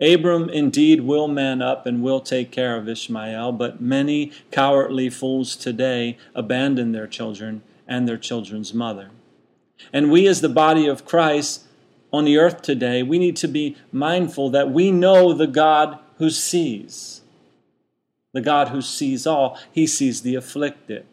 Abram 0.00 0.48
indeed 0.48 1.02
will 1.02 1.28
man 1.28 1.60
up 1.60 1.84
and 1.84 2.02
will 2.02 2.20
take 2.20 2.50
care 2.50 2.76
of 2.76 2.88
Ishmael, 2.88 3.52
but 3.52 3.80
many 3.80 4.32
cowardly 4.50 5.10
fools 5.10 5.54
today 5.56 6.16
abandon 6.34 6.92
their 6.92 7.06
children 7.06 7.62
and 7.90 8.08
their 8.08 8.16
children's 8.16 8.72
mother. 8.72 9.10
And 9.92 10.10
we, 10.10 10.26
as 10.26 10.40
the 10.40 10.48
body 10.48 10.86
of 10.86 11.04
Christ 11.04 11.64
on 12.10 12.24
the 12.24 12.38
earth 12.38 12.62
today, 12.62 13.02
we 13.02 13.18
need 13.18 13.36
to 13.36 13.48
be 13.48 13.76
mindful 13.92 14.48
that 14.50 14.70
we 14.70 14.90
know 14.90 15.34
the 15.34 15.46
God 15.46 15.98
who 16.16 16.30
sees. 16.30 17.20
The 18.32 18.40
God 18.40 18.68
who 18.68 18.80
sees 18.80 19.26
all, 19.26 19.58
He 19.72 19.86
sees 19.86 20.22
the 20.22 20.36
afflicted 20.36 21.04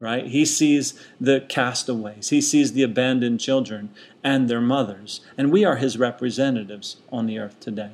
right? 0.00 0.26
He 0.26 0.46
sees 0.46 0.98
the 1.20 1.42
castaways, 1.42 2.30
he 2.30 2.40
sees 2.40 2.72
the 2.72 2.82
abandoned 2.82 3.38
children 3.38 3.90
and 4.24 4.48
their 4.48 4.60
mothers. 4.60 5.20
And 5.36 5.52
we 5.52 5.64
are 5.64 5.76
his 5.76 5.98
representatives 5.98 6.96
on 7.12 7.26
the 7.26 7.38
earth 7.38 7.60
today. 7.60 7.92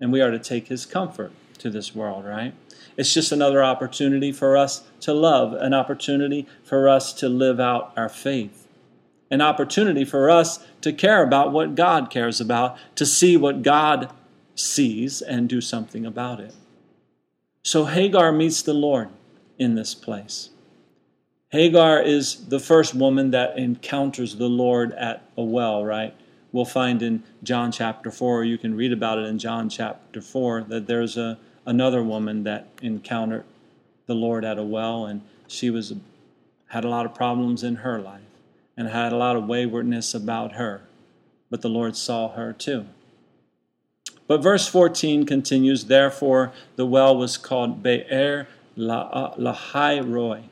And 0.00 0.12
we 0.12 0.20
are 0.20 0.30
to 0.30 0.38
take 0.38 0.68
his 0.68 0.86
comfort 0.86 1.32
to 1.64 1.70
this 1.70 1.94
world, 1.94 2.26
right? 2.26 2.52
It's 2.98 3.14
just 3.14 3.32
another 3.32 3.64
opportunity 3.64 4.32
for 4.32 4.54
us 4.54 4.84
to 5.00 5.14
love, 5.14 5.54
an 5.54 5.72
opportunity 5.72 6.46
for 6.62 6.90
us 6.90 7.14
to 7.14 7.28
live 7.28 7.58
out 7.58 7.94
our 7.96 8.10
faith, 8.10 8.68
an 9.30 9.40
opportunity 9.40 10.04
for 10.04 10.28
us 10.28 10.64
to 10.82 10.92
care 10.92 11.22
about 11.22 11.52
what 11.52 11.74
God 11.74 12.10
cares 12.10 12.38
about, 12.38 12.76
to 12.96 13.06
see 13.06 13.34
what 13.38 13.62
God 13.62 14.12
sees 14.54 15.22
and 15.22 15.48
do 15.48 15.62
something 15.62 16.04
about 16.04 16.38
it. 16.38 16.54
So 17.62 17.86
Hagar 17.86 18.30
meets 18.30 18.60
the 18.60 18.74
Lord 18.74 19.08
in 19.58 19.74
this 19.74 19.94
place. 19.94 20.50
Hagar 21.48 22.02
is 22.02 22.48
the 22.48 22.60
first 22.60 22.94
woman 22.94 23.30
that 23.30 23.56
encounters 23.56 24.36
the 24.36 24.50
Lord 24.50 24.92
at 24.92 25.22
a 25.38 25.42
well, 25.42 25.82
right? 25.82 26.14
We'll 26.52 26.66
find 26.66 27.00
in 27.00 27.22
John 27.42 27.72
chapter 27.72 28.10
4, 28.10 28.44
you 28.44 28.58
can 28.58 28.76
read 28.76 28.92
about 28.92 29.18
it 29.18 29.24
in 29.24 29.38
John 29.38 29.70
chapter 29.70 30.20
4, 30.20 30.66
that 30.68 30.86
there's 30.86 31.16
a, 31.16 31.38
another 31.66 32.02
woman 32.02 32.44
that 32.44 32.68
encountered 32.82 33.44
the 34.06 34.14
Lord 34.14 34.44
at 34.44 34.58
a 34.58 34.62
well, 34.62 35.06
and 35.06 35.22
she 35.46 35.70
was 35.70 35.94
had 36.68 36.84
a 36.84 36.88
lot 36.88 37.06
of 37.06 37.14
problems 37.14 37.62
in 37.62 37.76
her 37.76 38.00
life 38.00 38.20
and 38.76 38.88
had 38.88 39.12
a 39.12 39.16
lot 39.16 39.36
of 39.36 39.46
waywardness 39.46 40.14
about 40.14 40.52
her. 40.52 40.82
But 41.50 41.62
the 41.62 41.68
Lord 41.68 41.96
saw 41.96 42.30
her 42.30 42.52
too. 42.52 42.86
But 44.26 44.42
verse 44.42 44.66
14 44.66 45.26
continues, 45.26 45.84
Therefore 45.84 46.52
the 46.76 46.86
well 46.86 47.16
was 47.16 47.36
called 47.36 47.82
Be'er 47.82 48.48
Lahai 48.76 50.00
Roi 50.00 50.44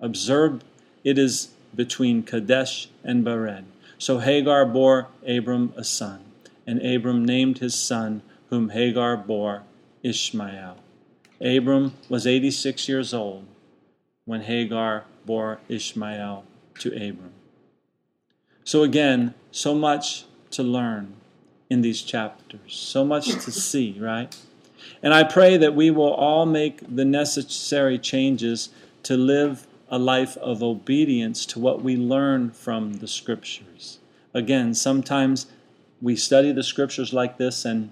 Observe 0.00 0.62
it 1.02 1.18
is 1.18 1.48
between 1.74 2.22
Kadesh 2.22 2.88
and 3.02 3.24
Bered. 3.24 3.64
So 3.98 4.18
Hagar 4.18 4.64
bore 4.64 5.08
Abram 5.26 5.72
a 5.76 5.82
son, 5.82 6.20
and 6.66 6.80
Abram 6.84 7.24
named 7.24 7.58
his 7.58 7.74
son, 7.74 8.22
whom 8.48 8.70
Hagar 8.70 9.16
bore, 9.16 9.62
Ishmael. 10.02 10.76
Abram 11.40 11.94
was 12.08 12.26
86 12.26 12.88
years 12.88 13.14
old 13.14 13.46
when 14.24 14.42
Hagar 14.42 15.04
bore 15.24 15.60
Ishmael 15.68 16.44
to 16.80 16.88
Abram. 16.88 17.32
So, 18.64 18.82
again, 18.82 19.34
so 19.50 19.74
much 19.74 20.24
to 20.50 20.62
learn 20.62 21.14
in 21.70 21.82
these 21.82 22.02
chapters, 22.02 22.74
so 22.74 23.04
much 23.04 23.26
to 23.26 23.52
see, 23.52 23.96
right? 23.98 24.36
And 25.02 25.14
I 25.14 25.24
pray 25.24 25.56
that 25.56 25.74
we 25.74 25.90
will 25.90 26.12
all 26.12 26.46
make 26.46 26.80
the 26.94 27.04
necessary 27.04 27.98
changes 27.98 28.70
to 29.04 29.16
live 29.16 29.66
a 29.90 29.98
life 29.98 30.36
of 30.38 30.62
obedience 30.62 31.46
to 31.46 31.58
what 31.58 31.82
we 31.82 31.96
learn 31.96 32.50
from 32.50 32.94
the 32.94 33.08
scriptures. 33.08 33.98
Again, 34.34 34.74
sometimes 34.74 35.46
we 36.00 36.16
study 36.16 36.52
the 36.52 36.62
scriptures 36.62 37.12
like 37.12 37.38
this 37.38 37.64
and 37.64 37.90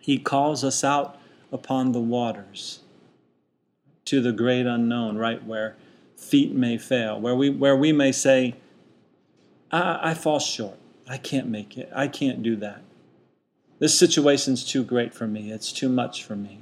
he 0.00 0.18
calls 0.18 0.64
us 0.64 0.82
out 0.82 1.16
upon 1.52 1.92
the 1.92 2.00
waters 2.00 2.80
to 4.06 4.20
the 4.20 4.32
great 4.32 4.66
unknown, 4.66 5.16
right 5.16 5.44
where 5.44 5.76
feet 6.16 6.52
may 6.52 6.78
fail, 6.78 7.20
where 7.20 7.36
we, 7.36 7.50
where 7.50 7.76
we 7.76 7.92
may 7.92 8.10
say, 8.10 8.54
I, 9.70 10.10
I 10.10 10.14
fall 10.14 10.40
short. 10.40 10.78
I 11.08 11.18
can't 11.18 11.48
make 11.48 11.76
it. 11.76 11.90
I 11.94 12.08
can't 12.08 12.42
do 12.42 12.56
that. 12.56 12.82
This 13.78 13.98
situation's 13.98 14.64
too 14.64 14.84
great 14.84 15.12
for 15.12 15.26
me. 15.26 15.50
It's 15.50 15.72
too 15.72 15.88
much 15.88 16.24
for 16.24 16.36
me. 16.36 16.60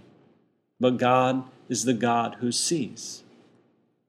But 0.78 0.96
God 0.96 1.44
is 1.68 1.84
the 1.84 1.94
God 1.94 2.36
who 2.40 2.50
sees. 2.50 3.22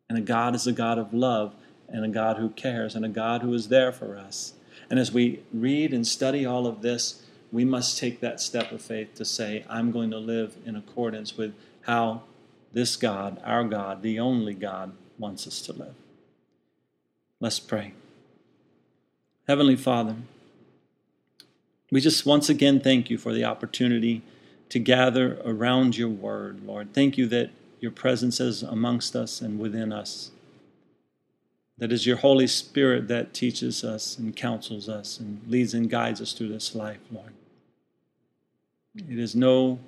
And 0.10 0.18
a 0.18 0.22
God 0.22 0.56
is 0.56 0.66
a 0.66 0.72
God 0.72 0.98
of 0.98 1.14
love 1.14 1.54
and 1.90 2.06
a 2.06 2.10
God 2.10 2.38
who 2.38 2.50
cares 2.50 2.96
and 2.96 3.06
a 3.06 3.10
God 3.10 3.42
who 3.42 3.54
is 3.54 3.68
there 3.68 3.92
for 3.92 4.18
us. 4.18 4.54
And 4.90 5.00
as 5.00 5.12
we 5.12 5.42
read 5.54 5.94
and 5.94 6.08
study 6.08 6.46
all 6.46 6.66
of 6.66 6.82
this, 6.82 7.24
we 7.52 7.66
must 7.66 7.98
take 7.98 8.20
that 8.22 8.40
step 8.40 8.72
of 8.72 8.82
faith 8.82 9.16
to 9.16 9.26
say, 9.26 9.66
I'm 9.70 9.92
going 9.92 10.12
to 10.12 10.18
live 10.18 10.56
in 10.66 10.76
accordance 10.76 11.38
with 11.38 11.54
how 11.82 12.24
this 12.72 12.96
God, 12.96 13.42
our 13.44 13.64
God, 13.64 14.02
the 14.02 14.20
only 14.20 14.54
God, 14.54 14.94
wants 15.18 15.46
us 15.46 15.62
to 15.64 15.74
live. 15.74 15.96
Let's 17.40 17.60
pray. 17.60 17.94
Heavenly 19.48 19.76
Father, 19.76 20.16
we 21.92 22.00
just 22.00 22.26
once 22.26 22.48
again 22.48 22.80
thank 22.80 23.10
you 23.10 23.18
for 23.18 23.34
the 23.34 23.44
opportunity 23.44 24.22
to 24.70 24.80
gather 24.80 25.42
around 25.44 25.98
your 25.98 26.08
word, 26.08 26.66
Lord. 26.66 26.94
Thank 26.94 27.18
you 27.18 27.28
that 27.28 27.50
your 27.82 27.92
presence 27.92 28.40
is 28.40 28.64
amongst 28.64 29.16
us 29.16 29.42
and 29.42 29.60
within 29.60 29.92
us. 29.92 30.32
That 31.78 31.92
is 31.92 32.06
your 32.06 32.18
Holy 32.18 32.48
Spirit 32.48 33.08
that 33.10 33.34
teaches 33.34 33.84
us 33.84 34.18
and 34.18 34.36
counsels 34.36 34.88
us 34.88 35.20
and 35.20 35.42
leads 35.48 35.74
and 35.74 35.90
guides 35.90 36.22
us 36.22 36.32
through 36.32 36.50
this 36.50 36.76
life, 36.76 37.00
Lord. 37.12 37.34
It 38.96 39.20
is 39.20 39.36
no 39.36 39.80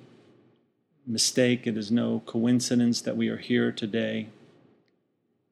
mistake, 1.06 1.66
it 1.66 1.76
is 1.76 1.90
no 1.90 2.22
coincidence 2.24 3.02
that 3.02 3.16
we 3.16 3.28
are 3.28 3.36
here 3.36 3.70
today, 3.70 4.28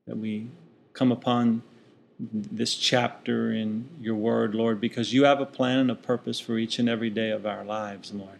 that 0.06 0.16
we 0.16 0.48
come 0.94 1.12
upon 1.12 1.62
this 2.18 2.74
chapter 2.74 3.52
in 3.52 3.88
your 4.00 4.14
word, 4.14 4.54
Lord, 4.54 4.80
because 4.80 5.12
you 5.12 5.24
have 5.24 5.40
a 5.40 5.46
plan 5.46 5.78
and 5.78 5.90
a 5.90 5.94
purpose 5.94 6.40
for 6.40 6.56
each 6.56 6.78
and 6.78 6.88
every 6.88 7.10
day 7.10 7.30
of 7.30 7.44
our 7.44 7.64
lives, 7.64 8.12
Lord. 8.12 8.38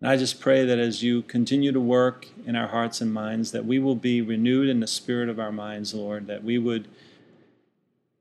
And 0.00 0.10
I 0.10 0.16
just 0.16 0.40
pray 0.40 0.64
that 0.64 0.78
as 0.78 1.02
you 1.02 1.22
continue 1.22 1.72
to 1.72 1.80
work 1.80 2.28
in 2.46 2.54
our 2.54 2.68
hearts 2.68 3.00
and 3.00 3.12
minds, 3.12 3.52
that 3.52 3.64
we 3.64 3.78
will 3.78 3.94
be 3.94 4.20
renewed 4.20 4.68
in 4.68 4.80
the 4.80 4.86
spirit 4.86 5.28
of 5.28 5.40
our 5.40 5.52
minds, 5.52 5.94
Lord, 5.94 6.26
that 6.26 6.44
we 6.44 6.58
would, 6.58 6.86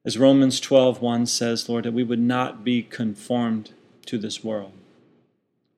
as 0.04 0.18
Romans 0.18 0.60
12 0.60 1.02
1 1.02 1.26
says, 1.26 1.70
Lord, 1.70 1.84
that 1.86 1.94
we 1.94 2.04
would 2.04 2.20
not 2.20 2.64
be 2.64 2.82
conformed 2.82 3.72
to 4.06 4.18
this 4.18 4.44
world, 4.44 4.72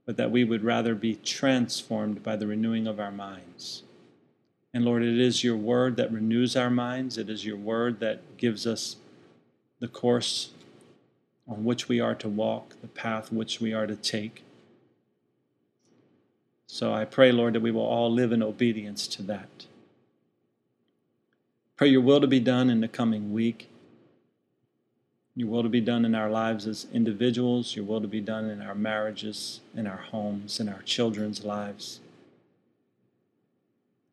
but 0.07 0.15
that 0.15 0.31
we 0.31 0.45
would 0.45 0.63
rather 0.63 0.95
be 0.95 1.15
transformed 1.15 2.23
by 2.23 2.37
the 2.37 2.47
renewing 2.47 2.87
of 2.87 2.97
our 2.99 3.11
minds. 3.11 3.83
And 4.73 4.85
Lord, 4.85 5.03
it 5.03 5.19
is 5.19 5.43
your 5.43 5.57
word 5.57 5.97
that 5.97 6.11
renews 6.11 6.55
our 6.55 6.69
minds, 6.69 7.17
it 7.17 7.29
is 7.29 7.45
your 7.45 7.57
word 7.57 7.99
that 7.99 8.37
gives 8.37 8.65
us 8.65 8.95
the 9.79 9.87
course 9.87 10.51
on 11.45 11.65
which 11.65 11.89
we 11.89 11.99
are 11.99 12.15
to 12.15 12.29
walk, 12.29 12.75
the 12.81 12.87
path 12.87 13.31
which 13.33 13.59
we 13.59 13.73
are 13.73 13.85
to 13.85 13.97
take. 13.97 14.43
So 16.67 16.93
I 16.93 17.03
pray, 17.03 17.31
Lord, 17.31 17.53
that 17.53 17.61
we 17.61 17.71
will 17.71 17.81
all 17.85 18.11
live 18.11 18.31
in 18.31 18.41
obedience 18.41 19.07
to 19.09 19.23
that. 19.23 19.65
Pray 21.75 21.89
your 21.89 22.01
will 22.01 22.21
to 22.21 22.27
be 22.27 22.39
done 22.39 22.69
in 22.69 22.79
the 22.79 22.87
coming 22.87 23.33
week. 23.33 23.69
Your 25.38 25.49
will 25.49 25.61
to 25.61 25.69
be 25.69 25.81
done 25.81 26.03
in 26.03 26.15
our 26.15 26.31
lives 26.31 26.65
as 26.65 26.88
individuals, 26.91 27.75
your 27.75 27.85
will 27.85 28.01
to 28.01 28.07
be 28.07 28.21
done 28.21 28.49
in 28.49 28.59
our 28.59 28.73
marriages, 28.73 29.59
in 29.75 29.85
our 29.85 29.97
homes, 29.97 30.59
in 30.59 30.67
our 30.67 30.81
children's 30.81 31.45
lives. 31.45 31.99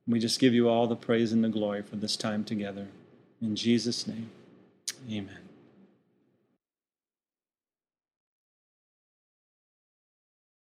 We 0.07 0.19
just 0.19 0.39
give 0.39 0.53
you 0.53 0.69
all 0.69 0.87
the 0.87 0.97
praise 0.97 1.33
and 1.33 1.43
the 1.43 1.49
glory 1.49 1.81
for 1.81 1.97
this 1.97 2.15
time 2.15 2.45
together. 2.45 2.89
In 3.41 3.57
Jesus' 3.57 4.07
name, 4.07 4.33
amen. 5.11 5.44